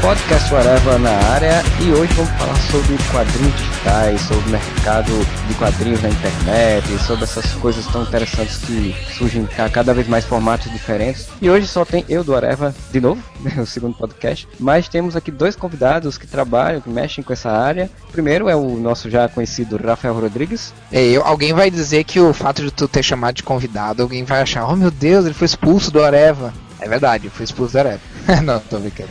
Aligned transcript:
Podcast 0.00 0.54
Whatever 0.54 0.98
na 1.00 1.10
área 1.10 1.62
e 1.80 1.90
hoje 1.90 2.12
vamos 2.14 2.30
falar 2.32 2.56
sobre 2.70 2.96
quadrinhos 3.10 3.54
digitais, 3.56 4.20
sobre 4.20 4.48
o 4.48 4.52
mercado 4.52 5.12
de 5.48 5.54
quadrinhos 5.54 6.00
na 6.02 6.08
internet, 6.08 6.98
sobre 7.04 7.24
essas 7.24 7.52
coisas 7.54 7.84
tão 7.86 8.02
interessantes 8.02 8.58
que 8.58 8.94
surgem 9.18 9.46
cada 9.72 9.92
vez 9.92 10.06
mais 10.06 10.24
formatos 10.24 10.70
diferentes. 10.70 11.28
E 11.42 11.50
hoje 11.50 11.66
só 11.66 11.84
tem 11.84 12.04
eu 12.08 12.22
do 12.22 12.32
Whatever, 12.32 12.72
de 12.92 13.00
novo, 13.00 13.20
o 13.60 13.66
segundo 13.66 13.96
podcast, 13.96 14.48
mas 14.58 14.88
temos 14.88 15.16
aqui 15.16 15.32
dois 15.32 15.56
convidados 15.56 16.16
que 16.16 16.28
trabalham, 16.28 16.80
que 16.80 16.88
mexem 16.88 17.24
com 17.24 17.32
essa 17.32 17.50
área. 17.50 17.90
O 18.08 18.12
primeiro 18.12 18.48
é 18.48 18.54
o 18.54 18.76
nosso 18.76 19.10
já 19.10 19.28
conhecido 19.28 19.76
Rafael 19.76 20.14
Rodrigues. 20.14 20.72
Eu, 20.92 21.24
alguém 21.24 21.52
vai 21.52 21.70
dizer 21.72 22.04
que 22.04 22.20
o 22.20 22.32
fato 22.32 22.62
de 22.62 22.70
tu 22.70 22.86
ter 22.86 23.02
chamado 23.02 23.34
de 23.34 23.42
convidado, 23.42 24.02
alguém 24.02 24.22
vai 24.22 24.42
achar, 24.42 24.64
oh 24.70 24.76
meu 24.76 24.92
Deus, 24.92 25.24
ele 25.24 25.34
foi 25.34 25.46
expulso 25.46 25.90
do 25.90 26.02
Areva. 26.02 26.52
É 26.80 26.88
verdade, 26.88 27.26
eu 27.26 27.30
fui 27.30 27.44
expulso 27.44 27.72
do 27.72 27.78
Areva. 27.78 28.00
Não, 28.44 28.60
tô 28.60 28.78
brincando. 28.78 29.10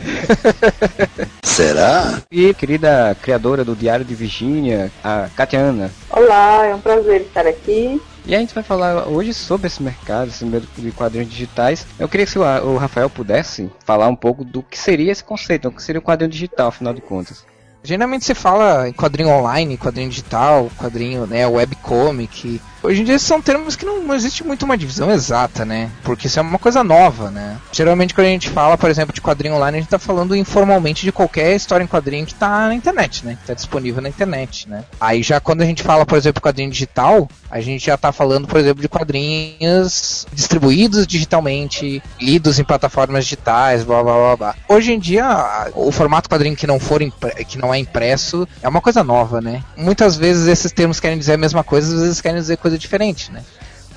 Será? 1.42 2.22
E 2.30 2.54
querida 2.54 3.16
criadora 3.20 3.64
do 3.64 3.76
Diário 3.76 4.04
de 4.04 4.14
Virgínia, 4.14 4.90
a 5.04 5.28
Katiana. 5.36 5.90
Olá, 6.10 6.66
é 6.66 6.74
um 6.74 6.80
prazer 6.80 7.22
estar 7.22 7.46
aqui. 7.46 8.00
E 8.24 8.34
a 8.34 8.38
gente 8.38 8.54
vai 8.54 8.62
falar 8.62 9.08
hoje 9.08 9.32
sobre 9.32 9.66
esse 9.66 9.82
mercado, 9.82 10.28
esse 10.28 10.44
mercado 10.44 10.70
de 10.76 10.92
quadrinhos 10.92 11.30
digitais. 11.30 11.86
Eu 11.98 12.08
queria 12.08 12.26
que 12.26 12.38
o 12.38 12.76
Rafael 12.76 13.08
pudesse 13.08 13.70
falar 13.84 14.08
um 14.08 14.16
pouco 14.16 14.44
do 14.44 14.62
que 14.62 14.78
seria 14.78 15.10
esse 15.10 15.24
conceito, 15.24 15.68
o 15.68 15.72
que 15.72 15.82
seria 15.82 15.98
o 15.98 16.02
quadrinho 16.02 16.30
digital, 16.30 16.68
afinal 16.68 16.92
de 16.92 17.00
contas. 17.00 17.44
Geralmente 17.82 18.24
se 18.24 18.34
fala 18.34 18.88
em 18.88 18.92
quadrinho 18.92 19.30
online, 19.30 19.78
quadrinho 19.78 20.10
digital, 20.10 20.70
quadrinho, 20.76 21.26
né, 21.26 21.46
webcomic. 21.46 22.60
Hoje 22.82 23.02
em 23.02 23.04
dia 23.04 23.18
são 23.18 23.40
termos 23.40 23.74
que 23.74 23.84
não, 23.84 24.02
não 24.02 24.14
existe 24.14 24.44
muito 24.44 24.64
uma 24.64 24.76
divisão 24.76 25.10
exata, 25.10 25.64
né? 25.64 25.90
Porque 26.04 26.26
isso 26.26 26.38
é 26.38 26.42
uma 26.42 26.58
coisa 26.58 26.84
nova, 26.84 27.30
né? 27.30 27.58
Geralmente 27.72 28.14
quando 28.14 28.26
a 28.26 28.30
gente 28.30 28.50
fala, 28.50 28.78
por 28.78 28.90
exemplo, 28.90 29.14
de 29.14 29.20
quadrinho 29.20 29.54
online, 29.54 29.78
a 29.78 29.80
gente 29.80 29.90
tá 29.90 29.98
falando 29.98 30.36
informalmente 30.36 31.04
de 31.04 31.12
qualquer 31.12 31.56
história 31.56 31.84
em 31.84 31.88
quadrinho 31.88 32.26
que 32.26 32.34
tá 32.34 32.68
na 32.68 32.74
internet, 32.74 33.24
né? 33.24 33.36
Que 33.40 33.46
tá 33.48 33.54
disponível 33.54 34.00
na 34.02 34.08
internet, 34.08 34.68
né? 34.68 34.84
Aí 35.00 35.22
já 35.22 35.40
quando 35.40 35.62
a 35.62 35.66
gente 35.66 35.82
fala, 35.82 36.06
por 36.06 36.16
exemplo, 36.16 36.42
quadrinho 36.42 36.70
digital, 36.70 37.28
a 37.50 37.60
gente 37.60 37.86
já 37.86 37.96
tá 37.96 38.12
falando, 38.12 38.46
por 38.46 38.58
exemplo, 38.58 38.82
de 38.82 38.88
quadrinhos 38.88 40.26
distribuídos 40.32 41.06
digitalmente, 41.06 42.02
lidos 42.20 42.58
em 42.58 42.64
plataformas 42.64 43.24
digitais, 43.24 43.82
blá 43.82 44.02
blá 44.02 44.14
blá 44.14 44.36
blá. 44.36 44.54
Hoje 44.68 44.92
em 44.92 44.98
dia, 44.98 45.70
o 45.74 45.90
formato 45.90 46.28
quadrinho 46.28 46.54
que 46.54 46.66
não 46.66 46.78
for 46.78 46.98
que 47.46 47.58
não 47.58 47.72
é 47.72 47.78
impresso 47.78 48.46
é 48.62 48.68
uma 48.68 48.80
coisa 48.80 49.04
nova, 49.04 49.40
né? 49.40 49.62
Muitas 49.76 50.16
vezes 50.16 50.48
esses 50.48 50.72
termos 50.72 50.98
querem 50.98 51.18
dizer 51.18 51.34
a 51.34 51.38
mesma 51.38 51.62
coisa, 51.62 51.94
às 51.94 52.02
vezes 52.02 52.20
querem 52.20 52.40
dizer 52.40 52.56
coisa 52.68 52.78
diferente, 52.78 53.32
né? 53.32 53.42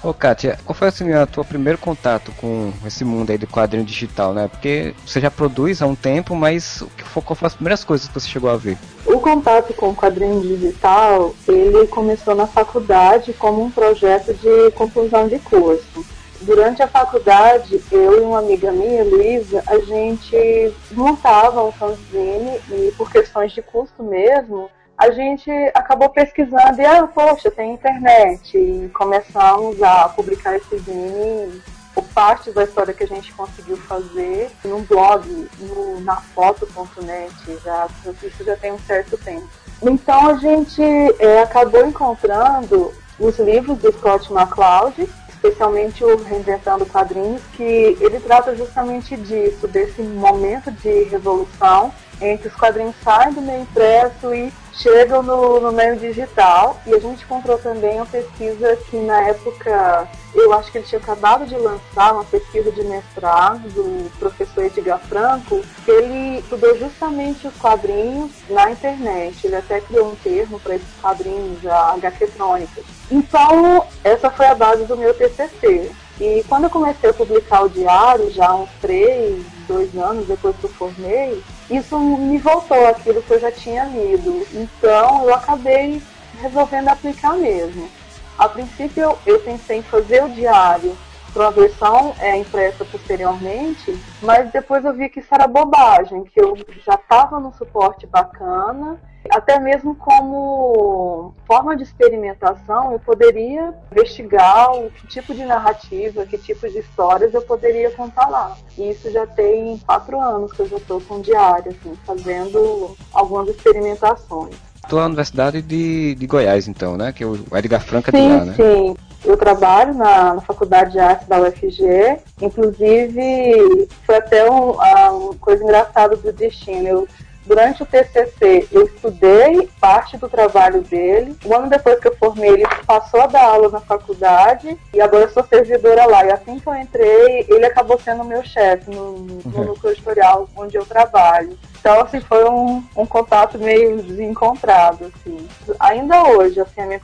Ô 0.04 0.14
Kátia, 0.14 0.58
qual 0.66 0.74
foi 0.74 0.88
assim, 0.88 1.14
o 1.14 1.28
teu 1.28 1.46
primeiro 1.46 1.78
contato 1.78 2.32
com 2.38 2.74
esse 2.88 3.06
mundo 3.06 3.30
aí 3.30 3.38
do 3.38 3.46
quadrinho 3.46 3.86
digital, 3.86 4.34
né? 4.34 4.48
Porque 4.48 4.96
você 5.06 5.20
já 5.20 5.30
produz 5.30 5.80
há 5.82 5.86
um 5.86 5.94
tempo, 5.94 6.36
mas 6.36 6.84
qual 7.14 7.36
foram 7.36 7.48
as 7.48 7.54
primeiras 7.54 7.84
coisas 7.84 8.08
que 8.08 8.14
você 8.14 8.28
chegou 8.28 8.50
a 8.50 8.58
ver? 8.58 8.80
O 9.06 9.20
contato 9.20 9.74
com 9.76 9.90
o 9.90 9.96
quadrinho 9.96 10.42
digital, 10.42 11.36
ele 11.48 11.86
começou 11.88 12.34
na 12.34 12.48
faculdade 12.48 13.32
como 13.34 13.62
um 13.62 13.70
projeto 13.70 14.34
de 14.34 14.72
conclusão 14.72 15.28
de 15.28 15.38
curso. 15.38 16.04
Durante 16.42 16.82
a 16.82 16.88
faculdade, 16.88 17.80
eu 17.92 18.18
e 18.18 18.22
uma 18.22 18.40
amiga 18.40 18.72
minha, 18.72 19.04
Luísa, 19.04 19.64
a 19.68 19.78
gente 19.78 20.74
montava 20.94 21.64
um 21.64 21.72
fanzine 21.72 22.60
e 22.72 22.92
por 22.98 23.12
questões 23.12 23.52
de 23.52 23.62
custo 23.62 24.02
mesmo, 24.02 24.68
a 25.02 25.10
gente 25.10 25.50
acabou 25.74 26.10
pesquisando 26.10 26.80
e, 26.80 26.86
ah, 26.86 27.08
poxa, 27.08 27.50
tem 27.50 27.74
internet. 27.74 28.56
E 28.56 28.88
começamos 28.90 29.82
a 29.82 30.08
publicar 30.10 30.56
esse 30.56 30.78
zine, 30.78 31.60
o 31.96 32.04
parte 32.04 32.52
da 32.52 32.64
história 32.64 32.94
que 32.94 33.04
a 33.04 33.08
gente 33.08 33.34
conseguiu 33.34 33.78
fazer 33.78 34.52
num 34.64 34.84
blog, 34.84 35.28
no, 35.60 36.00
na 36.02 36.18
foto.net, 36.18 37.34
já, 37.66 37.88
isso 38.22 38.44
já 38.44 38.56
tem 38.56 38.74
um 38.74 38.80
certo 38.80 39.18
tempo. 39.18 39.50
Então 39.82 40.28
a 40.28 40.36
gente 40.36 40.84
é, 41.18 41.42
acabou 41.42 41.84
encontrando 41.84 42.94
os 43.18 43.40
livros 43.40 43.80
do 43.80 43.92
Scott 43.94 44.32
McCloud, 44.32 45.10
especialmente 45.30 46.04
o 46.04 46.24
Reinventando 46.24 46.86
Quadrinhos, 46.86 47.42
que 47.54 47.98
ele 48.00 48.20
trata 48.20 48.56
justamente 48.56 49.18
disso, 49.18 49.68
desse 49.68 50.04
momento 50.04 50.72
de 50.72 51.06
revolução 51.06 51.92
em 52.22 52.38
que 52.38 52.48
os 52.48 52.54
quadrinhos 52.54 52.96
saem 53.04 53.34
do 53.34 53.42
meio 53.42 53.64
impresso 53.64 54.32
e 54.32 54.54
chegam 54.74 55.22
no, 55.24 55.60
no 55.60 55.72
meio 55.72 55.98
digital. 55.98 56.80
E 56.86 56.94
a 56.94 57.00
gente 57.00 57.24
encontrou 57.24 57.58
também 57.58 57.96
uma 57.96 58.06
pesquisa 58.06 58.76
que 58.90 58.98
na 58.98 59.22
época, 59.30 60.08
eu 60.34 60.54
acho 60.54 60.72
que 60.72 60.78
ele 60.78 60.88
tinha 60.88 61.00
acabado 61.00 61.46
de 61.46 61.56
lançar 61.56 62.14
uma 62.14 62.24
pesquisa 62.24 62.72
de 62.72 62.84
mestrado 62.84 63.62
do 63.70 64.10
professor 64.20 64.66
Edgar 64.66 65.00
Franco, 65.00 65.62
que 65.86 65.92
ele 65.92 66.40
estudou 66.40 66.78
justamente 66.78 67.48
os 67.48 67.56
quadrinhos 67.58 68.32
na 68.50 68.72
internet. 68.72 69.46
Ele 69.46 69.56
até 69.56 69.82
criou 69.82 70.12
um 70.12 70.16
termo 70.16 70.60
para 70.60 70.76
esses 70.76 70.94
quadrinhos, 71.02 71.66
a 71.66 71.96
HQtrônicas. 71.96 72.84
Então, 73.10 73.86
essa 74.04 74.30
foi 74.30 74.48
a 74.48 74.56
base 74.56 74.86
do 74.86 74.98
meu 74.98 75.14
TCC. 75.14 75.92
E 76.20 76.44
quando 76.48 76.66
eu 76.66 76.70
comecei 76.70 77.10
a 77.10 77.14
publicar 77.14 77.64
o 77.64 77.70
diário, 77.70 78.30
já 78.30 78.50
há 78.50 78.56
uns 78.56 78.70
três, 78.80 79.44
dois 79.68 79.96
anos 79.98 80.28
depois 80.28 80.56
que 80.56 80.66
eu 80.66 80.70
formei, 80.70 81.42
isso 81.72 81.98
me 81.98 82.38
voltou 82.38 82.88
aquilo 82.88 83.22
que 83.22 83.32
eu 83.32 83.40
já 83.40 83.52
tinha 83.52 83.86
lido. 83.86 84.46
Então 84.54 85.24
eu 85.24 85.34
acabei 85.34 86.02
resolvendo 86.42 86.90
aplicar 86.90 87.34
mesmo. 87.38 87.90
A 88.38 88.50
princípio 88.50 89.04
eu, 89.04 89.18
eu 89.26 89.40
pensei 89.40 89.78
em 89.78 89.84
fazer 89.84 90.24
o 90.24 90.30
diário 90.30 90.98
para 91.34 91.44
uma 91.44 91.52
versão 91.52 92.14
é, 92.20 92.38
impressa 92.38 92.84
posteriormente, 92.86 93.98
mas 94.22 94.52
depois 94.52 94.84
eu 94.84 94.94
vi 94.94 95.10
que 95.10 95.20
isso 95.20 95.34
era 95.34 95.48
bobagem, 95.48 96.24
que 96.26 96.42
eu 96.42 96.58
já 96.86 96.96
estava 96.96 97.40
num 97.40 97.54
suporte 97.54 98.06
bacana, 98.06 99.00
até 99.30 99.60
mesmo 99.60 99.96
como 99.96 101.34
forma 101.46 101.76
de 101.78 101.84
experimentação, 101.84 102.92
eu 102.92 103.00
poderia 103.00 103.74
investigar 103.92 104.74
o 104.74 104.90
que 104.90 105.08
tipo 105.08 105.34
de 105.34 105.46
narrativa, 105.46 106.26
que 106.26 106.38
tipo 106.38 106.68
de 106.68 106.80
histórias 106.80 107.34
eu 107.34 107.42
poderia 107.42 107.92
contar 107.92 108.28
lá. 108.28 108.58
E 108.78 108.90
isso 108.90 109.12
já 109.12 109.28
tem 109.28 109.78
quatro 109.86 110.20
anos 110.20 110.52
que 110.52 110.62
eu 110.62 110.68
já 110.68 110.78
estou 110.78 111.00
com 111.02 111.22
diário, 111.22 111.72
assim, 111.72 111.96
fazendo 112.06 112.96
algumas 113.14 113.48
experimentações. 113.50 114.56
Estou 114.84 115.00
na 115.00 115.06
Universidade 115.06 115.62
de, 115.62 116.16
de 116.16 116.28
Goiás, 116.28 116.68
então, 116.68 116.98
né? 116.98 117.14
Que 117.14 117.24
é 117.24 117.28
o 117.28 117.38
Edgar 117.54 117.82
Franca 117.82 118.12
sim, 118.12 118.18
de 118.18 118.36
lá, 118.36 118.46
né? 118.46 118.54
Sim, 118.56 118.96
eu 119.24 119.38
trabalho 119.38 119.94
na, 119.94 120.36
na, 120.36 120.42
Faculdade 120.42 120.94
de 120.94 121.00
Artes 121.00 121.28
da 121.28 121.40
UFG, 121.40 122.20
inclusive 122.42 123.88
foi 124.06 124.16
até 124.16 124.50
um, 124.50 124.72
uma 124.72 125.36
coisa 125.40 125.64
engraçada 125.64 126.16
do 126.16 126.32
destino. 126.34 126.88
Eu, 126.88 127.08
durante 127.46 127.84
o 127.84 127.86
TCC, 127.86 128.68
eu 128.72 128.86
estudei 128.86 129.70
parte 129.80 130.18
do 130.18 130.30
trabalho 130.30 130.82
dele. 130.82 131.36
Um 131.46 131.56
ano 131.56 131.70
depois 131.70 132.00
que 132.00 132.08
eu 132.08 132.16
formei, 132.16 132.52
ele 132.52 132.66
passou 132.86 133.22
a 133.22 133.28
dar 133.28 133.44
aula 133.44 133.70
na 133.70 133.80
faculdade 133.82 134.78
e 134.94 135.02
agora 135.02 135.26
eu 135.26 135.30
sou 135.30 135.44
servidora 135.44 136.06
lá. 136.06 136.26
E 136.26 136.32
assim 136.32 136.60
que 136.60 136.68
eu 136.68 136.76
entrei, 136.76 137.46
ele 137.50 137.66
acabou 137.66 138.00
sendo 138.00 138.24
meu 138.24 138.44
chefe 138.44 138.90
no, 138.90 139.18
no 139.18 139.58
uhum. 139.58 139.66
núcleo 139.66 139.94
editorial 139.94 140.48
onde 140.56 140.78
eu 140.78 140.86
trabalho. 140.86 141.58
Então, 141.82 142.00
assim, 142.00 142.22
foi 142.22 142.48
um, 142.48 142.84
um 142.96 143.08
contato 143.08 143.58
meio 143.58 144.04
desencontrado, 144.04 145.06
assim. 145.06 145.48
Ainda 145.80 146.24
hoje, 146.30 146.60
assim, 146.60 146.80
a 146.80 146.86
minha 146.86 147.02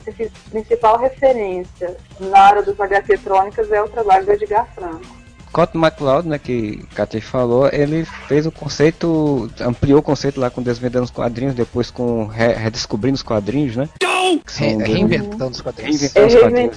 principal 0.50 0.96
referência 0.98 1.96
na 2.20 2.38
área 2.38 2.62
dos 2.62 2.80
HQ-trônicas 2.80 3.72
é 3.72 3.82
o 3.82 3.88
trabalho 3.88 4.24
do 4.24 4.32
Edgar 4.32 4.68
Franco. 4.72 5.17
Scott 5.48 5.76
McCloud, 5.76 6.28
né, 6.28 6.38
que 6.38 6.84
Katia 6.94 7.22
falou, 7.22 7.68
ele 7.72 8.04
fez 8.04 8.46
o 8.46 8.52
conceito, 8.52 9.50
ampliou 9.60 10.00
o 10.00 10.02
conceito 10.02 10.38
lá 10.38 10.50
com 10.50 10.62
Desvendando 10.62 11.04
os 11.04 11.10
Quadrinhos, 11.10 11.54
depois 11.54 11.90
com 11.90 12.26
re 12.26 12.52
Redescobrindo 12.52 13.14
os 13.14 13.22
Quadrinhos, 13.22 13.74
né? 13.74 13.88
Re 13.98 14.76
reinventando 14.76 15.52
os 15.52 15.60
quadrinhos. 15.60 16.00
Reinventando 16.00 16.26
os 16.26 16.76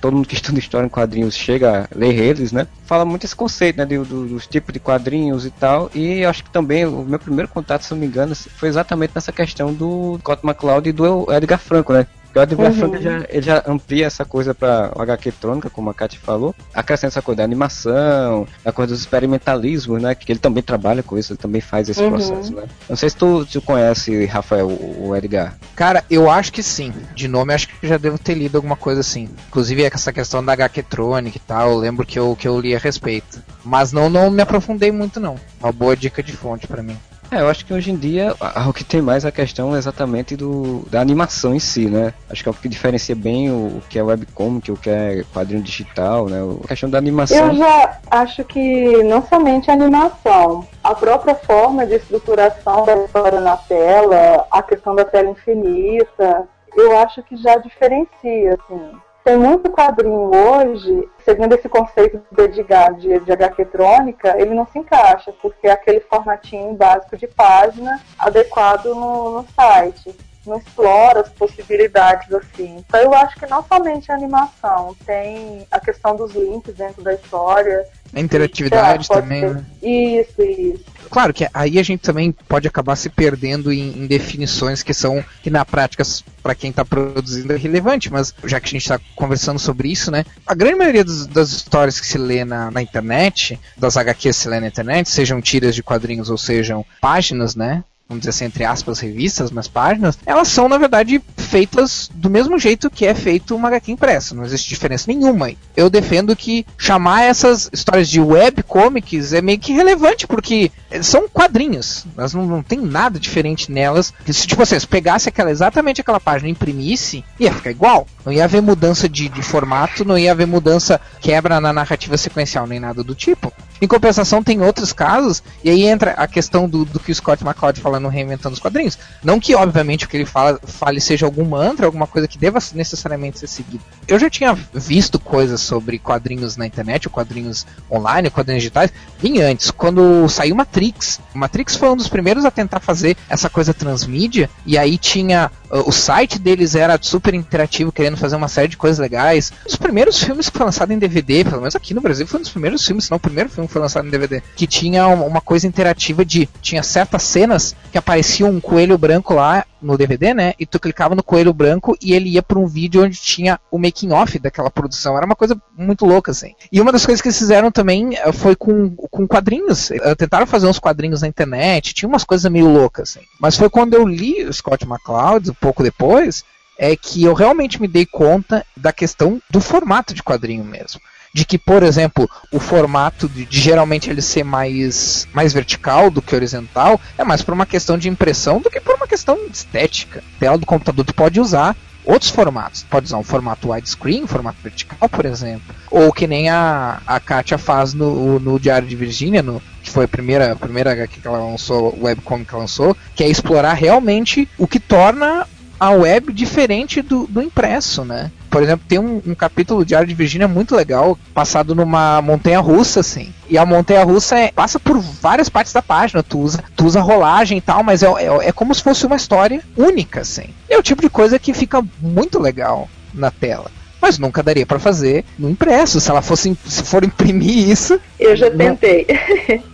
Todo 0.00 0.16
mundo 0.16 0.26
que 0.26 0.34
estuda 0.34 0.58
história 0.58 0.86
em 0.86 0.88
quadrinhos 0.88 1.36
chega 1.36 1.84
a 1.84 1.88
ler 1.96 2.18
eles, 2.18 2.50
né? 2.50 2.66
Fala 2.84 3.04
muito 3.04 3.24
esse 3.24 3.36
conceito, 3.36 3.76
né? 3.76 3.86
Do, 3.86 4.04
do, 4.04 4.26
dos 4.26 4.46
tipos 4.46 4.72
de 4.72 4.80
quadrinhos 4.80 5.46
e 5.46 5.50
tal. 5.50 5.90
E 5.94 6.24
acho 6.24 6.42
que 6.42 6.50
também 6.50 6.84
o 6.86 7.04
meu 7.04 7.18
primeiro 7.18 7.48
contato, 7.48 7.84
se 7.84 7.92
não 7.92 7.98
me 7.98 8.06
engano, 8.06 8.34
foi 8.34 8.68
exatamente 8.68 9.12
nessa 9.14 9.30
questão 9.30 9.72
do 9.72 10.18
Scott 10.20 10.44
McCloud 10.44 10.88
e 10.88 10.92
do 10.92 11.32
Edgar 11.32 11.58
Franco, 11.58 11.92
né? 11.92 12.06
O 12.34 12.40
Adverso 12.40 12.86
uhum. 12.86 12.94
ele, 12.94 13.02
já, 13.02 13.26
ele 13.28 13.42
já 13.42 13.64
amplia 13.66 14.06
essa 14.06 14.24
coisa 14.24 14.54
pra 14.54 14.92
HQ 14.96 15.32
Trônica, 15.32 15.70
como 15.70 15.90
a 15.90 15.94
Kat 15.94 16.18
falou, 16.18 16.54
acrescenta 16.72 17.08
essa 17.08 17.22
coisa 17.22 17.38
da 17.38 17.44
animação, 17.44 18.46
a 18.64 18.72
coisa 18.72 18.92
dos 18.92 19.00
experimentalismos, 19.00 20.00
né? 20.00 20.14
Que 20.14 20.30
ele 20.30 20.38
também 20.38 20.62
trabalha 20.62 21.02
com 21.02 21.18
isso, 21.18 21.32
ele 21.32 21.38
também 21.38 21.60
faz 21.60 21.88
esse 21.88 22.02
uhum. 22.02 22.10
processo, 22.10 22.54
né? 22.54 22.64
Não 22.88 22.96
sei 22.96 23.10
se 23.10 23.16
tu, 23.16 23.44
tu 23.44 23.60
conhece, 23.60 24.24
Rafael, 24.26 24.68
o 24.68 25.14
Edgar. 25.16 25.56
Cara, 25.74 26.04
eu 26.10 26.30
acho 26.30 26.52
que 26.52 26.62
sim. 26.62 26.92
De 27.14 27.26
nome, 27.26 27.52
acho 27.52 27.68
que 27.68 27.86
já 27.86 27.96
devo 27.96 28.18
ter 28.18 28.34
lido 28.34 28.56
alguma 28.56 28.76
coisa 28.76 29.00
assim. 29.00 29.28
Inclusive, 29.48 29.84
essa 29.84 30.12
questão 30.12 30.44
da 30.44 30.52
HQ 30.52 30.82
Trônica 30.84 31.36
e 31.36 31.40
tal, 31.40 31.70
eu 31.70 31.78
lembro 31.78 32.06
que 32.06 32.18
eu, 32.18 32.36
que 32.36 32.46
eu 32.46 32.60
li 32.60 32.74
a 32.74 32.78
respeito. 32.78 33.42
Mas 33.64 33.92
não, 33.92 34.08
não 34.08 34.30
me 34.30 34.42
aprofundei 34.42 34.92
muito, 34.92 35.18
não. 35.18 35.36
Uma 35.60 35.72
boa 35.72 35.96
dica 35.96 36.22
de 36.22 36.32
fonte 36.32 36.66
para 36.66 36.82
mim. 36.82 36.96
É, 37.30 37.40
eu 37.40 37.48
acho 37.48 37.64
que 37.64 37.72
hoje 37.72 37.90
em 37.92 37.96
dia 37.96 38.34
o 38.68 38.72
que 38.72 38.82
tem 38.82 39.00
mais 39.00 39.24
é 39.24 39.28
a 39.28 39.32
questão 39.32 39.76
exatamente 39.76 40.36
do, 40.36 40.84
da 40.90 41.00
animação 41.00 41.54
em 41.54 41.60
si, 41.60 41.88
né? 41.88 42.12
Acho 42.28 42.42
que 42.42 42.48
é 42.48 42.52
o 42.52 42.54
que 42.54 42.68
diferencia 42.68 43.14
bem 43.14 43.50
o, 43.50 43.78
o 43.78 43.82
que 43.88 43.98
é 43.98 44.02
webcomic, 44.02 44.70
o 44.72 44.76
que 44.76 44.90
é 44.90 45.24
quadrinho 45.32 45.62
digital, 45.62 46.26
né? 46.28 46.38
A 46.64 46.68
questão 46.68 46.90
da 46.90 46.98
animação. 46.98 47.48
Eu 47.48 47.54
já 47.54 47.98
acho 48.10 48.44
que 48.44 49.02
não 49.04 49.24
somente 49.26 49.70
a 49.70 49.74
animação, 49.74 50.66
a 50.82 50.94
própria 50.94 51.34
forma 51.34 51.86
de 51.86 51.94
estruturação 51.94 52.84
da 52.84 52.96
história 52.96 53.40
na 53.40 53.56
tela, 53.56 54.46
a 54.50 54.62
questão 54.62 54.94
da 54.94 55.04
tela 55.04 55.30
infinita, 55.30 56.48
eu 56.76 56.98
acho 56.98 57.22
que 57.22 57.36
já 57.36 57.56
diferencia, 57.56 58.58
assim. 58.58 58.90
Tem 59.22 59.36
muito 59.36 59.70
quadrinho 59.70 60.30
hoje, 60.34 61.08
seguindo 61.24 61.54
esse 61.54 61.68
conceito 61.68 62.20
do 62.32 62.42
Edgar 62.42 62.94
de, 62.94 63.20
de 63.20 63.32
HQ 63.32 63.66
trônica, 63.66 64.34
ele 64.40 64.54
não 64.54 64.66
se 64.66 64.78
encaixa, 64.78 65.32
porque 65.42 65.66
é 65.66 65.72
aquele 65.72 66.00
formatinho 66.00 66.74
básico 66.74 67.16
de 67.16 67.26
página 67.26 68.00
adequado 68.18 68.86
no, 68.86 69.30
no 69.30 69.46
site 69.54 70.16
não 70.46 70.56
explora 70.56 71.20
as 71.20 71.28
possibilidades 71.28 72.32
assim. 72.32 72.76
Então 72.78 73.00
eu 73.00 73.14
acho 73.14 73.38
que 73.38 73.46
não 73.46 73.62
somente 73.62 74.10
a 74.10 74.14
animação, 74.14 74.96
tem 75.04 75.66
a 75.70 75.78
questão 75.78 76.16
dos 76.16 76.32
links 76.32 76.74
dentro 76.74 77.02
da 77.02 77.12
história, 77.12 77.86
a 78.14 78.20
interatividade 78.20 79.08
também, 79.08 79.42
né? 79.42 79.64
Isso, 79.82 80.42
isso. 80.42 80.84
Claro 81.10 81.34
que 81.34 81.48
aí 81.52 81.78
a 81.78 81.82
gente 81.82 82.00
também 82.00 82.30
pode 82.30 82.68
acabar 82.68 82.94
se 82.94 83.08
perdendo 83.08 83.72
em, 83.72 84.02
em 84.02 84.06
definições 84.06 84.82
que 84.82 84.94
são, 84.94 85.24
que 85.42 85.50
na 85.50 85.64
prática, 85.64 86.04
para 86.40 86.54
quem 86.54 86.70
está 86.70 86.84
produzindo, 86.84 87.52
é 87.52 87.56
relevante, 87.56 88.12
mas 88.12 88.32
já 88.44 88.60
que 88.60 88.66
a 88.66 88.70
gente 88.70 88.82
está 88.82 89.00
conversando 89.16 89.58
sobre 89.58 89.90
isso, 89.90 90.10
né? 90.10 90.24
A 90.46 90.54
grande 90.54 90.76
maioria 90.76 91.04
dos, 91.04 91.26
das 91.26 91.50
histórias 91.50 91.98
que 91.98 92.06
se 92.06 92.16
lê 92.16 92.44
na, 92.44 92.70
na 92.70 92.80
internet, 92.80 93.58
das 93.76 93.96
HQs 93.96 94.36
que 94.36 94.42
se 94.42 94.48
lê 94.48 94.60
na 94.60 94.68
internet, 94.68 95.08
sejam 95.08 95.40
tiras 95.40 95.74
de 95.74 95.82
quadrinhos 95.82 96.30
ou 96.30 96.38
sejam 96.38 96.86
páginas, 97.00 97.56
né? 97.56 97.82
Vamos 98.10 98.22
dizer 98.22 98.30
assim, 98.30 98.44
entre 98.46 98.64
aspas, 98.64 98.98
revistas, 98.98 99.52
mas 99.52 99.68
páginas, 99.68 100.18
elas 100.26 100.48
são, 100.48 100.68
na 100.68 100.76
verdade, 100.76 101.22
feitas 101.36 102.10
do 102.12 102.28
mesmo 102.28 102.58
jeito 102.58 102.90
que 102.90 103.06
é 103.06 103.14
feito 103.14 103.54
uma 103.54 103.68
HQ 103.68 103.92
impressa. 103.92 104.34
Não 104.34 104.44
existe 104.44 104.68
diferença 104.68 105.04
nenhuma. 105.06 105.52
Eu 105.76 105.88
defendo 105.88 106.34
que 106.34 106.66
chamar 106.76 107.22
essas 107.22 107.70
histórias 107.72 108.08
de 108.10 108.20
webcomics 108.20 109.32
é 109.32 109.40
meio 109.40 109.60
que 109.60 109.72
relevante, 109.72 110.26
porque 110.26 110.72
são 111.02 111.28
quadrinhos. 111.28 112.04
Elas 112.16 112.34
não, 112.34 112.46
não 112.46 112.62
tem 112.62 112.80
nada 112.80 113.18
diferente 113.18 113.70
nelas. 113.70 114.12
Se, 114.26 114.46
tipo, 114.46 114.64
vocês 114.64 114.84
pegasse 114.84 115.28
aquela, 115.28 115.50
exatamente 115.50 116.00
aquela 116.00 116.20
página 116.20 116.48
e 116.48 116.52
imprimisse, 116.52 117.24
ia 117.38 117.52
ficar 117.52 117.70
igual. 117.70 118.06
Não 118.24 118.32
ia 118.32 118.44
haver 118.44 118.60
mudança 118.60 119.08
de, 119.08 119.28
de 119.28 119.42
formato, 119.42 120.04
não 120.04 120.18
ia 120.18 120.32
haver 120.32 120.46
mudança, 120.46 121.00
quebra 121.20 121.60
na 121.60 121.72
narrativa 121.72 122.16
sequencial, 122.16 122.66
nem 122.66 122.80
nada 122.80 123.02
do 123.02 123.14
tipo. 123.14 123.52
Em 123.80 123.88
compensação, 123.88 124.42
tem 124.42 124.60
outros 124.60 124.92
casos, 124.92 125.42
e 125.64 125.70
aí 125.70 125.86
entra 125.86 126.10
a 126.12 126.26
questão 126.26 126.68
do, 126.68 126.84
do 126.84 127.00
que 127.00 127.10
o 127.10 127.14
Scott 127.14 127.42
McCloud 127.42 127.80
fala 127.80 127.98
no 127.98 128.10
Reinventando 128.10 128.52
os 128.52 128.60
Quadrinhos. 128.60 128.98
Não 129.24 129.40
que, 129.40 129.54
obviamente, 129.54 130.04
o 130.04 130.08
que 130.08 130.18
ele 130.18 130.26
fala, 130.26 130.60
fale 130.62 131.00
seja 131.00 131.24
algum 131.24 131.46
mantra, 131.46 131.86
alguma 131.86 132.06
coisa 132.06 132.28
que 132.28 132.36
deva 132.36 132.58
necessariamente 132.74 133.38
ser 133.38 133.46
seguida. 133.46 133.82
Eu 134.06 134.18
já 134.18 134.28
tinha 134.28 134.52
visto 134.74 135.18
coisas 135.18 135.62
sobre 135.62 135.98
quadrinhos 135.98 136.58
na 136.58 136.66
internet, 136.66 137.08
ou 137.08 137.12
quadrinhos 137.12 137.66
online, 137.90 138.28
ou 138.28 138.32
quadrinhos 138.32 138.62
digitais, 138.62 138.92
bem 139.22 139.40
antes, 139.40 139.70
quando 139.70 140.28
saiu 140.28 140.54
Matrix. 140.80 141.20
Matrix 141.34 141.76
foi 141.76 141.90
um 141.90 141.96
dos 141.96 142.08
primeiros 142.08 142.44
a 142.44 142.50
tentar 142.50 142.80
fazer 142.80 143.16
essa 143.28 143.50
coisa 143.50 143.74
transmídia, 143.74 144.48
e 144.64 144.78
aí 144.78 144.96
tinha. 144.96 145.50
Uh, 145.70 145.88
o 145.88 145.92
site 145.92 146.38
deles 146.38 146.74
era 146.74 146.98
super 147.00 147.34
interativo, 147.34 147.92
querendo 147.92 148.16
fazer 148.16 148.34
uma 148.34 148.48
série 148.48 148.68
de 148.68 148.76
coisas 148.76 148.98
legais. 148.98 149.52
Os 149.66 149.76
primeiros 149.76 150.20
filmes 150.20 150.48
que 150.48 150.52
foram 150.52 150.66
lançados 150.66 150.94
em 150.94 150.98
DVD, 150.98 151.44
pelo 151.44 151.58
menos 151.58 151.76
aqui 151.76 151.94
no 151.94 152.00
Brasil, 152.00 152.26
foi 152.26 152.40
um 152.40 152.42
dos 152.42 152.50
primeiros 152.50 152.84
filmes, 152.84 153.04
se 153.04 153.10
não 153.10 153.18
o 153.18 153.20
primeiro 153.20 153.50
filme 153.50 153.68
que 153.68 153.72
foi 153.72 153.82
lançado 153.82 154.06
em 154.06 154.10
DVD, 154.10 154.42
que 154.56 154.66
tinha 154.66 155.06
uma 155.06 155.40
coisa 155.40 155.66
interativa 155.66 156.24
de. 156.24 156.48
Tinha 156.60 156.82
certas 156.82 157.22
cenas 157.22 157.76
que 157.92 157.98
aparecia 157.98 158.46
um 158.46 158.60
coelho 158.60 158.96
branco 158.96 159.34
lá 159.34 159.64
no 159.80 159.96
DVD, 159.96 160.34
né? 160.34 160.52
E 160.58 160.66
tu 160.66 160.78
clicava 160.78 161.14
no 161.14 161.22
coelho 161.22 161.52
branco 161.52 161.96
e 162.00 162.12
ele 162.12 162.30
ia 162.30 162.42
para 162.42 162.58
um 162.58 162.66
vídeo 162.66 163.02
onde 163.02 163.18
tinha 163.18 163.58
o 163.70 163.78
making 163.78 164.12
off 164.12 164.38
daquela 164.38 164.70
produção. 164.70 165.16
Era 165.16 165.26
uma 165.26 165.36
coisa 165.36 165.60
muito 165.76 166.04
louca, 166.04 166.30
assim. 166.30 166.54
E 166.70 166.80
uma 166.80 166.92
das 166.92 167.04
coisas 167.04 167.22
que 167.22 167.28
eles 167.28 167.38
fizeram 167.38 167.70
também 167.70 168.16
eh, 168.16 168.32
foi 168.32 168.54
com, 168.54 168.90
com 168.90 169.26
quadrinhos. 169.26 169.90
Eh, 169.90 170.14
tentaram 170.14 170.46
fazer 170.46 170.66
uns 170.70 170.78
quadrinhos 170.78 171.22
na 171.22 171.28
internet, 171.28 171.92
tinha 171.92 172.08
umas 172.08 172.24
coisas 172.24 172.50
meio 172.50 172.68
loucas, 172.68 173.16
assim. 173.16 173.26
Mas 173.38 173.56
foi 173.56 173.68
quando 173.68 173.94
eu 173.94 174.06
li 174.06 174.44
o 174.44 174.52
Scott 174.52 174.84
McCloud, 174.84 175.50
um 175.50 175.54
pouco 175.54 175.82
depois, 175.82 176.44
é 176.78 176.96
que 176.96 177.22
eu 177.22 177.34
realmente 177.34 177.80
me 177.80 177.86
dei 177.86 178.06
conta 178.06 178.64
da 178.76 178.92
questão 178.92 179.40
do 179.50 179.60
formato 179.60 180.14
de 180.14 180.22
quadrinho 180.22 180.64
mesmo 180.64 181.00
de 181.32 181.44
que, 181.44 181.56
por 181.56 181.82
exemplo, 181.82 182.28
o 182.50 182.58
formato 182.58 183.28
de, 183.28 183.44
de, 183.44 183.60
geralmente 183.60 184.10
ele 184.10 184.20
ser 184.20 184.42
mais, 184.42 185.28
mais 185.32 185.52
vertical 185.52 186.10
do 186.10 186.20
que 186.20 186.34
horizontal 186.34 187.00
é 187.16 187.24
mais 187.24 187.42
por 187.42 187.54
uma 187.54 187.66
questão 187.66 187.96
de 187.96 188.08
impressão 188.08 188.60
do 188.60 188.70
que 188.70 188.80
por 188.80 188.96
uma 188.96 189.06
questão 189.06 189.38
estética. 189.46 190.22
Tela 190.38 190.58
do 190.58 190.66
computador 190.66 191.04
tu 191.04 191.14
pode 191.14 191.40
usar 191.40 191.76
outros 192.10 192.30
formatos. 192.30 192.84
Pode 192.88 193.06
usar 193.06 193.18
um 193.18 193.22
formato 193.22 193.70
widescreen, 193.70 194.24
um 194.24 194.26
formato 194.26 194.58
vertical, 194.62 195.08
por 195.08 195.24
exemplo. 195.24 195.74
Ou 195.90 196.12
que 196.12 196.26
nem 196.26 196.48
a, 196.48 197.00
a 197.06 197.20
Katia 197.20 197.58
faz 197.58 197.94
no, 197.94 198.38
no 198.38 198.58
Diário 198.58 198.88
de 198.88 198.96
Virgínia, 198.96 199.44
que 199.82 199.90
foi 199.90 200.04
a 200.04 200.08
primeira, 200.08 200.52
a 200.52 200.56
primeira 200.56 201.06
que 201.06 201.26
ela 201.26 201.38
lançou, 201.38 201.96
webcomic 202.00 202.50
que 202.50 202.56
lançou, 202.56 202.96
que 203.14 203.22
é 203.22 203.28
explorar 203.28 203.74
realmente 203.74 204.48
o 204.58 204.66
que 204.66 204.80
torna 204.80 205.46
a 205.78 205.90
web 205.90 206.32
diferente 206.32 207.00
do, 207.00 207.26
do 207.26 207.40
impresso, 207.40 208.04
né? 208.04 208.30
Por 208.50 208.62
exemplo, 208.62 208.84
tem 208.88 208.98
um, 208.98 209.22
um 209.26 209.34
capítulo 209.34 209.84
de 209.84 209.88
Diário 209.88 210.08
de 210.08 210.14
Virgínia 210.14 210.48
muito 210.48 210.74
legal, 210.74 211.16
passado 211.32 211.74
numa 211.74 212.20
montanha 212.20 212.58
russa, 212.60 213.00
assim. 213.00 213.32
E 213.48 213.56
a 213.56 213.64
montanha 213.64 214.02
russa 214.02 214.38
é, 214.38 214.50
passa 214.50 214.80
por 214.80 214.98
várias 214.98 215.48
partes 215.48 215.72
da 215.72 215.80
página. 215.80 216.22
Tu 216.22 216.38
usa, 216.38 216.64
tu 216.74 216.84
usa 216.84 217.00
rolagem 217.00 217.58
e 217.58 217.60
tal, 217.60 217.82
mas 217.82 218.02
é, 218.02 218.06
é, 218.06 218.48
é 218.48 218.52
como 218.52 218.74
se 218.74 218.82
fosse 218.82 219.06
uma 219.06 219.16
história 219.16 219.62
única, 219.76 220.20
assim. 220.20 220.50
É 220.68 220.76
o 220.76 220.82
tipo 220.82 221.00
de 221.00 221.08
coisa 221.08 221.38
que 221.38 221.54
fica 221.54 221.82
muito 222.00 222.40
legal 222.40 222.88
na 223.14 223.30
tela 223.30 223.70
mas 224.00 224.18
nunca 224.18 224.42
daria 224.42 224.64
para 224.64 224.78
fazer 224.78 225.24
no 225.38 225.50
impresso. 225.50 226.00
Se 226.00 226.10
ela 226.10 226.22
fosse, 226.22 226.56
se 226.64 226.82
for 226.82 227.04
imprimir 227.04 227.68
isso. 227.68 228.00
Eu 228.18 228.34
já 228.34 228.50
tentei. 228.50 229.06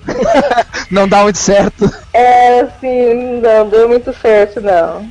não 0.91 1.07
dá 1.09 1.23
muito 1.23 1.39
certo. 1.39 1.89
É, 2.13 2.67
sim, 2.81 3.41
não 3.41 3.69
deu 3.69 3.89
muito 3.89 4.13
certo, 4.21 4.61
não. 4.61 5.09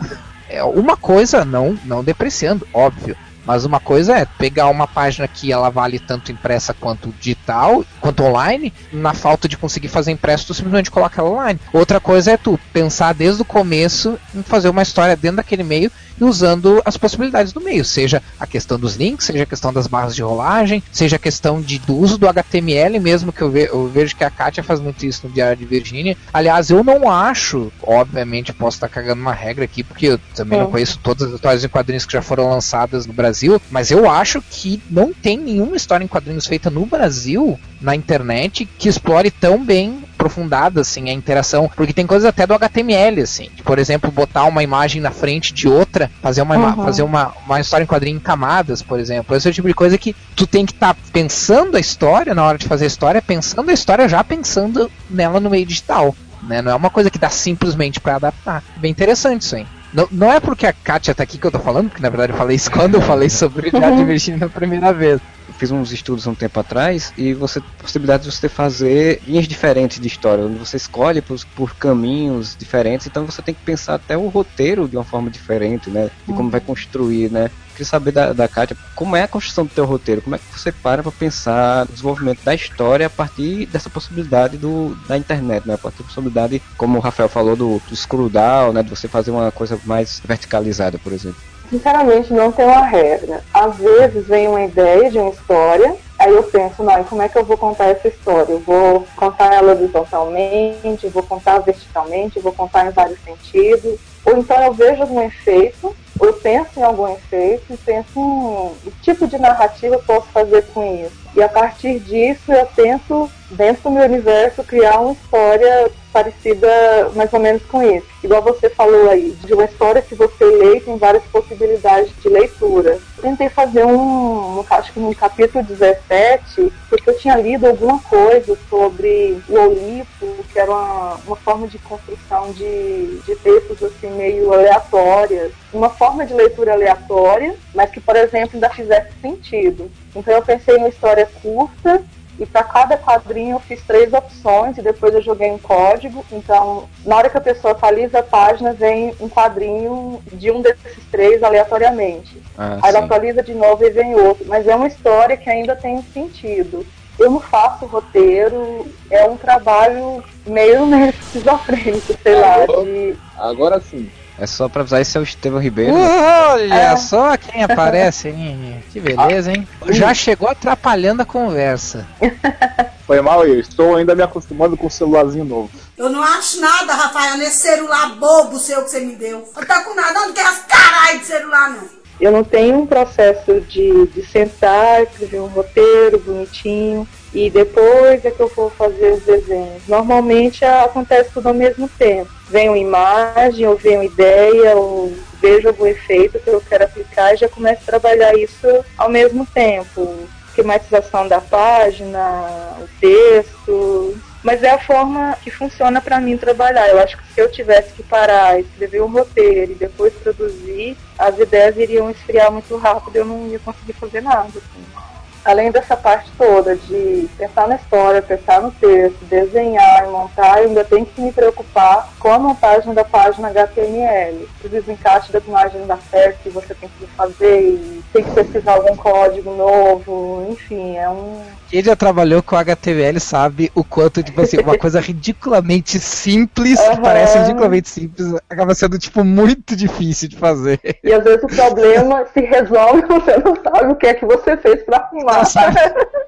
É, 0.50 0.63
uma 0.63 0.96
coisa, 0.98 1.44
não, 1.46 1.78
não 1.86 2.04
depreciando, 2.04 2.68
óbvio. 2.74 3.16
Mas 3.46 3.64
uma 3.64 3.80
coisa 3.80 4.18
é 4.18 4.25
pegar 4.25 4.70
uma 4.70 4.88
página 4.88 5.28
que 5.28 5.52
ela 5.52 5.70
vale 5.70 6.00
tanto 6.00 6.32
impressa 6.32 6.74
quanto 6.74 7.14
digital, 7.20 7.86
quanto 8.02 8.24
online, 8.24 8.74
na 8.92 9.14
falta 9.14 9.48
de 9.48 9.58
conseguir 9.58 9.88
fazer 9.88 10.12
impresso, 10.12 10.48
tu 10.48 10.54
simplesmente 10.54 10.92
coloca 10.92 11.22
ela 11.22 11.30
online. 11.30 11.60
Outra 11.72 12.00
coisa 12.00 12.32
é 12.32 12.38
tu 12.38 12.60
pensar 12.74 13.14
desde 13.14 13.42
o 13.42 13.46
começo 13.46 14.18
em 14.34 14.42
fazer 14.42 14.70
uma 14.70 14.82
história 14.82 15.16
dentro 15.16 15.38
daquele 15.38 15.64
meio 15.64 15.92
e 16.19 16.24
usando 16.24 16.81
as 16.86 16.98
possibilidades 16.98 17.53
do 17.53 17.62
meio, 17.62 17.84
seja 17.84 18.22
a 18.39 18.48
questão 18.48 18.79
dos 18.79 18.95
links, 18.95 19.25
seja 19.27 19.43
a 19.43 19.45
questão 19.45 19.72
das 19.72 19.88
barras 19.88 20.15
de 20.15 20.22
rolagem, 20.22 20.81
seja 20.91 21.15
a 21.15 21.19
questão 21.19 21.62
de, 21.62 21.79
do 21.79 21.95
uso 21.95 22.17
do 22.17 22.27
HTML 22.27 23.00
mesmo, 23.00 23.31
que 23.31 23.41
eu, 23.41 23.50
ve, 23.50 23.67
eu 23.72 23.88
vejo 23.88 24.15
que 24.15 24.24
a 24.24 24.29
Katia 24.29 24.63
faz 24.63 24.79
muito 24.79 25.05
isso 25.05 25.27
no 25.27 25.34
Diário 25.34 25.57
de 25.57 25.65
Virgínia. 25.65 26.17
Aliás, 26.34 26.69
eu 26.69 26.84
não 26.84 27.10
acho, 27.10 27.72
obviamente 27.81 28.53
posso 28.53 28.77
estar 28.77 28.89
cagando 28.89 29.22
uma 29.22 29.34
regra 29.34 29.65
aqui, 29.65 29.84
porque 29.84 30.07
eu 30.07 30.19
também 30.34 30.60
é. 30.60 30.62
não 30.62 30.72
conheço 30.72 31.00
todas 31.01 31.27
as 31.27 31.36
histórias 31.36 31.63
em 31.63 31.69
quadrinhos 31.69 32.05
que 32.05 32.13
já 32.13 32.22
foram 32.22 32.50
lançadas 32.50 33.05
no 33.05 33.13
Brasil, 33.13 33.62
mas 33.69 33.91
eu 33.91 34.10
acho 34.10 34.41
que 34.41 34.81
não 34.89 35.13
tem 35.13 35.38
nenhuma 35.38 35.75
história 35.75 36.03
em 36.03 36.07
quadrinhos 36.07 36.45
feita 36.45 36.69
no 36.69 36.86
Brasil, 36.86 37.60
na 37.81 37.95
internet, 37.95 38.67
que 38.77 38.89
explore 38.89 39.29
tão 39.29 39.63
bem 39.63 40.03
aprofundada 40.25 40.82
assim 40.82 41.10
a 41.10 41.13
interação, 41.13 41.70
porque 41.75 41.94
tem 41.94 42.08
coisas 42.08 42.27
até 42.27 42.46
do 42.46 42.53
HTML 42.53 43.22
assim, 43.22 43.50
de, 43.53 43.63
por 43.63 43.77
exemplo, 43.77 44.12
botar 44.12 44.46
uma 44.46 44.63
imagem 44.63 45.01
na 45.01 45.12
frente 45.12 45.53
de 45.53 45.67
outra, 45.67 46.10
fazer 46.22 46.41
uma 46.41 46.55
uhum. 46.58 46.84
fazer 46.84 47.03
uma, 47.03 47.34
uma 47.46 47.60
história 47.60 47.84
em 47.84 47.88
quadrinho 47.88 48.17
em 48.17 48.20
camadas, 48.20 48.82
por 48.82 49.00
exemplo. 49.00 49.36
Esse 49.36 49.48
é 49.48 49.51
o 49.51 49.53
tipo 49.53 49.67
de 49.67 49.74
coisa 49.74 49.98
que 49.98 50.15
tu 50.36 50.48
tem 50.48 50.65
que 50.65 50.74
estar 50.74 50.94
tá 50.94 51.00
pensando 51.13 51.77
a 51.77 51.79
história 51.79 52.34
na 52.34 52.44
hora 52.44 52.58
de 52.58 52.67
fazer 52.67 52.86
a 52.86 52.88
história, 52.88 53.22
pensando 53.22 53.70
a 53.70 53.74
história 53.74 54.10
já 54.10 54.24
pensando 54.24 54.91
nela 55.10 55.39
no 55.39 55.50
meio 55.50 55.65
digital. 55.65 56.15
Né? 56.44 56.62
Não 56.62 56.72
é 56.72 56.75
uma 56.75 56.89
coisa 56.89 57.10
que 57.10 57.17
dá 57.17 57.29
simplesmente 57.29 58.00
para 58.00 58.15
adaptar. 58.15 58.63
Bem 58.77 58.91
interessante 58.91 59.41
isso 59.41 59.55
aí. 59.55 59.65
Não, 59.94 60.08
não 60.12 60.32
é 60.32 60.39
porque 60.39 60.67
a 60.67 60.74
Katia 60.74 61.15
tá 61.15 61.24
aqui 61.24 61.38
que 61.38 61.48
eu 61.48 61.51
tô 61.51 61.60
falando, 61.60 61.89
porque 61.89 62.01
na 62.01 62.10
verdade 62.10 62.34
eu 62.34 62.38
falei 62.38 62.55
isso 62.55 62.70
quando 62.72 62.96
eu 62.96 63.01
falei 63.01 63.29
sobre 63.29 63.70
o 63.70 63.72
Diário 63.72 63.98
de 63.98 64.03
Virginia 64.03 64.39
na 64.39 64.50
primeira 64.50 64.91
vez. 64.91 65.22
Fiz 65.58 65.72
uns 65.72 65.92
estudos 65.92 66.28
um 66.28 66.36
tempo 66.36 66.60
atrás 66.60 67.14
e 67.18 67.34
você 67.34 67.62
possibilidade 67.80 68.24
de 68.24 68.32
você 68.32 68.50
fazer 68.50 69.22
linhas 69.28 69.48
diferentes 69.48 70.00
de 70.00 70.08
história, 70.08 70.46
onde 70.46 70.58
você 70.58 70.78
escolhe 70.78 71.22
por, 71.22 71.40
por 71.56 71.76
caminhos 71.76 72.56
diferentes, 72.58 73.08
então 73.08 73.26
você 73.26 73.42
tem 73.42 73.54
que 73.54 73.62
pensar 73.62 73.96
até 73.96 74.18
o 74.18 74.28
roteiro 74.28 74.88
de 74.88 74.98
uma 74.98 75.04
forma 75.04 75.30
diferente, 75.30 75.90
né? 75.90 76.10
De 76.28 76.34
como 76.34 76.50
vai 76.50 76.60
construir, 76.60 77.32
né? 77.32 77.50
queria 77.76 77.86
saber 77.86 78.12
da, 78.12 78.34
da 78.34 78.48
Kátia, 78.48 78.76
como 78.96 79.16
é 79.16 79.24
a 79.24 79.28
construção 79.28 79.66
do 79.66 79.72
teu 79.72 79.86
roteiro? 79.86 80.22
Como 80.22 80.36
é 80.36 80.40
que 80.40 80.46
você 80.58 80.72
para 80.72 81.04
para 81.04 81.12
pensar 81.12 81.86
no 81.86 81.92
desenvolvimento 81.92 82.44
da 82.44 82.56
história 82.56 83.06
a 83.06 83.10
partir 83.10 83.66
dessa 83.68 83.90
possibilidade 83.90 84.58
do, 84.58 84.96
da 85.08 85.18
internet, 85.18 85.68
né? 85.68 85.76
A 85.76 85.78
partir 85.78 86.00
da 86.00 86.06
possibilidade, 86.06 86.62
como 86.78 86.98
o 86.98 87.02
Rafael 87.02 87.30
falou, 87.30 87.56
do, 87.56 87.82
do 87.88 87.96
scroll 87.96 88.30
down, 88.30 88.74
né? 88.74 88.82
De 88.82 88.90
você 88.90 89.08
fazer 89.08 89.32
uma 89.32 89.52
coisa 89.52 89.78
mais 89.84 90.22
verticalizada, 90.26 90.98
por 90.98 91.12
exemplo. 91.12 91.42
Sinceramente, 91.69 92.34
não 92.34 92.51
tem 92.51 92.65
uma 92.65 92.86
regra. 92.86 93.43
Às 93.53 93.77
vezes 93.77 94.27
vem 94.27 94.48
uma 94.48 94.63
ideia 94.63 95.10
de 95.10 95.17
uma 95.17 95.31
história, 95.31 95.95
aí 96.19 96.34
eu 96.34 96.43
penso, 96.43 96.84
não, 96.84 97.03
como 97.03 97.22
é 97.22 97.29
que 97.29 97.38
eu 97.38 97.45
vou 97.45 97.57
contar 97.57 97.86
essa 97.86 98.07
história? 98.07 98.51
Eu 98.51 98.60
vou 98.60 99.05
contar 99.15 99.53
ela 99.53 99.74
horizontalmente, 99.74 101.07
vou 101.07 101.24
contar 101.24 101.60
verticalmente, 101.60 102.39
vou 102.39 102.53
contar 102.53 102.86
em 102.86 102.91
vários 102.91 103.19
sentidos. 103.24 104.00
Ou 104.25 104.38
então 104.38 104.62
eu 104.63 104.74
vejo 104.74 105.01
algum 105.01 105.22
efeito, 105.22 105.95
ou 106.19 106.27
eu 106.27 106.34
penso 106.34 106.79
em 106.79 106.84
algum 106.84 107.07
efeito 107.07 107.74
e 107.74 107.77
penso 107.77 108.74
em 108.86 108.89
que 108.91 108.91
tipo 109.01 109.27
de 109.27 109.38
narrativa 109.38 109.95
eu 109.95 110.03
posso 110.03 110.27
fazer 110.27 110.65
com 110.74 110.84
isso. 110.84 111.25
E 111.36 111.44
a 111.44 111.50
partir 111.50 112.00
disso 112.00 112.51
eu 112.51 112.65
tento, 112.68 113.30
dentro 113.51 113.84
do 113.84 113.92
meu 113.92 114.06
universo, 114.06 114.63
criar 114.63 115.00
uma 115.01 115.12
história 115.12 115.92
parecida 116.13 116.70
mais 117.13 117.34
ou 117.34 117.42
menos 117.42 117.62
com 117.63 117.84
isso. 117.84 118.08
Igual 118.24 118.42
você 118.42 118.70
falou 118.70 119.10
aí, 119.10 119.36
de 119.44 119.54
uma 119.54 119.65
história 119.65 120.01
que 120.01 120.15
você 120.15 120.46
lê 120.46 120.77
e 120.77 120.80
tem 120.82 120.98
várias 120.98 121.24
possibilidades 121.25 122.10
de 122.22 122.30
leitura. 122.30 122.98
tentei 123.22 123.50
fazer 123.50 123.86
um, 123.86 124.63
acho 124.70 124.94
que 124.94 125.00
no 125.01 125.13
capítulo 125.13 125.62
17, 125.65 126.72
porque 126.89 127.10
eu 127.10 127.18
tinha 127.18 127.36
lido 127.36 127.68
alguma 127.68 128.00
coisa 128.00 128.58
sobre 128.70 129.44
o 129.50 129.60
Olipo, 129.60 130.46
que 130.54 130.58
era 130.58 130.72
uma, 130.72 131.20
uma 131.27 131.36
forma 131.36 131.68
de 131.68 131.77
construção 131.80 132.54
de, 132.54 133.20
de 133.25 133.36
textos 133.36 133.84
assim 133.84 134.10
meio 134.12 134.54
aleatórias, 134.54 135.51
uma 135.74 135.89
forma 135.89 136.25
de 136.25 136.34
leitura 136.34 136.72
aleatória, 136.72 137.58
mas 137.74 137.89
que, 137.89 138.00
por 138.00 138.15
exemplo, 138.15 138.51
ainda 138.54 138.70
fizesse 138.70 139.10
sentido. 139.22 139.92
Então 140.15 140.34
eu 140.34 140.41
pensei 140.41 140.75
em 140.75 140.79
uma 140.79 140.89
história 140.89 141.27
curta 141.41 142.01
e 142.38 142.45
para 142.45 142.63
cada 142.63 142.98
quadrinho 142.98 143.55
eu 143.55 143.60
fiz 143.60 143.81
três 143.84 144.12
opções 144.12 144.77
e 144.77 144.81
depois 144.81 145.13
eu 145.13 145.22
joguei 145.22 145.50
um 145.51 145.57
código. 145.57 146.25
Então, 146.31 146.88
na 147.05 147.15
hora 147.15 147.29
que 147.29 147.38
a 147.38 147.41
pessoa 147.41 147.72
atualiza 147.72 148.19
a 148.19 148.24
página, 148.24 148.74
vem 148.74 149.15
um 149.19 149.29
quadrinho 149.29 150.22
de 150.34 150.51
um 150.51 150.62
desses 150.62 151.03
três 151.10 151.41
aleatoriamente. 151.41 152.41
Ah, 152.57 152.79
Aí 152.81 152.89
ela 152.89 153.05
atualiza 153.05 153.41
de 153.41 153.53
novo 153.53 153.86
e 153.86 153.89
vem 153.89 154.15
outro. 154.15 154.45
Mas 154.48 154.67
é 154.67 154.75
uma 154.75 154.88
história 154.88 155.38
que 155.38 155.50
ainda 155.50 155.75
tem 155.75 156.01
sentido. 156.13 156.86
Eu 157.17 157.31
não 157.31 157.39
faço 157.39 157.86
roteiro, 157.86 158.86
é 159.10 159.25
um 159.25 159.38
trabalho 159.38 160.22
meio, 160.45 160.86
meio 160.88 161.10
esquizofrênico, 161.12 162.13
sei 162.22 162.36
lá. 162.36 162.65
De... 162.65 163.15
Agora 163.38 163.79
sim. 163.79 164.10
É 164.38 164.46
só 164.46 164.68
pra 164.68 164.82
avisar, 164.82 165.01
esse 165.01 165.18
é 165.18 165.22
o 165.22 165.24
Estevão 165.24 165.62
Ribeiro. 165.62 165.94
Olha 165.94 166.74
é. 166.74 166.98
só 166.98 167.38
quem 167.38 167.63
aparece, 167.63 168.30
hein? 168.30 168.84
Que 168.92 169.00
beleza, 169.00 169.51
hein? 169.51 169.68
Já 169.89 170.13
chegou 170.13 170.50
atrapalhando 170.50 171.22
a 171.22 171.25
conversa. 171.25 172.06
Foi 173.08 173.22
mal 173.22 173.46
eu, 173.46 173.60
estou 173.60 173.96
ainda 173.96 174.15
me 174.15 174.24
acostumando 174.24 174.75
com 174.75 174.88
o 174.88 174.92
celularzinho 174.92 175.46
novo. 175.46 175.70
Eu 175.96 176.10
não 176.10 176.22
acho 176.22 176.60
nada, 176.60 176.94
Rafael, 176.94 177.38
nesse 177.38 177.62
celular 177.62 178.15
bobo 178.15 178.58
seu 178.58 178.84
que 178.84 178.89
você 178.89 179.00
me 179.00 179.15
deu. 179.15 179.48
Eu 179.56 179.65
tô 179.65 179.84
com 179.84 179.96
nada, 179.96 180.20
eu 180.20 180.27
não 180.27 180.34
quero 180.34 180.50
as 180.50 180.60
caralho 180.65 181.20
de 181.20 181.25
celular, 181.25 181.70
não. 181.70 182.06
Eu 182.20 182.32
não 182.32 182.44
tenho 182.44 182.80
um 182.80 182.88
processo 182.88 183.62
de, 183.62 184.08
de 184.08 184.25
sentar, 184.25 185.04
escrever 185.04 185.39
um 185.39 185.48
roteiro 185.48 186.20
bonitinho 186.20 187.08
e 187.36 187.50
depois 187.50 188.24
é 188.24 188.32
que 188.32 188.39
eu 188.39 188.48
vou 188.48 188.70
fazer 188.70 189.12
os 189.12 189.24
desenhos. 189.24 189.86
Normalmente 189.89 190.63
acontece 190.63 191.32
tudo 191.34 191.50
ao 191.50 191.54
mesmo 191.54 191.89
tempo. 191.89 192.32
Vem 192.50 192.70
uma 192.70 192.77
imagem, 192.77 193.68
ou 193.68 193.75
vem 193.75 193.98
uma 193.98 194.06
ideia, 194.06 194.74
ou 194.77 195.13
vejo 195.42 195.68
algum 195.68 195.86
efeito 195.86 196.39
que 196.39 196.50
eu 196.50 196.62
quero 196.62 196.86
aplicar 196.86 197.34
e 197.34 197.38
já 197.38 197.50
começo 197.50 197.82
a 197.82 197.86
trabalhar 197.86 198.34
isso 198.38 198.86
ao 198.98 199.10
mesmo 199.10 199.46
tempo. 199.48 200.25
Esquematização 200.48 201.27
da 201.27 201.42
página, 201.42 202.77
o 202.80 202.88
texto, 203.01 204.18
mas 204.42 204.63
é 204.63 204.70
a 204.70 204.80
forma 204.80 205.38
que 205.44 205.51
funciona 205.51 206.00
para 206.00 206.22
mim 206.22 206.38
trabalhar. 206.38 206.88
Eu 206.88 207.00
acho 207.00 207.18
que 207.18 207.34
se 207.34 207.42
eu 207.42 207.51
tivesse 207.51 207.92
que 207.92 208.04
parar, 208.04 208.58
escrever 208.58 209.01
um 209.01 209.12
roteiro 209.12 209.74
e 209.74 209.75
depois 209.75 210.13
produzir, 210.13 210.96
as 211.20 211.38
ideias 211.38 211.75
iriam 211.75 212.10
esfriar 212.10 212.50
muito 212.50 212.77
rápido 212.77 213.13
e 213.13 213.20
eu 213.20 213.25
não 213.25 213.48
ia 213.48 213.60
conseguir 213.60 213.94
fazer 213.94 214.22
nada. 214.22 214.48
Assim 214.48 215.05
além 215.46 215.72
dessa 215.72 215.96
parte 215.96 216.30
toda 216.38 216.75
de 216.75 217.30
pensar 217.38 217.68
na 217.68 217.75
história, 217.75 218.22
pensar 218.22 218.62
no 218.62 218.72
texto, 218.72 219.24
desenhar 219.25 220.06
e 220.06 220.10
montar, 220.10 220.62
eu 220.62 220.70
ainda 220.70 220.84
tenho 220.84 221.06
que 221.06 221.22
me 221.22 221.32
preocupar 221.32 222.10
com 222.20 222.30
a 222.30 222.40
montagem 222.40 222.94
da 222.94 223.04
página 223.04 223.50
HTML. 223.50 224.50
O 224.64 224.68
desencaixe 224.68 225.32
da 225.32 225.40
imagem 225.40 225.86
da 225.86 225.98
certo 225.98 226.40
que 226.42 226.50
você 226.50 226.74
tem 226.74 226.90
que 226.90 227.06
fazer 227.08 227.62
e 227.62 228.04
tem 228.12 228.24
que 228.24 228.32
pesquisar 228.32 228.74
algum 228.74 228.96
código 228.96 229.54
novo, 229.54 230.48
enfim, 230.50 230.98
é 230.98 231.08
um. 231.08 231.44
Quem 231.75 231.84
já 231.84 231.94
trabalhou 231.94 232.41
com 232.41 232.55
HTML 232.55 233.20
sabe 233.20 233.70
o 233.75 233.84
quanto, 233.84 234.24
tipo 234.24 234.39
assim, 234.39 234.58
uma 234.60 234.77
coisa 234.77 235.01
ridiculamente 235.01 236.00
simples, 236.00 236.79
uhum. 236.79 236.91
que 236.91 237.01
parece 237.01 237.38
ridiculamente 237.38 237.89
simples, 237.89 238.34
acaba 238.50 238.74
sendo, 238.74 238.98
tipo, 238.98 239.25
muito 239.25 239.75
difícil 239.75 240.29
de 240.29 240.38
fazer. 240.38 240.79
E 241.03 241.12
às 241.12 241.22
vezes 241.22 241.44
o 241.44 241.48
problema 241.48 242.25
se 242.34 242.39
resolve 242.39 243.01
você 243.01 243.36
não 243.44 243.58
sabe 243.62 243.91
o 243.91 243.96
que 243.98 244.08
é 244.08 244.13
que 244.13 244.25
você 244.25 244.55
fez 244.55 244.84
pra 244.84 245.00
arrumar 245.00 245.44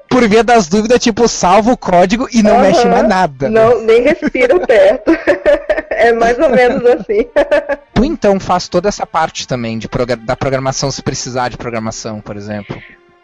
por 0.10 0.27
via 0.27 0.44
das 0.44 0.68
dúvidas, 0.68 1.00
tipo, 1.00 1.25
salva 1.30 1.72
o 1.72 1.77
código 1.77 2.27
e 2.34 2.44
não 2.44 2.56
uhum. 2.56 2.62
mexe 2.63 2.86
mais 2.86 3.08
nada. 3.08 3.50
Né? 3.50 3.62
Não, 3.62 3.82
nem 3.84 4.01
respira 4.01 4.60
perto. 4.60 5.12
é 5.92 6.12
mais 6.12 6.38
ou 6.39 6.50
menos 6.50 6.86
assim. 6.86 7.25
Tu 7.96 8.04
então 8.04 8.38
faz 8.38 8.68
toda 8.68 8.89
essa 8.89 9.06
parte 9.06 9.48
também 9.48 9.80
de 9.80 9.88
da 10.25 10.36
programação, 10.36 10.92
se 10.92 11.01
precisar 11.01 11.48
de 11.48 11.56
programação, 11.56 12.20
por 12.20 12.36
exemplo. 12.36 12.77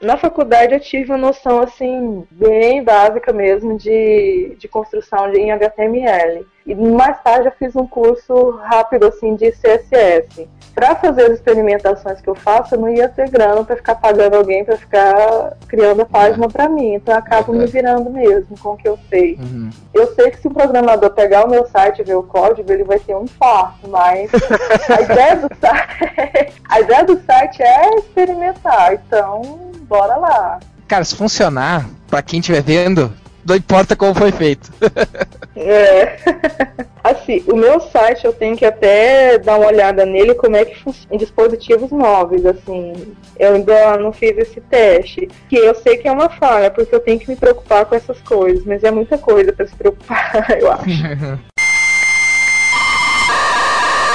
Na 0.03 0.17
faculdade 0.17 0.73
eu 0.73 0.79
tive 0.81 1.11
uma 1.11 1.17
noção 1.17 1.61
assim 1.61 2.25
bem 2.29 2.83
básica 2.83 3.31
mesmo 3.31 3.77
de, 3.77 4.55
de 4.59 4.67
construção 4.67 5.33
em 5.33 5.51
HTML. 5.51 6.45
E 6.65 6.75
mais 6.75 7.21
tarde 7.21 7.47
eu 7.47 7.51
fiz 7.53 7.75
um 7.75 7.87
curso 7.87 8.51
rápido 8.51 9.05
assim 9.05 9.35
de 9.35 9.51
CSS 9.51 10.47
para 10.75 10.95
fazer 10.95 11.23
as 11.23 11.33
experimentações 11.33 12.19
que 12.19 12.29
eu 12.29 12.35
faço, 12.35 12.75
eu 12.75 12.79
não 12.79 12.89
ia 12.89 13.07
ter 13.07 13.29
grana 13.29 13.63
para 13.63 13.75
ficar 13.75 13.95
pagando 13.95 14.35
alguém 14.35 14.65
para 14.65 14.75
ficar 14.75 15.55
criando 15.67 16.01
a 16.01 16.05
página 16.05 16.49
para 16.49 16.67
mim. 16.67 16.95
Então 16.95 17.13
eu 17.13 17.19
acabo 17.19 17.53
me 17.53 17.65
virando 17.65 18.09
mesmo 18.09 18.57
com 18.59 18.69
o 18.69 18.77
que 18.77 18.87
eu 18.87 18.97
sei. 19.09 19.35
Uhum. 19.35 19.69
Eu 19.93 20.07
sei 20.15 20.31
que 20.31 20.39
se 20.39 20.47
o 20.47 20.53
programador 20.53 21.11
pegar 21.11 21.45
o 21.45 21.49
meu 21.49 21.65
site 21.67 21.99
e 21.99 22.03
ver 22.03 22.15
o 22.15 22.23
código, 22.23 22.71
ele 22.71 22.83
vai 22.83 22.99
ter 22.99 23.15
um 23.15 23.23
infarto, 23.23 23.87
mas 23.87 24.31
a 24.89 25.01
ideia 25.01 25.35
do 25.37 25.49
site, 25.55 26.53
a 26.67 26.79
ideia 26.81 27.03
do 27.05 27.21
site 27.21 27.61
é 27.61 27.95
experimentar. 27.99 28.93
Então, 28.93 29.72
bora 29.83 30.17
lá. 30.17 30.59
Cara, 30.87 31.03
se 31.03 31.15
funcionar, 31.15 31.87
para 32.07 32.21
quem 32.21 32.39
estiver 32.39 32.61
vendo, 32.61 33.11
não 33.45 33.55
importa 33.55 33.95
como 33.95 34.13
foi 34.13 34.31
feito. 34.31 34.71
é. 35.55 36.17
Assim, 37.03 37.43
o 37.47 37.55
meu 37.55 37.81
site 37.81 38.23
eu 38.23 38.31
tenho 38.31 38.55
que 38.55 38.65
até 38.65 39.37
dar 39.37 39.57
uma 39.57 39.67
olhada 39.67 40.05
nele 40.05 40.33
como 40.35 40.55
é 40.55 40.63
que 40.63 40.79
funciona 40.79 41.13
em 41.13 41.17
dispositivos 41.17 41.91
móveis, 41.91 42.45
assim. 42.45 43.13
Eu 43.37 43.55
ainda 43.55 43.97
não 43.97 44.13
fiz 44.13 44.37
esse 44.37 44.61
teste. 44.61 45.27
Que 45.49 45.57
eu 45.57 45.75
sei 45.75 45.97
que 45.97 46.07
é 46.07 46.11
uma 46.13 46.29
falha, 46.29 46.71
porque 46.71 46.95
eu 46.95 47.01
tenho 47.01 47.19
que 47.19 47.29
me 47.29 47.35
preocupar 47.35 47.85
com 47.85 47.93
essas 47.93 48.21
coisas, 48.21 48.63
mas 48.63 48.85
é 48.85 48.91
muita 48.91 49.17
coisa 49.17 49.51
para 49.51 49.67
se 49.67 49.75
preocupar, 49.75 50.47
eu 50.57 50.71
acho. 50.71 51.52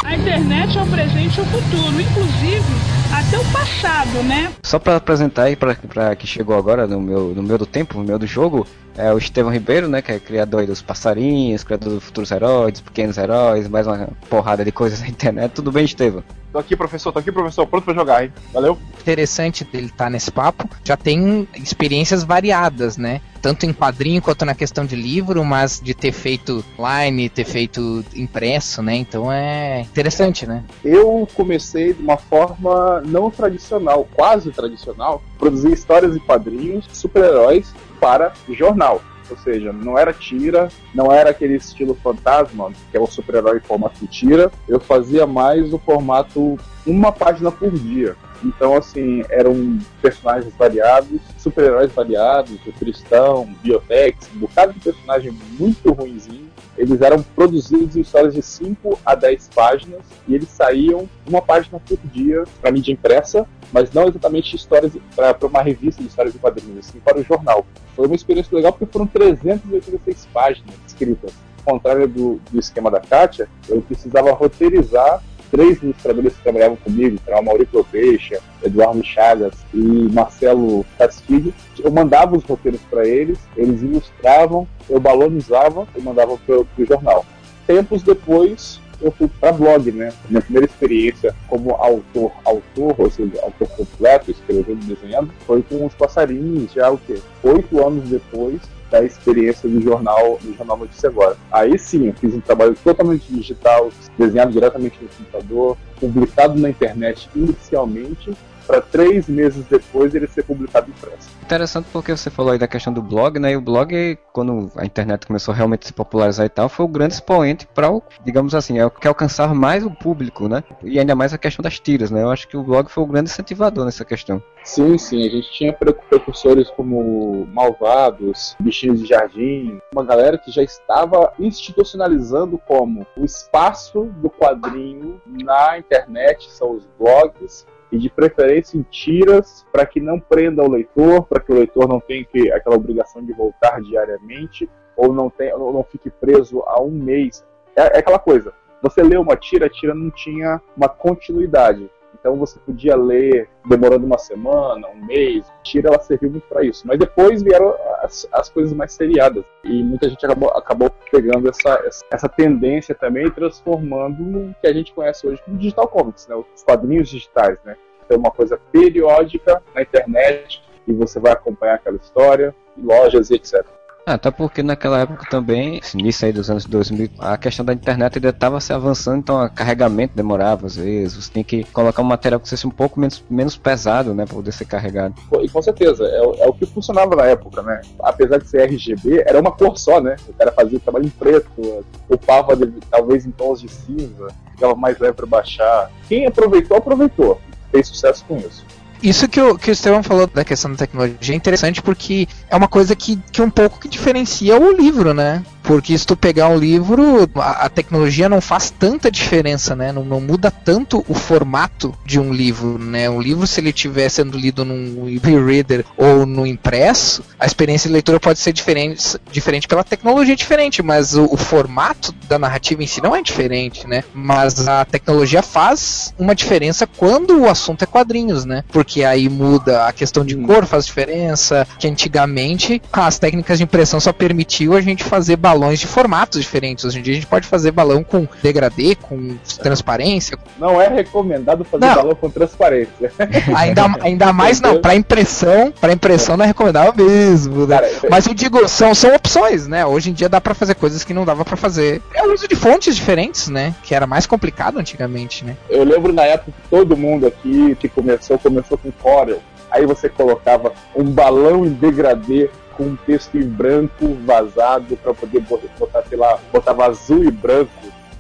A 0.04 0.14
internet 0.14 0.78
é 0.78 0.82
o 0.82 0.86
presente 0.86 1.38
e 1.38 1.40
o 1.40 1.44
futuro, 1.46 2.00
inclusive 2.00 2.64
até 3.12 3.38
o 3.38 3.44
passado, 3.52 4.22
né? 4.22 4.52
Só 4.62 4.78
para 4.78 4.96
apresentar 4.96 5.44
aí 5.44 5.56
para 5.56 6.14
que 6.14 6.26
chegou 6.26 6.56
agora 6.56 6.86
no 6.86 7.00
meu 7.00 7.34
no 7.34 7.42
meu 7.42 7.58
do 7.58 7.66
tempo, 7.66 7.98
no 7.98 8.04
meu 8.04 8.18
do 8.18 8.26
jogo, 8.26 8.66
é 8.98 9.14
o 9.14 9.18
Estevão 9.18 9.52
Ribeiro, 9.52 9.88
né, 9.88 10.02
que 10.02 10.10
é 10.10 10.18
criador 10.18 10.66
dos 10.66 10.82
passarinhos, 10.82 11.62
criador 11.62 11.94
dos 11.94 12.04
futuros 12.04 12.30
heróis, 12.32 12.72
dos 12.72 12.80
pequenos 12.82 13.16
heróis, 13.16 13.68
mais 13.68 13.86
uma 13.86 14.08
porrada 14.28 14.64
de 14.64 14.72
coisas 14.72 15.00
na 15.00 15.08
internet. 15.08 15.52
Tudo 15.52 15.70
bem, 15.70 15.84
Estevão? 15.84 16.24
Tô 16.50 16.58
aqui, 16.58 16.74
professor, 16.74 17.12
tô 17.12 17.18
aqui, 17.18 17.30
professor, 17.30 17.66
pronto 17.66 17.84
pra 17.84 17.94
jogar, 17.94 18.24
hein? 18.24 18.32
Valeu. 18.52 18.76
Interessante 19.00 19.64
dele 19.64 19.86
estar 19.86 20.04
tá 20.04 20.10
nesse 20.10 20.30
papo. 20.30 20.68
Já 20.82 20.96
tem 20.96 21.46
experiências 21.54 22.24
variadas, 22.24 22.96
né? 22.96 23.20
Tanto 23.42 23.66
em 23.66 23.72
quadrinho 23.72 24.20
quanto 24.20 24.44
na 24.44 24.54
questão 24.54 24.84
de 24.84 24.96
livro, 24.96 25.44
mas 25.44 25.78
de 25.78 25.94
ter 25.94 26.10
feito 26.10 26.64
online, 26.78 27.28
ter 27.28 27.44
feito 27.44 28.02
impresso, 28.16 28.82
né? 28.82 28.96
Então 28.96 29.30
é 29.30 29.82
interessante, 29.82 30.46
né? 30.46 30.64
Eu 30.82 31.28
comecei 31.34 31.92
de 31.92 32.02
uma 32.02 32.16
forma 32.16 33.02
não 33.04 33.30
tradicional, 33.30 34.08
quase 34.14 34.50
tradicional, 34.50 35.22
produzir 35.38 35.72
histórias 35.72 36.16
e 36.16 36.20
quadrinhos, 36.20 36.86
super-heróis 36.92 37.72
para 38.00 38.32
jornal. 38.48 39.02
Ou 39.30 39.36
seja, 39.36 39.72
não 39.72 39.98
era 39.98 40.12
tira, 40.12 40.68
não 40.94 41.12
era 41.12 41.30
aquele 41.30 41.56
estilo 41.56 41.94
fantasma, 42.02 42.72
que 42.90 42.96
é 42.96 43.00
o 43.00 43.06
super-herói 43.06 43.58
em 43.58 43.60
formato 43.60 44.06
tira. 44.06 44.50
Eu 44.66 44.80
fazia 44.80 45.26
mais 45.26 45.72
o 45.72 45.78
formato 45.78 46.58
uma 46.86 47.12
página 47.12 47.52
por 47.52 47.70
dia. 47.70 48.16
Então, 48.42 48.76
assim, 48.76 49.22
eram 49.28 49.78
personagens 50.00 50.54
variados, 50.56 51.20
super-heróis 51.36 51.92
variados, 51.92 52.58
o 52.66 52.72
Cristão, 52.72 53.46
Biotex, 53.62 54.30
um 54.34 54.38
bocado 54.38 54.72
de 54.72 54.80
personagem 54.80 55.36
muito 55.58 55.92
ruinzinho. 55.92 56.47
Eles 56.78 57.02
eram 57.02 57.20
produzidos 57.22 57.96
em 57.96 58.00
histórias 58.00 58.34
de 58.34 58.40
5 58.40 59.00
a 59.04 59.16
10 59.16 59.50
páginas 59.52 60.00
e 60.28 60.34
eles 60.34 60.48
saíam 60.48 61.08
uma 61.26 61.42
página 61.42 61.80
por 61.80 61.98
dia 62.12 62.44
para 62.60 62.70
mídia 62.70 62.92
impressa, 62.92 63.44
mas 63.72 63.92
não 63.92 64.06
exatamente 64.06 64.54
histórias 64.54 64.92
para 65.16 65.36
uma 65.42 65.60
revista 65.60 66.00
de 66.00 66.08
histórias 66.08 66.32
de 66.32 66.38
quadrinhos, 66.38 66.88
assim, 66.88 67.00
para 67.00 67.18
o 67.18 67.24
jornal. 67.24 67.66
Foi 67.96 68.06
uma 68.06 68.14
experiência 68.14 68.54
legal 68.56 68.72
porque 68.72 68.86
foram 68.92 69.08
386 69.08 70.28
páginas 70.32 70.74
escritas. 70.86 71.32
Ao 71.66 71.74
contrário 71.74 72.06
do, 72.06 72.40
do 72.50 72.60
esquema 72.60 72.90
da 72.90 73.00
Kátia, 73.00 73.48
eu 73.68 73.82
precisava 73.82 74.30
roteirizar 74.32 75.20
três 75.50 75.82
ilustradores 75.82 76.34
que 76.34 76.42
trabalhavam 76.42 76.76
comigo, 76.76 77.18
que 77.24 77.30
eram 77.30 77.42
Maurício 77.42 77.84
Peixa, 77.84 78.40
Eduardo 78.62 79.04
Chagas 79.04 79.54
e 79.72 79.78
Marcelo 79.78 80.84
Castilho. 80.96 81.52
Eu 81.78 81.90
mandava 81.90 82.36
os 82.36 82.44
roteiros 82.44 82.80
para 82.90 83.06
eles, 83.06 83.38
eles 83.56 83.82
ilustravam, 83.82 84.66
eu 84.88 85.00
balonizava 85.00 85.86
e 85.96 86.00
mandava 86.00 86.36
para 86.36 86.60
o 86.60 86.86
jornal. 86.86 87.24
Tempos 87.66 88.02
depois, 88.02 88.80
eu 89.00 89.12
fui 89.12 89.28
para 89.40 89.52
blog, 89.52 89.92
né? 89.92 90.12
Minha 90.28 90.42
primeira 90.42 90.66
experiência 90.66 91.34
como 91.46 91.72
autor, 91.72 92.32
autor, 92.44 92.94
ou 92.98 93.10
seja, 93.10 93.40
autor 93.42 93.68
completo, 93.68 94.30
escrevendo 94.30 94.82
e 94.82 94.94
desenhando, 94.94 95.30
foi 95.46 95.62
com 95.62 95.86
os 95.86 95.94
passarinhos, 95.94 96.72
já 96.72 96.90
o 96.90 96.98
quê? 96.98 97.18
Oito 97.42 97.86
anos 97.86 98.08
depois 98.08 98.60
da 98.90 99.02
experiência 99.02 99.68
do 99.68 99.80
jornal, 99.80 100.38
do 100.42 100.54
jornal 100.56 100.78
Notícia 100.78 101.08
Agora. 101.08 101.36
Aí 101.50 101.78
sim, 101.78 102.06
eu 102.06 102.14
fiz 102.14 102.34
um 102.34 102.40
trabalho 102.40 102.74
totalmente 102.82 103.32
digital, 103.32 103.90
desenhado 104.18 104.52
diretamente 104.52 104.98
no 105.02 105.08
computador, 105.08 105.76
publicado 106.00 106.58
na 106.58 106.70
internet 106.70 107.28
inicialmente, 107.34 108.32
para 108.68 108.82
três 108.82 109.26
meses 109.26 109.64
depois 109.64 110.14
ele 110.14 110.28
ser 110.28 110.44
publicado 110.44 110.90
impresso. 110.90 111.30
Interessante 111.42 111.88
porque 111.90 112.14
você 112.14 112.28
falou 112.28 112.52
aí 112.52 112.58
da 112.58 112.68
questão 112.68 112.92
do 112.92 113.00
blog, 113.00 113.38
né? 113.38 113.52
E 113.52 113.56
o 113.56 113.60
blog, 113.62 114.18
quando 114.34 114.70
a 114.76 114.84
internet 114.84 115.26
começou 115.26 115.54
realmente 115.54 115.84
a 115.84 115.86
se 115.86 115.92
popularizar 115.94 116.44
e 116.44 116.50
tal, 116.50 116.68
foi 116.68 116.84
o 116.84 116.88
grande 116.88 117.14
expoente 117.14 117.66
para 117.66 117.88
digamos 118.22 118.54
assim, 118.54 118.78
é 118.78 118.84
o 118.84 118.90
que 118.90 119.08
alcançava 119.08 119.54
mais 119.54 119.82
o 119.82 119.90
público, 119.90 120.46
né? 120.46 120.62
E 120.84 120.98
ainda 120.98 121.14
mais 121.14 121.32
a 121.32 121.38
questão 121.38 121.62
das 121.62 121.80
tiras, 121.80 122.10
né? 122.10 122.22
Eu 122.22 122.30
acho 122.30 122.46
que 122.46 122.56
o 122.56 122.62
blog 122.62 122.90
foi 122.90 123.02
o 123.02 123.06
grande 123.06 123.30
incentivador 123.30 123.86
nessa 123.86 124.04
questão. 124.04 124.42
Sim, 124.62 124.98
sim, 124.98 125.26
a 125.26 125.30
gente 125.30 125.50
tinha 125.50 125.72
precursores 125.72 126.68
como 126.70 127.46
Malvados, 127.46 128.54
Bichinhos 128.60 129.00
de 129.00 129.06
Jardim, 129.06 129.80
uma 129.90 130.04
galera 130.04 130.36
que 130.36 130.50
já 130.50 130.62
estava 130.62 131.32
institucionalizando 131.38 132.58
como 132.66 133.06
o 133.16 133.24
espaço 133.24 134.04
do 134.18 134.28
quadrinho 134.28 135.18
na 135.26 135.78
internet, 135.78 136.50
são 136.50 136.72
os 136.72 136.86
blogs, 136.98 137.66
e 137.90 137.98
de 137.98 138.10
preferência 138.10 138.76
em 138.76 138.82
tiras 138.82 139.66
para 139.72 139.86
que 139.86 140.00
não 140.00 140.20
prenda 140.20 140.62
o 140.62 140.70
leitor, 140.70 141.24
para 141.26 141.40
que 141.40 141.52
o 141.52 141.54
leitor 141.56 141.88
não 141.88 142.00
tenha 142.00 142.24
que, 142.24 142.50
aquela 142.52 142.76
obrigação 142.76 143.24
de 143.24 143.32
voltar 143.32 143.80
diariamente 143.80 144.68
ou 144.96 145.12
não, 145.12 145.30
tenha, 145.30 145.56
ou 145.56 145.72
não 145.72 145.84
fique 145.84 146.10
preso 146.10 146.62
a 146.66 146.80
um 146.82 146.90
mês. 146.90 147.44
É, 147.76 147.96
é 147.96 147.98
aquela 147.98 148.18
coisa, 148.18 148.52
você 148.82 149.02
lê 149.02 149.16
uma 149.16 149.36
tira, 149.36 149.66
a 149.66 149.70
tira 149.70 149.94
não 149.94 150.10
tinha 150.10 150.60
uma 150.76 150.88
continuidade. 150.88 151.90
Então 152.20 152.36
você 152.36 152.58
podia 152.58 152.96
ler 152.96 153.48
demorando 153.68 154.04
uma 154.04 154.18
semana, 154.18 154.88
um 154.88 155.06
mês. 155.06 155.46
Tira 155.62 155.88
ela 155.88 156.00
serviu 156.00 156.30
muito 156.30 156.46
para 156.48 156.64
isso. 156.64 156.86
Mas 156.86 156.98
depois 156.98 157.42
vieram 157.42 157.74
as, 158.02 158.26
as, 158.32 158.48
coisas 158.48 158.72
mais 158.72 158.92
seriadas. 158.92 159.44
E 159.64 159.82
muita 159.82 160.08
gente 160.08 160.24
acabou, 160.24 160.50
acabou 160.50 160.90
pegando 161.10 161.48
essa, 161.48 161.80
essa 162.10 162.28
tendência 162.28 162.94
também 162.94 163.26
e 163.26 163.30
transformando 163.30 164.22
no 164.22 164.54
que 164.60 164.66
a 164.66 164.72
gente 164.72 164.92
conhece 164.92 165.26
hoje 165.26 165.42
como 165.44 165.56
digital 165.56 165.88
comics, 165.88 166.26
né? 166.26 166.34
os 166.34 166.62
quadrinhos 166.62 167.08
digitais. 167.08 167.58
Né? 167.64 167.76
Então, 168.04 168.18
uma 168.18 168.30
coisa 168.30 168.58
periódica 168.72 169.62
na 169.74 169.82
internet 169.82 170.62
e 170.86 170.92
você 170.92 171.20
vai 171.20 171.32
acompanhar 171.32 171.74
aquela 171.74 171.96
história, 171.96 172.54
lojas 172.76 173.30
e 173.30 173.34
etc. 173.34 173.77
Ah, 174.08 174.14
até 174.14 174.30
porque 174.30 174.62
naquela 174.62 175.00
época 175.00 175.26
também, 175.28 175.82
início 175.94 176.24
aí 176.24 176.32
dos 176.32 176.48
anos 176.48 176.64
2000, 176.64 177.10
a 177.18 177.36
questão 177.36 177.62
da 177.62 177.74
internet 177.74 178.16
ainda 178.16 178.30
estava 178.30 178.58
se 178.58 178.72
avançando, 178.72 179.18
então 179.18 179.44
o 179.44 179.50
carregamento 179.50 180.16
demorava 180.16 180.66
às 180.66 180.76
vezes, 180.76 181.26
você 181.26 181.30
tem 181.30 181.44
que 181.44 181.62
colocar 181.64 182.00
um 182.00 182.06
material 182.06 182.40
que 182.40 182.48
fosse 182.48 182.66
um 182.66 182.70
pouco 182.70 182.98
menos, 182.98 183.22
menos 183.28 183.54
pesado, 183.54 184.14
né, 184.14 184.24
para 184.24 184.34
poder 184.34 184.52
ser 184.52 184.64
carregado. 184.64 185.14
E 185.42 185.48
com 185.50 185.60
certeza, 185.60 186.06
é, 186.06 186.42
é, 186.42 186.48
o 186.48 186.54
que 186.54 186.64
funcionava 186.64 187.14
na 187.16 187.26
época, 187.26 187.60
né, 187.60 187.82
apesar 188.02 188.38
de 188.38 188.48
ser 188.48 188.62
RGB, 188.62 189.24
era 189.26 189.38
uma 189.38 189.52
cor 189.52 189.78
só, 189.78 190.00
né, 190.00 190.16
o 190.26 190.32
cara 190.32 190.52
fazia 190.52 190.78
o 190.78 190.80
trabalho 190.80 191.04
em 191.04 191.10
preto, 191.10 191.84
upava 192.08 192.56
talvez 192.90 193.26
em 193.26 193.30
tons 193.30 193.60
de 193.60 193.68
cinza, 193.68 194.28
ficava 194.52 194.74
mais 194.74 194.98
leve 194.98 195.12
para 195.12 195.26
baixar. 195.26 195.90
Quem 196.08 196.26
aproveitou, 196.26 196.78
aproveitou, 196.78 197.38
fez 197.70 197.86
sucesso 197.86 198.24
com 198.26 198.38
isso. 198.38 198.64
Isso 199.02 199.28
que 199.28 199.40
o, 199.40 199.56
que 199.56 199.70
o 199.70 199.72
Estevão 199.72 200.02
falou 200.02 200.26
da 200.26 200.44
questão 200.44 200.70
da 200.70 200.76
tecnologia 200.76 201.34
é 201.34 201.36
interessante 201.36 201.80
porque 201.80 202.26
é 202.50 202.56
uma 202.56 202.68
coisa 202.68 202.96
que, 202.96 203.16
que 203.30 203.40
um 203.40 203.50
pouco 203.50 203.78
que 203.78 203.88
diferencia 203.88 204.58
o 204.58 204.72
livro, 204.72 205.14
né? 205.14 205.42
Porque 205.68 205.98
se 205.98 206.06
tu 206.06 206.16
pegar 206.16 206.48
um 206.48 206.56
livro, 206.56 207.28
a, 207.34 207.66
a 207.66 207.68
tecnologia 207.68 208.26
não 208.26 208.40
faz 208.40 208.70
tanta 208.70 209.10
diferença, 209.10 209.76
né? 209.76 209.92
Não, 209.92 210.02
não, 210.02 210.18
muda 210.18 210.50
tanto 210.50 211.04
o 211.06 211.12
formato 211.12 211.94
de 212.06 212.18
um 212.18 212.32
livro, 212.32 212.78
né? 212.78 213.10
Um 213.10 213.20
livro, 213.20 213.46
se 213.46 213.60
ele 213.60 213.68
estiver 213.68 214.08
sendo 214.08 214.38
lido 214.38 214.64
num 214.64 215.06
e-reader 215.06 215.84
ou 215.94 216.24
no 216.24 216.46
impresso, 216.46 217.22
a 217.38 217.44
experiência 217.44 217.86
de 217.86 217.92
leitura 217.92 218.18
pode 218.18 218.38
ser 218.38 218.54
diferente, 218.54 219.18
diferente 219.30 219.68
pela 219.68 219.84
tecnologia 219.84 220.34
diferente, 220.34 220.82
mas 220.82 221.14
o, 221.14 221.26
o 221.26 221.36
formato 221.36 222.14
da 222.26 222.38
narrativa 222.38 222.82
em 222.82 222.86
si 222.86 223.02
não 223.02 223.14
é 223.14 223.20
diferente, 223.20 223.86
né? 223.86 224.04
Mas 224.14 224.66
a 224.66 224.86
tecnologia 224.86 225.42
faz 225.42 226.14
uma 226.18 226.34
diferença 226.34 226.86
quando 226.86 227.42
o 227.42 227.46
assunto 227.46 227.82
é 227.82 227.86
quadrinhos, 227.86 228.46
né? 228.46 228.64
Porque 228.72 229.04
aí 229.04 229.28
muda 229.28 229.84
a 229.84 229.92
questão 229.92 230.24
de 230.24 230.34
cor, 230.34 230.64
faz 230.64 230.86
diferença, 230.86 231.68
que 231.78 231.86
antigamente 231.86 232.80
as 232.90 233.18
técnicas 233.18 233.58
de 233.58 233.64
impressão 233.64 234.00
só 234.00 234.14
permitiu 234.14 234.74
a 234.74 234.80
gente 234.80 235.04
fazer 235.04 235.36
balões 235.36 235.57
balões 235.58 235.80
de 235.80 235.86
formatos 235.86 236.40
diferentes. 236.40 236.84
Hoje 236.84 237.00
em 237.00 237.02
dia 237.02 237.12
a 237.12 237.16
gente 237.16 237.26
pode 237.26 237.46
fazer 237.46 237.72
balão 237.72 238.04
com 238.04 238.26
degradê, 238.42 238.94
com 238.94 239.36
transparência. 239.60 240.38
Não 240.56 240.80
é 240.80 240.88
recomendado 240.88 241.64
fazer 241.64 241.84
não. 241.84 241.94
balão 241.96 242.14
com 242.14 242.30
transparência. 242.30 243.12
Ainda, 243.56 243.86
ainda 244.00 244.32
mais 244.32 244.60
não, 244.60 244.80
para 244.80 244.94
impressão, 244.94 245.72
para 245.72 245.92
impressão 245.92 246.36
não 246.36 246.44
é 246.44 246.48
recomendável 246.48 246.94
mesmo. 246.94 247.66
Né? 247.66 247.76
Cara, 247.76 247.90
Mas 248.10 248.26
eu 248.26 248.34
digo, 248.34 248.68
são, 248.68 248.94
são 248.94 249.14
opções, 249.14 249.66
né? 249.66 249.84
Hoje 249.84 250.10
em 250.10 250.12
dia 250.12 250.28
dá 250.28 250.40
para 250.40 250.54
fazer 250.54 250.74
coisas 250.74 251.02
que 251.02 251.12
não 251.12 251.24
dava 251.24 251.44
para 251.44 251.56
fazer. 251.56 252.00
É 252.14 252.22
o 252.24 252.32
uso 252.32 252.46
de 252.46 252.54
fontes 252.54 252.94
diferentes, 252.94 253.48
né? 253.48 253.74
Que 253.82 253.94
era 253.94 254.06
mais 254.06 254.26
complicado 254.26 254.78
antigamente, 254.78 255.44
né? 255.44 255.56
Eu 255.68 255.82
lembro 255.84 256.12
na 256.12 256.22
época 256.22 256.52
que 256.52 256.68
todo 256.68 256.96
mundo 256.96 257.26
aqui 257.26 257.74
que 257.80 257.88
começou, 257.88 258.38
começou 258.38 258.78
com 258.78 258.92
Corel. 258.92 259.40
Aí 259.70 259.84
você 259.84 260.08
colocava 260.08 260.72
um 260.94 261.04
balão 261.04 261.64
em 261.66 261.70
degradê 261.70 262.48
com 262.78 262.84
um 262.84 262.96
texto 262.96 263.36
em 263.36 263.42
branco 263.42 264.14
vazado 264.24 264.96
para 264.96 265.12
poder 265.12 265.40
botar, 265.78 266.04
sei 266.08 266.16
lá, 266.16 266.38
botava 266.52 266.86
azul 266.86 267.24
e 267.24 267.30
branco 267.30 267.70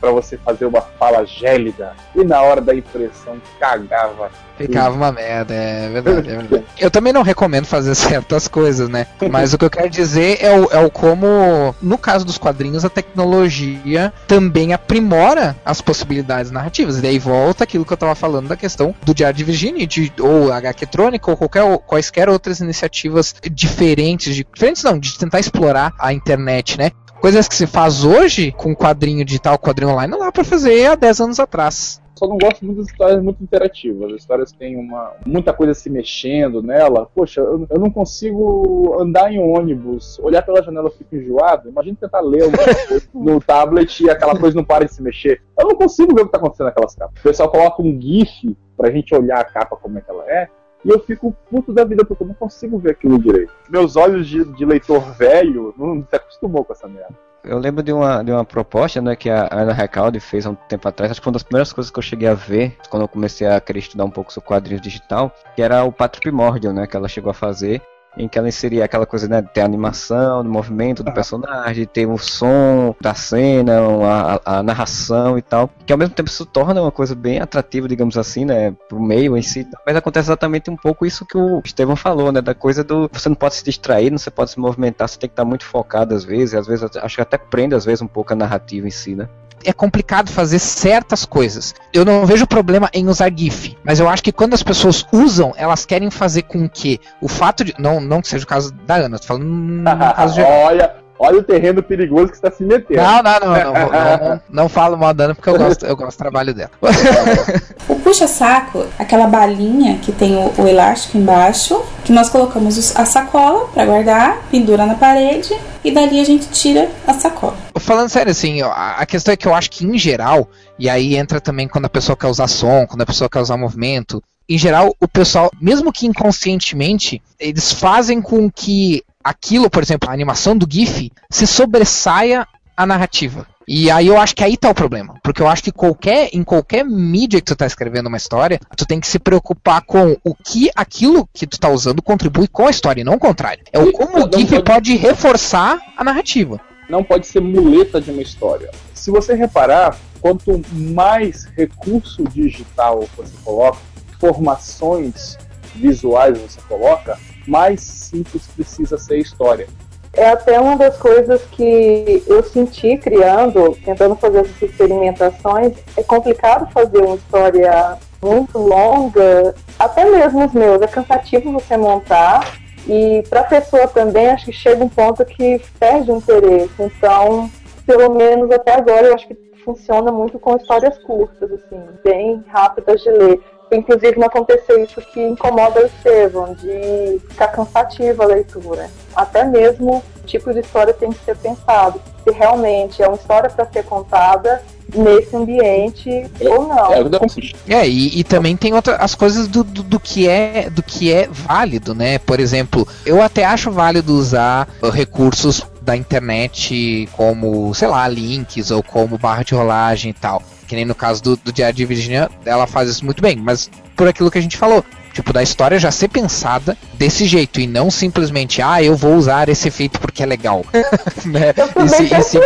para 0.00 0.10
você 0.10 0.36
fazer 0.38 0.66
uma 0.66 0.80
fala 0.80 1.24
gélida. 1.24 1.92
E 2.14 2.24
na 2.24 2.40
hora 2.42 2.60
da 2.60 2.74
impressão 2.74 3.40
cagava. 3.58 4.30
Ficava 4.56 4.94
uma 4.94 5.12
merda, 5.12 5.54
é 5.54 5.88
verdade, 5.88 6.30
é 6.30 6.36
verdade. 6.36 6.64
Eu 6.78 6.90
também 6.90 7.12
não 7.12 7.22
recomendo 7.22 7.66
fazer 7.66 7.94
certas 7.96 8.48
coisas, 8.48 8.88
né? 8.88 9.06
Mas 9.30 9.54
o 9.54 9.58
que 9.58 9.64
eu 9.64 9.70
quero 9.70 9.88
dizer 9.88 10.38
é 10.40 10.58
o, 10.58 10.64
é 10.72 10.78
o 10.84 10.90
como, 10.90 11.74
no 11.80 11.96
caso 11.96 12.24
dos 12.24 12.38
quadrinhos, 12.38 12.84
a 12.84 12.88
tecnologia 12.88 14.12
também 14.26 14.72
aprimora 14.72 15.56
as 15.64 15.80
possibilidades 15.80 16.50
narrativas. 16.50 16.98
E 16.98 17.02
daí 17.02 17.18
volta 17.18 17.64
aquilo 17.64 17.84
que 17.84 17.92
eu 17.92 17.96
tava 17.96 18.14
falando 18.14 18.48
da 18.48 18.56
questão 18.56 18.94
do 19.02 19.14
Diário 19.14 19.36
de 19.36 19.44
Virginia, 19.44 19.86
de, 19.86 20.12
ou 20.18 20.52
HQ 20.52 20.86
Trônica, 20.86 21.30
ou 21.30 21.36
qualquer, 21.36 21.78
quaisquer 21.78 22.28
outras 22.28 22.58
iniciativas 22.60 23.34
diferentes, 23.50 24.34
de, 24.34 24.44
diferentes 24.52 24.82
não, 24.82 24.98
de 24.98 25.16
tentar 25.16 25.38
explorar 25.38 25.94
a 25.98 26.12
internet, 26.12 26.76
né? 26.76 26.90
Coisas 27.20 27.48
que 27.48 27.54
se 27.54 27.66
faz 27.66 28.04
hoje 28.04 28.52
com 28.52 28.74
quadrinho 28.76 29.24
digital, 29.24 29.58
quadrinho 29.58 29.90
online, 29.90 30.10
não 30.10 30.20
dá 30.20 30.30
pra 30.30 30.44
fazer 30.44 30.86
há 30.86 30.94
10 30.94 31.20
anos 31.20 31.40
atrás. 31.40 32.00
Só 32.18 32.26
não 32.26 32.38
gosto 32.38 32.64
muito 32.64 32.78
das 32.78 32.88
histórias 32.88 33.22
muito 33.22 33.42
interativas. 33.42 34.12
As 34.12 34.20
histórias 34.20 34.52
têm 34.52 34.76
uma, 34.76 35.12
muita 35.24 35.52
coisa 35.52 35.72
se 35.72 35.88
mexendo 35.88 36.60
nela. 36.62 37.08
Poxa, 37.14 37.40
eu, 37.40 37.66
eu 37.70 37.78
não 37.78 37.90
consigo 37.90 39.00
andar 39.00 39.32
em 39.32 39.38
ônibus, 39.38 40.18
olhar 40.20 40.42
pela 40.42 40.62
janela 40.62 40.88
eu 40.88 40.92
fico 40.92 41.14
enjoado. 41.14 41.68
Imagina 41.68 41.96
tentar 42.00 42.20
ler 42.20 42.42
no 43.14 43.40
tablet 43.40 44.02
e 44.02 44.10
aquela 44.10 44.36
coisa 44.38 44.56
não 44.56 44.64
para 44.64 44.84
de 44.84 44.92
se 44.92 45.02
mexer. 45.02 45.42
Eu 45.58 45.68
não 45.68 45.76
consigo 45.76 46.14
ver 46.14 46.22
o 46.22 46.24
que 46.24 46.28
está 46.28 46.38
acontecendo 46.38 46.66
naquelas 46.66 46.94
capas. 46.94 47.20
O 47.20 47.22
pessoal 47.22 47.50
coloca 47.50 47.82
um 47.82 48.00
GIF 48.00 48.56
pra 48.76 48.90
gente 48.90 49.14
olhar 49.14 49.40
a 49.40 49.44
capa 49.44 49.76
como 49.76 49.98
é 49.98 50.00
que 50.00 50.10
ela 50.10 50.24
é. 50.28 50.48
E 50.84 50.90
eu 50.90 51.00
fico 51.00 51.34
puto 51.50 51.72
da 51.72 51.84
vida 51.84 52.04
porque 52.04 52.22
eu 52.22 52.28
não 52.28 52.34
consigo 52.34 52.78
ver 52.78 52.92
aquilo 52.92 53.18
direito. 53.18 53.52
Meus 53.68 53.96
olhos 53.96 54.28
de, 54.28 54.44
de 54.44 54.64
leitor 54.64 55.00
velho 55.14 55.74
não 55.76 56.04
se 56.08 56.14
acostumou 56.14 56.64
com 56.64 56.72
essa 56.72 56.86
merda. 56.86 57.14
Eu 57.44 57.58
lembro 57.58 57.82
de 57.82 57.92
uma, 57.92 58.22
de 58.22 58.32
uma 58.32 58.44
proposta 58.44 59.00
né, 59.00 59.14
que 59.14 59.30
a 59.30 59.48
Ana 59.50 59.72
Recalde 59.72 60.20
fez 60.20 60.44
há 60.44 60.50
um 60.50 60.54
tempo 60.54 60.86
atrás, 60.88 61.10
acho 61.10 61.20
que 61.20 61.24
foi 61.24 61.30
uma 61.30 61.34
das 61.34 61.42
primeiras 61.42 61.72
coisas 61.72 61.90
que 61.90 61.98
eu 61.98 62.02
cheguei 62.02 62.28
a 62.28 62.34
ver 62.34 62.76
quando 62.90 63.04
eu 63.04 63.08
comecei 63.08 63.46
a 63.46 63.60
querer 63.60 63.78
estudar 63.78 64.04
um 64.04 64.10
pouco 64.10 64.32
sobre 64.32 64.48
quadrinhos 64.48 64.82
digital, 64.82 65.32
que 65.54 65.62
era 65.62 65.84
o 65.84 65.92
Pátrio 65.92 66.20
Primordial, 66.20 66.72
né, 66.72 66.86
que 66.86 66.96
ela 66.96 67.08
chegou 67.08 67.30
a 67.30 67.34
fazer, 67.34 67.80
em 68.18 68.28
que 68.28 68.38
ela 68.38 68.48
inseria 68.48 68.84
aquela 68.84 69.06
coisa, 69.06 69.28
né, 69.28 69.40
de 69.40 69.48
ter 69.48 69.60
a 69.60 69.64
animação, 69.64 70.42
do 70.42 70.50
movimento 70.50 71.02
do 71.02 71.12
personagem, 71.12 71.86
ter 71.86 72.06
o 72.06 72.18
som 72.18 72.94
da 73.00 73.14
cena, 73.14 73.78
a, 74.04 74.58
a, 74.58 74.62
narração 74.62 75.38
e 75.38 75.42
tal, 75.42 75.70
que 75.86 75.92
ao 75.92 75.98
mesmo 75.98 76.14
tempo 76.14 76.28
se 76.28 76.44
torna 76.46 76.82
uma 76.82 76.90
coisa 76.90 77.14
bem 77.14 77.40
atrativa, 77.40 77.88
digamos 77.88 78.18
assim, 78.18 78.44
né, 78.44 78.72
pro 78.88 79.00
meio 79.00 79.36
em 79.36 79.42
si, 79.42 79.66
mas 79.86 79.96
acontece 79.96 80.26
exatamente 80.26 80.70
um 80.70 80.76
pouco 80.76 81.06
isso 81.06 81.24
que 81.24 81.38
o 81.38 81.62
Estevão 81.64 81.96
falou, 81.96 82.32
né, 82.32 82.40
da 82.40 82.54
coisa 82.54 82.82
do 82.82 83.08
você 83.12 83.28
não 83.28 83.36
pode 83.36 83.54
se 83.54 83.64
distrair, 83.64 84.10
não 84.10 84.18
você 84.18 84.30
pode 84.30 84.50
se 84.50 84.58
movimentar, 84.58 85.08
você 85.08 85.18
tem 85.18 85.28
que 85.28 85.32
estar 85.32 85.44
muito 85.44 85.64
focado 85.64 86.14
às 86.14 86.24
vezes, 86.24 86.52
e 86.52 86.56
às 86.56 86.66
vezes 86.66 86.84
acho 86.96 87.14
que 87.14 87.22
até 87.22 87.38
prende 87.38 87.74
às 87.74 87.84
vezes 87.84 88.02
um 88.02 88.06
pouco 88.06 88.32
a 88.32 88.36
narrativa 88.36 88.86
em 88.86 88.90
si, 88.90 89.14
né 89.14 89.28
é 89.64 89.72
complicado 89.72 90.30
fazer 90.30 90.58
certas 90.58 91.24
coisas. 91.24 91.74
Eu 91.92 92.04
não 92.04 92.26
vejo 92.26 92.46
problema 92.46 92.90
em 92.92 93.08
usar 93.08 93.32
GIF, 93.34 93.76
mas 93.84 94.00
eu 94.00 94.08
acho 94.08 94.22
que 94.22 94.32
quando 94.32 94.54
as 94.54 94.62
pessoas 94.62 95.06
usam, 95.12 95.52
elas 95.56 95.84
querem 95.84 96.10
fazer 96.10 96.42
com 96.42 96.68
que 96.68 97.00
o 97.20 97.28
fato 97.28 97.64
de. 97.64 97.74
Não, 97.78 98.00
não 98.00 98.20
que 98.20 98.28
seja 98.28 98.44
o 98.44 98.48
caso 98.48 98.72
da 98.72 98.96
Ana, 98.96 99.18
tô 99.18 99.26
falando 99.26 99.44
no 99.44 99.84
caso 100.14 100.34
de. 100.34 100.42
Olha, 100.42 100.94
Olha 101.18 101.38
o 101.38 101.42
terreno 101.42 101.82
perigoso 101.82 102.28
que 102.28 102.36
está 102.36 102.50
se 102.50 102.62
metendo. 102.62 103.00
Não, 103.02 103.22
não, 103.22 103.40
não, 103.40 103.48
não, 103.50 103.72
não, 103.90 104.28
não, 104.28 104.40
não 104.48 104.68
falo 104.68 104.96
mal 104.96 105.12
da 105.12 105.24
Ana 105.24 105.34
porque 105.34 105.50
eu 105.50 105.58
gosto, 105.58 105.84
eu 105.84 105.96
gosto 105.96 106.16
do 106.16 106.18
trabalho 106.18 106.54
dela. 106.54 106.70
o 107.88 107.96
puxa-saco, 107.96 108.86
aquela 108.98 109.26
balinha 109.26 109.98
que 109.98 110.12
tem 110.12 110.36
o, 110.36 110.52
o, 110.56 110.66
elástico 110.66 111.18
embaixo, 111.18 111.82
que 112.04 112.12
nós 112.12 112.28
colocamos 112.28 112.96
a 112.96 113.04
sacola 113.04 113.68
para 113.68 113.84
guardar, 113.84 114.42
pendura 114.50 114.86
na 114.86 114.94
parede 114.94 115.54
e 115.82 115.90
dali 115.90 116.20
a 116.20 116.24
gente 116.24 116.48
tira 116.48 116.88
a 117.06 117.14
sacola. 117.14 117.56
Falando 117.78 118.08
sério, 118.08 118.30
assim, 118.30 118.62
a 118.62 119.04
questão 119.06 119.32
é 119.32 119.36
que 119.36 119.46
eu 119.46 119.54
acho 119.54 119.70
que 119.70 119.84
em 119.84 119.98
geral, 119.98 120.48
e 120.78 120.88
aí 120.88 121.16
entra 121.16 121.40
também 121.40 121.66
quando 121.66 121.86
a 121.86 121.90
pessoa 121.90 122.16
quer 122.16 122.28
usar 122.28 122.46
som, 122.46 122.86
quando 122.86 123.02
a 123.02 123.06
pessoa 123.06 123.28
quer 123.28 123.40
usar 123.40 123.56
movimento, 123.56 124.22
em 124.48 124.56
geral, 124.56 124.96
o 124.98 125.06
pessoal, 125.06 125.50
mesmo 125.60 125.92
que 125.92 126.06
inconscientemente, 126.06 127.20
eles 127.38 127.70
fazem 127.70 128.22
com 128.22 128.50
que 128.50 129.02
aquilo, 129.22 129.68
por 129.70 129.82
exemplo, 129.82 130.08
a 130.08 130.12
animação 130.12 130.56
do 130.56 130.66
GIF, 130.70 131.10
se 131.30 131.46
sobressaia 131.46 132.46
a 132.76 132.86
narrativa. 132.86 133.46
E 133.66 133.90
aí 133.90 134.06
eu 134.06 134.18
acho 134.18 134.34
que 134.34 134.42
aí 134.42 134.56
tá 134.56 134.70
o 134.70 134.74
problema. 134.74 135.16
Porque 135.22 135.42
eu 135.42 135.48
acho 135.48 135.62
que 135.62 135.70
qualquer, 135.70 136.30
em 136.32 136.42
qualquer 136.42 136.84
mídia 136.84 137.38
que 137.38 137.46
tu 137.46 137.56
tá 137.56 137.66
escrevendo 137.66 138.06
uma 138.06 138.16
história, 138.16 138.58
tu 138.74 138.86
tem 138.86 138.98
que 138.98 139.06
se 139.06 139.18
preocupar 139.18 139.82
com 139.82 140.16
o 140.24 140.34
que 140.34 140.70
aquilo 140.74 141.28
que 141.34 141.46
tu 141.46 141.60
tá 141.60 141.68
usando 141.68 142.00
contribui 142.00 142.48
com 142.48 142.66
a 142.66 142.70
história, 142.70 143.02
e 143.02 143.04
não 143.04 143.14
o 143.14 143.18
contrário. 143.18 143.62
É 143.70 143.78
o 143.78 143.92
como 143.92 144.24
o 144.24 144.30
GIF 144.32 144.50
pode... 144.50 144.62
pode 144.62 144.96
reforçar 144.96 145.78
a 145.96 146.02
narrativa. 146.02 146.58
Não 146.88 147.04
pode 147.04 147.26
ser 147.26 147.40
muleta 147.40 148.00
de 148.00 148.10
uma 148.10 148.22
história. 148.22 148.70
Se 148.94 149.10
você 149.10 149.34
reparar, 149.34 149.98
quanto 150.20 150.62
mais 150.72 151.44
recurso 151.44 152.24
digital 152.24 153.06
você 153.14 153.34
coloca, 153.44 153.78
formações 154.18 155.36
visuais 155.74 156.38
você 156.38 156.60
coloca, 156.66 157.18
mais 157.48 157.80
simples 157.80 158.46
precisa 158.54 158.98
ser 158.98 159.14
a 159.14 159.18
história. 159.18 159.66
É 160.12 160.30
até 160.30 160.58
uma 160.58 160.76
das 160.76 160.96
coisas 160.96 161.42
que 161.52 162.22
eu 162.26 162.42
senti 162.42 162.96
criando, 162.96 163.76
tentando 163.84 164.16
fazer 164.16 164.40
essas 164.40 164.62
experimentações. 164.62 165.74
É 165.96 166.02
complicado 166.02 166.70
fazer 166.72 166.98
uma 166.98 167.16
história 167.16 167.98
muito 168.20 168.58
longa, 168.58 169.54
até 169.78 170.04
mesmo 170.04 170.44
os 170.44 170.52
meus, 170.52 170.82
é 170.82 170.86
cansativo 170.86 171.52
você 171.52 171.76
montar. 171.76 172.58
E 172.86 173.22
para 173.28 173.40
a 173.40 173.44
pessoa 173.44 173.86
também, 173.86 174.28
acho 174.28 174.46
que 174.46 174.52
chega 174.52 174.82
um 174.82 174.88
ponto 174.88 175.24
que 175.24 175.60
perde 175.78 176.10
o 176.10 176.16
interesse. 176.16 176.72
Então, 176.80 177.50
pelo 177.86 178.14
menos 178.14 178.50
até 178.50 178.74
agora, 178.74 179.08
eu 179.08 179.14
acho 179.14 179.28
que 179.28 179.36
funciona 179.64 180.10
muito 180.10 180.38
com 180.38 180.56
histórias 180.56 180.96
curtas, 180.98 181.52
assim, 181.52 181.80
bem 182.02 182.42
rápidas 182.48 183.02
de 183.02 183.10
ler 183.10 183.40
inclusive 183.72 184.18
não 184.18 184.26
acontecer 184.26 184.80
isso 184.80 185.00
que 185.00 185.20
incomoda 185.20 185.82
o 185.82 185.86
Estevam, 185.86 186.54
de 186.54 187.20
ficar 187.28 187.48
cansativa 187.48 188.24
a 188.24 188.26
leitura. 188.26 188.88
Até 189.14 189.44
mesmo 189.44 190.02
o 190.22 190.26
tipo 190.26 190.52
de 190.52 190.60
história 190.60 190.92
tem 190.92 191.10
que 191.10 191.24
ser 191.24 191.36
pensado. 191.36 192.00
Se 192.28 192.34
realmente 192.34 193.02
é 193.02 193.06
uma 193.06 193.16
história 193.16 193.48
para 193.48 193.66
ser 193.66 193.84
contada 193.84 194.62
nesse 194.94 195.36
ambiente 195.36 196.10
é, 196.10 196.48
ou 196.48 196.68
não. 196.68 196.92
É, 196.92 197.74
é 197.74 197.88
e, 197.88 198.20
e, 198.20 198.24
também 198.24 198.56
tem 198.56 198.72
outras 198.72 198.98
as 199.00 199.14
coisas 199.14 199.46
do, 199.46 199.62
do, 199.62 199.82
do, 199.82 200.00
que 200.00 200.28
é 200.28 200.70
do 200.70 200.82
que 200.82 201.12
é 201.12 201.28
válido, 201.30 201.94
né? 201.94 202.18
Por 202.18 202.40
exemplo, 202.40 202.86
eu 203.04 203.22
até 203.22 203.44
acho 203.44 203.70
válido 203.70 204.14
usar 204.14 204.68
recursos 204.92 205.66
da 205.82 205.96
internet 205.96 207.08
como, 207.12 207.74
sei 207.74 207.88
lá, 207.88 208.08
links 208.08 208.70
ou 208.70 208.82
como 208.82 209.18
barra 209.18 209.42
de 209.42 209.54
rolagem 209.54 210.10
e 210.10 210.14
tal. 210.14 210.42
Que 210.66 210.74
nem 210.74 210.84
no 210.84 210.94
caso 210.94 211.22
do, 211.22 211.36
do 211.36 211.52
Diário 211.52 211.76
de 211.76 211.84
Virginia, 211.84 212.30
ela 212.44 212.66
faz 212.66 212.88
isso 212.88 213.04
muito 213.04 213.22
bem, 213.22 213.36
mas 213.36 213.70
por 213.98 214.06
aquilo 214.06 214.30
que 214.30 214.38
a 214.38 214.40
gente 214.40 214.56
falou. 214.56 214.84
Tipo, 215.12 215.32
da 215.32 215.42
história 215.42 215.78
já 215.80 215.90
ser 215.90 216.06
pensada 216.06 216.78
desse 216.94 217.26
jeito 217.26 217.60
e 217.60 217.66
não 217.66 217.90
simplesmente, 217.90 218.62
ah, 218.62 218.80
eu 218.80 218.94
vou 218.94 219.16
usar 219.16 219.48
esse 219.48 219.66
efeito 219.66 219.98
porque 219.98 220.22
é 220.22 220.26
legal. 220.26 220.64
né? 221.26 221.52
Eu 221.56 221.84
esse, 222.14 222.38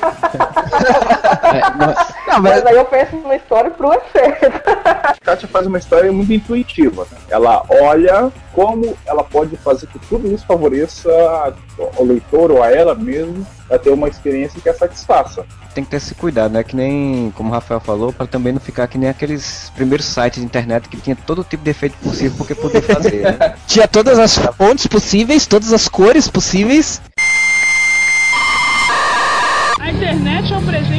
é, 1.54 1.60
não, 2.30 2.40
mas... 2.40 2.62
mas... 2.62 2.66
aí 2.66 2.76
eu 2.76 2.84
penso 2.84 3.16
numa 3.16 3.36
história 3.36 3.70
pro 3.70 3.92
efeito. 3.92 4.60
Kátia 5.22 5.48
faz 5.48 5.66
uma 5.66 5.78
história 5.78 6.10
muito 6.12 6.32
intuitiva. 6.32 7.06
Né? 7.10 7.18
Ela 7.30 7.64
olha 7.68 8.32
como 8.52 8.96
ela 9.06 9.22
pode 9.22 9.56
fazer 9.56 9.86
que 9.86 9.98
tudo 10.00 10.32
isso 10.32 10.44
favoreça 10.46 11.10
o 11.96 12.04
leitor 12.04 12.50
ou 12.50 12.62
a 12.62 12.70
ela 12.70 12.94
mesmo 12.94 13.46
a 13.70 13.78
ter 13.78 13.90
uma 13.90 14.08
experiência 14.08 14.60
que 14.60 14.68
a 14.68 14.74
satisfaça. 14.74 15.44
Tem 15.72 15.84
que 15.84 15.90
ter 15.90 15.98
esse 15.98 16.14
cuidado, 16.14 16.52
né? 16.52 16.64
Que 16.64 16.74
nem, 16.74 17.32
como 17.36 17.50
o 17.50 17.52
Rafael 17.52 17.78
falou, 17.78 18.12
para 18.12 18.26
também 18.26 18.52
não 18.52 18.60
ficar 18.60 18.88
que 18.88 18.98
nem 18.98 19.08
aqueles 19.08 19.70
primeiros 19.76 20.06
sites 20.06 20.40
de 20.40 20.44
internet 20.44 20.88
que 20.88 20.96
tinha 20.96 21.14
todo 21.14 21.44
tipo 21.44 21.62
de 21.62 21.70
efeito 21.70 21.96
possível 21.98 22.36
porque 22.36 22.54
podia 22.54 22.82
fazer. 22.82 23.22
Né? 23.22 23.54
tinha 23.68 23.86
todas 23.86 24.18
as 24.18 24.36
fontes 24.36 24.88
possíveis, 24.88 25.46
todas 25.46 25.72
as 25.72 25.88
cores 25.88 26.26
possíveis 26.26 27.00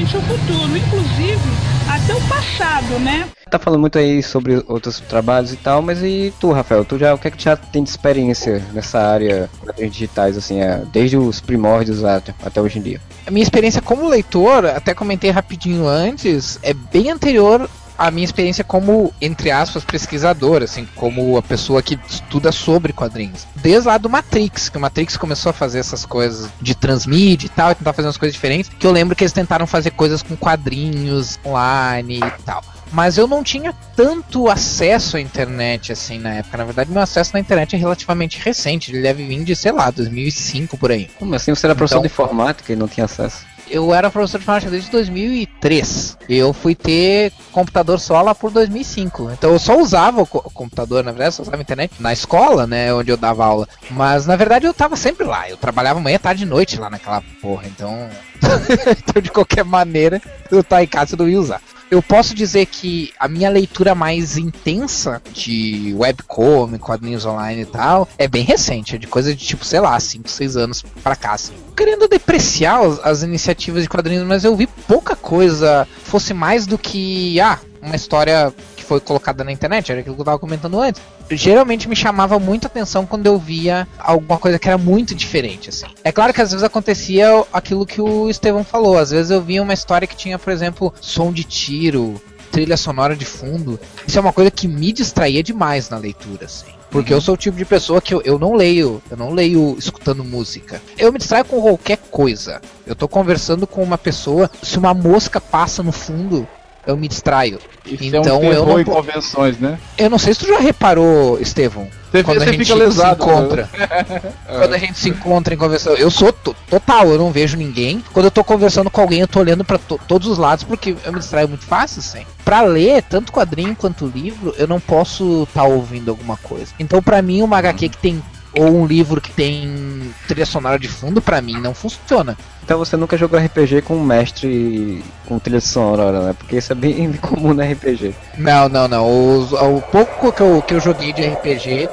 o 0.04 0.22
futuro, 0.22 0.78
inclusive 0.78 1.40
até 1.88 2.16
o 2.16 2.22
passado, 2.28 3.00
né? 3.00 3.28
Tá 3.50 3.60
falando 3.60 3.82
muito 3.82 4.00
aí 4.00 4.24
sobre 4.24 4.64
outros 4.68 5.00
trabalhos 5.02 5.54
e 5.54 5.58
tal, 5.58 5.82
mas 5.82 6.02
e 6.02 6.34
tu, 6.40 6.52
Rafael? 6.52 6.86
Tu 6.86 6.98
já, 6.98 7.14
o 7.14 7.18
que 7.18 7.28
é 7.28 7.32
que 7.32 7.38
tu 7.38 7.44
já 7.44 7.56
tem 7.56 7.84
de 7.84 7.90
experiência 7.90 8.64
nessa 8.74 9.00
área 9.00 9.50
de 9.78 9.90
digitais, 9.90 10.38
assim, 10.38 10.62
é, 10.62 10.82
desde 10.92 11.18
os 11.18 11.40
primórdios 11.40 12.04
até, 12.04 12.34
até 12.44 12.62
hoje 12.62 12.80
em 12.80 12.82
dia? 12.82 13.02
A 13.28 13.32
minha 13.32 13.44
experiência 13.44 13.82
como 13.82 14.08
leitor, 14.08 14.66
até 14.66 14.94
comentei 14.94 15.30
rapidinho 15.30 15.86
antes, 15.88 16.58
é 16.64 16.74
bem 16.74 17.12
anterior 17.12 17.70
a 18.02 18.10
minha 18.10 18.26
experiência 18.26 18.64
como, 18.64 19.14
entre 19.22 19.52
aspas, 19.52 19.84
pesquisador, 19.84 20.64
assim, 20.64 20.88
como 20.96 21.38
a 21.38 21.42
pessoa 21.42 21.84
que 21.84 22.00
estuda 22.10 22.52
sobre 22.52 22.92
quadrinhos. 22.92 23.46
Desde 23.56 23.88
lá 23.88 24.00
do 24.00 24.10
Matrix, 24.10 24.70
que 24.70 24.78
o 24.78 24.82
Matrix 24.82 25.18
começou 25.18 25.52
a 25.52 25.54
fazer 25.54 25.78
essas 25.78 26.04
coisas 26.04 26.50
de 26.60 26.74
transmídia 26.74 27.46
e 27.46 27.50
tal, 27.50 27.72
e 27.72 27.76
tentar 27.76 27.94
fazer 27.94 28.08
umas 28.08 28.18
coisas 28.18 28.34
diferentes, 28.34 28.72
que 28.72 28.88
eu 28.88 28.92
lembro 28.92 29.16
que 29.16 29.24
eles 29.24 29.32
tentaram 29.32 29.68
fazer 29.68 29.92
coisas 29.92 30.24
com 30.24 30.36
quadrinhos 30.36 31.40
online 31.46 32.18
e 32.18 32.44
tal 32.44 32.64
mas 32.92 33.18
eu 33.18 33.28
não 33.28 33.44
tinha 33.44 33.74
tanto 33.96 34.50
acesso 34.50 35.18
à 35.18 35.22
internet 35.22 35.92
assim 35.92 36.20
na 36.20 36.34
época. 36.36 36.58
Na 36.58 36.66
verdade, 36.66 36.92
meu 36.92 37.02
acesso 37.02 37.32
na 37.34 37.40
internet 37.40 37.76
é 37.76 37.80
relativamente 37.80 38.40
recente. 38.44 38.92
Ele 38.92 39.02
deve 39.02 39.26
vir 39.26 39.44
de, 39.44 39.56
sei 39.56 39.72
lá, 39.72 39.90
2005 39.90 40.78
por 40.78 40.92
aí. 40.92 41.10
Como 41.18 41.34
assim 41.34 41.56
você 41.56 41.68
era 41.68 41.76
professor 41.76 42.00
então, 42.00 42.08
de 42.08 42.14
informática 42.14 42.74
e 42.74 42.76
não 42.76 42.88
tinha 42.88 43.06
acesso? 43.06 43.46
Eu 43.72 43.94
era 43.94 44.12
professor 44.12 44.38
de 44.38 44.44
informática 44.44 44.70
desde 44.70 44.92
2003. 44.92 46.18
Eu 46.30 46.54
fui 46.54 46.76
ter 46.76 47.32
computador 47.52 48.00
só 48.00 48.22
lá 48.22 48.36
por 48.36 48.52
2005. 48.52 49.32
Então 49.32 49.52
eu 49.52 49.60
só 49.60 49.80
usava 49.80 50.22
o 50.22 50.26
computador, 50.28 51.04
na 51.04 51.12
verdade, 51.12 51.36
só 51.36 51.44
usava 51.44 51.58
a 51.58 51.62
internet 51.62 51.94
na 52.00 52.14
escola, 52.14 52.68
né, 52.68 52.94
onde 52.94 53.12
eu 53.12 53.18
dava 53.18 53.46
aula. 53.46 53.68
Mas 53.90 54.26
na 54.26 54.36
verdade 54.36 54.66
eu 54.66 54.74
tava 54.74 54.96
sempre 54.96 55.26
lá. 55.26 55.50
Eu 55.50 55.58
trabalhava 55.58 56.00
manhã, 56.00 56.20
tarde 56.20 56.44
e 56.44 56.48
noite 56.48 56.80
lá 56.80 56.90
naquela 56.90 57.24
porra. 57.42 57.64
Então, 57.68 58.10
então 59.00 59.22
de 59.22 59.32
qualquer 59.32 59.64
maneira, 59.64 60.22
eu 60.52 60.64
tava 60.64 60.84
em 60.84 60.88
casa 60.88 61.16
e 61.16 61.18
não 61.18 61.30
ia 61.30 61.40
usar 61.40 61.62
eu 61.92 62.02
posso 62.02 62.34
dizer 62.34 62.68
que 62.68 63.12
a 63.20 63.28
minha 63.28 63.50
leitura 63.50 63.94
mais 63.94 64.38
intensa 64.38 65.22
de 65.34 65.94
webcomic, 65.98 66.80
quadrinhos 66.80 67.26
online 67.26 67.64
e 67.64 67.66
tal, 67.66 68.08
é 68.18 68.30
bem 68.30 68.46
recente, 68.46 68.96
é 68.96 68.98
de 68.98 69.08
coisa 69.08 69.36
de 69.36 69.46
tipo, 69.46 69.66
sei 69.66 69.82
lá, 69.82 70.00
5, 70.00 70.30
6 70.30 70.56
anos 70.56 70.86
pra 71.04 71.18
cá. 71.18 71.34
Assim. 71.34 71.52
Querendo 71.76 72.08
depreciar 72.08 72.80
as 73.04 73.24
iniciativas 73.24 73.84
de 73.84 73.90
quadrinhos, 73.90 74.26
mas 74.26 74.46
eu 74.46 74.56
vi 74.56 74.68
pouca 74.68 75.18
coisa 75.18 75.86
fosse 76.06 76.34
mais 76.34 76.66
do 76.66 76.78
que, 76.78 77.40
ah, 77.42 77.60
uma 77.82 77.96
história 77.96 78.54
foi 78.92 79.00
colocada 79.00 79.42
na 79.42 79.54
internet, 79.54 79.90
era 79.90 80.02
aquilo 80.02 80.16
que 80.16 80.22
eu 80.22 80.26
tava 80.26 80.38
comentando 80.38 80.78
antes 80.78 81.02
geralmente 81.30 81.88
me 81.88 81.96
chamava 81.96 82.38
muita 82.38 82.68
atenção 82.68 83.06
quando 83.06 83.26
eu 83.26 83.38
via 83.38 83.88
alguma 83.98 84.38
coisa 84.38 84.60
que 84.60 84.68
era 84.68 84.78
muito 84.78 85.16
diferente, 85.16 85.70
assim. 85.70 85.86
É 86.04 86.12
claro 86.12 86.34
que 86.34 86.42
às 86.42 86.52
vezes 86.52 86.64
acontecia 86.64 87.46
aquilo 87.54 87.86
que 87.86 88.02
o 88.02 88.30
Estevão 88.30 88.66
falou, 88.66 88.98
às 88.98 89.12
vezes 89.12 89.32
eu 89.32 89.42
via 89.42 89.64
uma 89.64 89.74
história 89.74 90.06
que 90.08 90.16
tinha, 90.16 90.38
por 90.38 90.52
exemplo, 90.52 90.94
som 91.00 91.32
de 91.32 91.46
tiro, 91.46 92.22
trilha 92.52 92.76
sonora 92.76 93.16
de 93.16 93.26
fundo. 93.26 93.80
Isso 94.06 94.18
é 94.18 94.22
uma 94.22 94.34
coisa 94.34 94.52
que 94.52 94.68
me 94.68 94.92
distraía 94.92 95.42
demais 95.42 95.90
na 95.90 95.98
leitura, 95.98 96.46
assim. 96.46 96.72
Porque 96.90 97.14
uhum. 97.14 97.18
eu 97.18 97.22
sou 97.22 97.36
o 97.36 97.38
tipo 97.38 97.56
de 97.56 97.64
pessoa 97.64 98.02
que 98.02 98.14
eu, 98.14 98.22
eu 98.24 98.38
não 98.38 98.54
leio, 98.54 99.02
eu 99.10 99.16
não 99.16 99.32
leio 99.32 99.78
escutando 99.80 100.26
música. 100.26 100.82
Eu 100.98 101.12
me 101.14 101.18
distraio 101.18 101.46
com 101.46 101.62
qualquer 101.62 101.98
coisa. 102.12 102.62
Eu 102.86 102.96
tô 102.96 103.08
conversando 103.08 103.66
com 103.66 103.82
uma 103.82 103.98
pessoa, 103.98 104.52
se 104.62 104.78
uma 104.78 104.94
mosca 104.94 105.40
passa 105.40 105.82
no 105.82 105.94
fundo, 105.94 106.46
eu 106.86 106.98
me 106.98 107.08
distraio. 107.08 107.60
Isso 107.86 108.04
então 108.04 108.24
é 108.24 108.34
um 108.34 108.44
eu 108.44 108.52
terror 108.52 108.68
não 108.68 108.80
em 108.80 108.84
convenções, 108.84 109.58
né? 109.60 109.78
Eu 109.98 110.10
não 110.10 110.18
sei 110.18 110.34
se 110.34 110.42
tu 110.42 110.48
já 110.48 110.60
reparou, 110.60 111.40
Estevão. 111.40 111.88
Você, 112.12 112.24
quando 112.24 112.42
a 112.42 112.46
gente 112.46 112.58
fica 112.66 112.76
lesado. 112.76 113.24
se 113.24 113.30
encontra. 113.30 113.70
Quando 114.46 114.74
a 114.74 114.78
gente 114.78 114.98
se 115.00 115.08
encontra 115.10 115.54
em 115.54 115.58
conversação, 115.58 115.98
eu 115.98 116.12
sou 116.12 116.34
to- 116.34 116.54
total, 116.70 117.08
eu 117.08 117.18
não 117.18 117.32
vejo 117.32 117.56
ninguém. 117.56 118.04
Quando 118.12 118.26
eu 118.26 118.32
tô 118.32 118.44
conversando 118.44 118.90
com 118.90 119.00
alguém, 119.00 119.22
eu 119.22 119.28
tô 119.30 119.40
olhando 119.40 119.64
pra 119.64 119.78
to- 119.78 120.00
todos 120.10 120.28
os 120.28 120.38
lados 120.38 120.66
porque 120.66 120.94
eu 121.06 121.14
me 121.14 121.20
distraio 121.20 121.48
muito 121.48 121.64
fácil, 121.64 122.00
assim. 122.00 122.26
Pra 122.44 122.62
ler, 122.64 123.02
tanto 123.04 123.32
quadrinho 123.32 123.74
quanto 123.78 124.06
livro, 124.14 124.54
eu 124.58 124.68
não 124.68 124.78
posso 124.80 125.44
estar 125.44 125.64
ouvindo 125.64 126.10
alguma 126.12 126.36
coisa. 126.36 126.74
Então, 126.78 127.02
pra 127.02 127.22
mim, 127.22 127.42
uma 127.44 127.58
HQ 127.58 127.88
que 127.88 127.98
tem 127.98 128.22
ou 128.54 128.66
um 128.82 128.86
livro 128.86 129.22
que 129.22 129.32
tem 129.32 130.12
trilha 130.28 130.46
sonora 130.46 130.78
de 130.78 130.90
fundo, 130.90 131.22
pra 131.22 131.42
mim 131.42 131.54
não 131.62 131.74
funciona. 131.74 132.38
Então 132.64 132.78
você 132.78 132.96
nunca 132.96 133.18
jogou 133.18 133.40
RPG 133.40 133.82
com 133.82 133.96
um 133.98 134.04
mestre 134.04 135.04
com 135.28 135.40
trilha 135.40 135.60
sonora, 135.62 136.22
né? 136.28 136.34
Porque 136.38 136.58
isso 136.58 136.72
é 136.72 136.76
bem 136.76 137.12
comum 137.22 137.54
no 137.54 137.62
RPG. 137.62 138.14
Não, 138.38 138.70
não, 138.70 138.88
não. 138.88 139.38
Os- 139.40 139.52
o 139.54 139.82
pouco 139.92 140.32
que 140.32 140.42
eu, 140.42 140.62
que 140.62 140.74
eu 140.74 140.80
joguei 140.80 141.12
de 141.12 141.24
RPG 141.24 141.90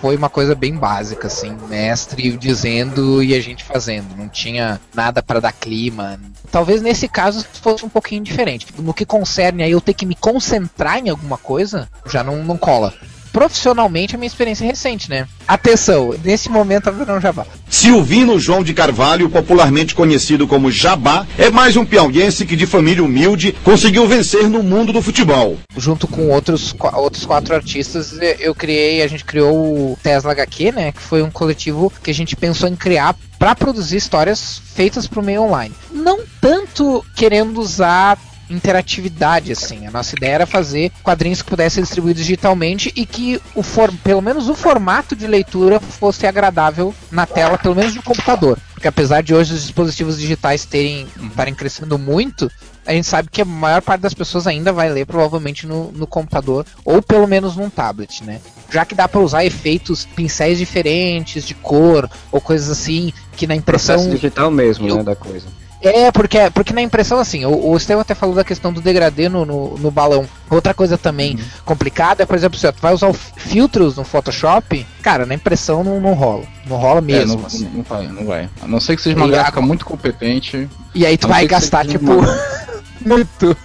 foi 0.00 0.16
uma 0.16 0.28
coisa 0.28 0.54
bem 0.54 0.74
básica, 0.76 1.26
assim, 1.26 1.56
mestre 1.68 2.36
dizendo 2.36 3.22
e 3.22 3.34
a 3.34 3.40
gente 3.40 3.64
fazendo. 3.64 4.14
Não 4.16 4.28
tinha 4.28 4.80
nada 4.94 5.22
pra 5.22 5.40
dar 5.40 5.52
clima. 5.52 6.18
Talvez 6.50 6.82
nesse 6.82 7.08
caso 7.08 7.44
fosse 7.62 7.84
um 7.84 7.88
pouquinho 7.88 8.22
diferente. 8.22 8.66
No 8.78 8.92
que 8.92 9.06
concerne 9.06 9.62
aí 9.62 9.70
eu 9.70 9.80
ter 9.80 9.94
que 9.94 10.04
me 10.06 10.14
concentrar 10.14 10.98
em 10.98 11.08
alguma 11.08 11.38
coisa, 11.38 11.88
já 12.06 12.22
não, 12.22 12.42
não 12.44 12.56
cola. 12.58 12.92
Profissionalmente, 13.36 14.14
a 14.14 14.18
minha 14.18 14.26
experiência 14.26 14.64
é 14.64 14.68
recente, 14.68 15.10
né? 15.10 15.28
Atenção, 15.46 16.14
nesse 16.24 16.48
momento 16.48 16.88
eu 16.88 17.04
não 17.04 17.20
jabá. 17.20 17.44
Silvino 17.68 18.40
João 18.40 18.64
de 18.64 18.72
Carvalho, 18.72 19.28
popularmente 19.28 19.94
conhecido 19.94 20.46
como 20.46 20.70
Jabá, 20.72 21.26
é 21.36 21.50
mais 21.50 21.76
um 21.76 21.84
piauiense 21.84 22.46
que 22.46 22.56
de 22.56 22.66
família 22.66 23.04
humilde 23.04 23.54
conseguiu 23.62 24.08
vencer 24.08 24.48
no 24.48 24.62
mundo 24.62 24.90
do 24.90 25.02
futebol. 25.02 25.58
junto 25.76 26.08
com 26.08 26.30
outros, 26.30 26.74
outros 26.94 27.26
quatro 27.26 27.54
artistas, 27.54 28.12
e- 28.14 28.36
eu 28.40 28.54
criei, 28.54 29.02
a 29.02 29.06
gente 29.06 29.22
criou 29.22 29.54
o 29.54 29.98
Tesla 30.02 30.32
HQ, 30.32 30.72
né? 30.72 30.92
Que 30.92 31.02
foi 31.02 31.20
um 31.20 31.30
coletivo 31.30 31.92
que 32.02 32.10
a 32.10 32.14
gente 32.14 32.34
pensou 32.34 32.66
em 32.66 32.74
criar 32.74 33.14
para 33.38 33.54
produzir 33.54 33.98
histórias 33.98 34.62
feitas 34.74 35.06
para 35.06 35.20
o 35.20 35.22
meio 35.22 35.42
online. 35.42 35.74
Não 35.92 36.20
tanto 36.40 37.04
querendo 37.14 37.60
usar 37.60 38.16
interatividade 38.48 39.52
assim. 39.52 39.86
A 39.86 39.90
nossa 39.90 40.14
ideia 40.16 40.34
era 40.34 40.46
fazer 40.46 40.90
quadrinhos 41.02 41.42
que 41.42 41.50
pudessem 41.50 41.76
ser 41.76 41.82
distribuídos 41.82 42.22
digitalmente 42.22 42.92
e 42.94 43.04
que 43.06 43.40
o 43.54 43.62
for, 43.62 43.92
pelo 44.04 44.20
menos 44.22 44.48
o 44.48 44.54
formato 44.54 45.14
de 45.16 45.26
leitura 45.26 45.80
fosse 45.80 46.26
agradável 46.26 46.94
na 47.10 47.26
tela, 47.26 47.58
pelo 47.58 47.74
menos 47.74 47.94
no 47.94 48.02
computador. 48.02 48.58
Porque 48.74 48.88
apesar 48.88 49.22
de 49.22 49.34
hoje 49.34 49.54
os 49.54 49.62
dispositivos 49.62 50.18
digitais 50.18 50.64
terem 50.64 51.06
estarem 51.24 51.54
crescendo 51.54 51.98
muito, 51.98 52.50
a 52.86 52.92
gente 52.92 53.06
sabe 53.06 53.28
que 53.30 53.42
a 53.42 53.44
maior 53.44 53.82
parte 53.82 54.02
das 54.02 54.14
pessoas 54.14 54.46
ainda 54.46 54.72
vai 54.72 54.88
ler 54.88 55.06
provavelmente 55.06 55.66
no, 55.66 55.90
no 55.92 56.06
computador 56.06 56.64
ou 56.84 57.02
pelo 57.02 57.26
menos 57.26 57.56
num 57.56 57.68
tablet, 57.68 58.22
né? 58.22 58.40
Já 58.70 58.84
que 58.84 58.94
dá 58.94 59.08
para 59.08 59.20
usar 59.20 59.44
efeitos, 59.44 60.06
pincéis 60.14 60.58
diferentes 60.58 61.44
de 61.44 61.54
cor 61.54 62.08
ou 62.30 62.40
coisas 62.40 62.70
assim 62.70 63.12
que 63.36 63.46
na 63.46 63.56
impressão 63.56 63.96
Processo 63.96 64.14
digital 64.14 64.50
mesmo, 64.50 64.88
Eu- 64.88 64.96
né, 64.96 65.02
da 65.02 65.16
coisa. 65.16 65.46
É, 65.82 66.10
porque, 66.10 66.50
porque 66.52 66.72
na 66.72 66.80
impressão, 66.82 67.18
assim, 67.18 67.44
o, 67.44 67.70
o 67.70 67.76
Estevam 67.76 68.00
até 68.02 68.14
falou 68.14 68.34
da 68.34 68.42
questão 68.44 68.72
do 68.72 68.80
degradê 68.80 69.28
no, 69.28 69.44
no, 69.44 69.76
no 69.78 69.90
balão. 69.90 70.26
Outra 70.50 70.72
coisa 70.72 70.96
também 70.96 71.38
complicada 71.64 72.22
é, 72.22 72.26
por 72.26 72.34
exemplo, 72.36 72.58
se 72.58 72.70
tu 72.72 72.80
vai 72.80 72.92
usar 72.94 73.12
filtros 73.12 73.96
no 73.96 74.04
Photoshop, 74.04 74.86
cara, 75.02 75.26
na 75.26 75.34
impressão 75.34 75.84
não, 75.84 76.00
não 76.00 76.14
rola. 76.14 76.44
Não 76.66 76.76
rola 76.76 76.98
É, 76.98 77.02
mesmo. 77.02 77.36
não, 77.38 77.46
assim. 77.46 77.68
não 77.72 77.82
vai, 77.82 78.06
não 78.08 78.24
vai. 78.24 78.48
A 78.62 78.66
não 78.66 78.80
ser 78.80 78.96
que 78.96 79.02
seja 79.02 79.16
uma 79.16 79.26
E 79.26 79.30
gráfica 79.30 79.60
a- 79.60 79.62
muito 79.62 79.84
competente. 79.84 80.68
E 80.94 81.04
aí 81.04 81.16
tu 81.18 81.28
vai 81.28 81.46
gastar, 81.46 81.86
tipo, 81.86 82.10
uma- 82.12 82.38
muito. 83.04 83.56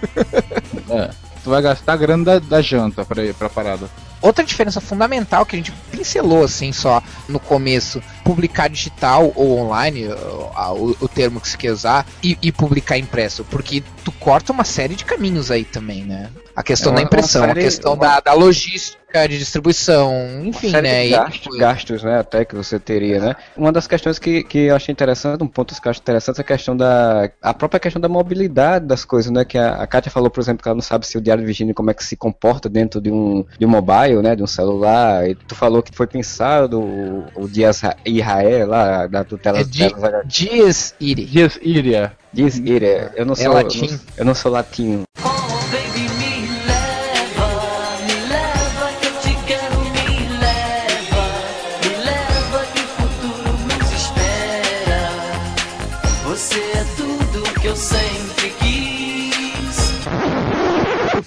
É, 0.90 1.10
tu 1.42 1.50
vai 1.50 1.62
gastar 1.62 1.94
a 1.94 1.96
grana 1.96 2.24
da, 2.24 2.38
da 2.38 2.60
janta 2.62 3.04
pra, 3.04 3.22
pra 3.34 3.48
parada. 3.48 3.88
Outra 4.20 4.44
diferença 4.44 4.80
fundamental 4.80 5.44
que 5.44 5.56
a 5.56 5.58
gente 5.58 5.72
pincelou 5.90 6.44
assim 6.44 6.70
só 6.72 7.02
no 7.28 7.40
começo, 7.40 8.00
publicar 8.24 8.68
digital 8.68 9.32
ou 9.34 9.58
online, 9.58 10.08
o, 10.08 10.50
a- 10.54 10.72
o- 10.72 10.96
o 11.00 11.08
termo 11.08 11.40
que 11.40 11.48
se 11.48 11.56
quer 11.58 11.72
usar, 11.72 12.06
e, 12.22 12.36
e 12.42 12.52
publicar 12.52 12.98
impresso, 12.98 13.44
porque 13.44 13.82
tu 14.04 14.12
corta 14.12 14.52
uma 14.52 14.64
série 14.64 14.94
de 14.94 15.04
caminhos 15.04 15.50
aí 15.50 15.64
também, 15.64 16.04
né? 16.04 16.30
A 16.54 16.62
questão 16.62 16.90
É 16.90 16.94
uma- 16.94 17.00
da 17.00 17.06
impressão, 17.06 17.46
série- 17.46 17.60
a 17.60 17.64
questão 17.64 17.94
uma- 17.94 18.06
da, 18.06 18.20
da 18.20 18.32
logística 18.34 19.02
de 19.28 19.38
distribuição, 19.38 20.42
enfim, 20.44 20.70
né? 20.70 21.02
de 21.02 21.08
E- 21.08 21.10
gastos, 21.10 21.56
gastos, 21.58 22.02
né, 22.02 22.18
até 22.18 22.44
que 22.44 22.54
você 22.54 22.78
teria, 22.78 23.20
né? 23.20 23.36
Uma 23.56 23.70
das 23.72 23.86
questões 23.86 24.18
que, 24.18 24.42
que 24.42 24.58
eu 24.58 24.76
achei 24.76 24.92
interessante, 24.92 25.42
um 25.42 25.46
ponto 25.46 25.74
que 25.78 25.86
eu 25.86 25.90
acho 25.90 26.00
interessante 26.00 26.38
é 26.38 26.40
a 26.40 26.44
questão 26.44 26.76
da 26.76 27.30
a 27.40 27.52
própria 27.54 27.80
questão 27.80 28.00
da 28.00 28.08
mobilidade 28.08 28.86
das 28.86 29.04
coisas, 29.04 29.30
né? 29.30 29.44
Que 29.44 29.58
a, 29.58 29.74
a 29.74 29.86
Kátia 29.86 30.10
falou, 30.10 30.30
por 30.30 30.40
exemplo, 30.40 30.62
que 30.62 30.68
ela 30.68 30.74
não 30.74 30.82
sabe 30.82 31.06
se 31.06 31.16
o 31.18 31.20
Diário 31.20 31.42
de 31.42 31.46
Virgínia 31.46 31.74
como 31.74 31.90
é 31.90 31.94
que 31.94 32.04
se 32.04 32.16
comporta 32.16 32.68
dentro 32.68 33.00
de 33.00 33.10
um 33.10 33.44
de 33.58 33.66
um 33.66 33.68
mobile, 33.68 34.22
né, 34.22 34.34
de 34.36 34.42
um 34.42 34.46
celular. 34.46 35.28
E 35.28 35.34
tu 35.34 35.54
falou 35.54 35.82
que 35.82 35.94
foi 35.94 36.06
pensado 36.06 36.80
o, 36.80 37.24
o 37.34 37.48
Dias 37.48 37.82
Israel 38.18 38.68
lá 38.68 39.06
da 39.06 39.24
tutela 39.24 39.60
É 39.60 39.64
di- 39.64 39.92
Dias 40.26 40.94
Iri. 41.00 41.24
Dias 41.24 41.58
Iria. 41.62 42.12
Dias 42.32 42.56
Irae. 42.56 43.10
Eu 43.14 43.26
não 43.26 43.32
É 43.34 43.36
sou 43.36 43.44
eu 43.46 43.52
latim. 43.52 43.90
não, 43.90 43.98
eu 44.16 44.24
não 44.24 44.34
sou 44.34 44.52
latino. 44.52 45.02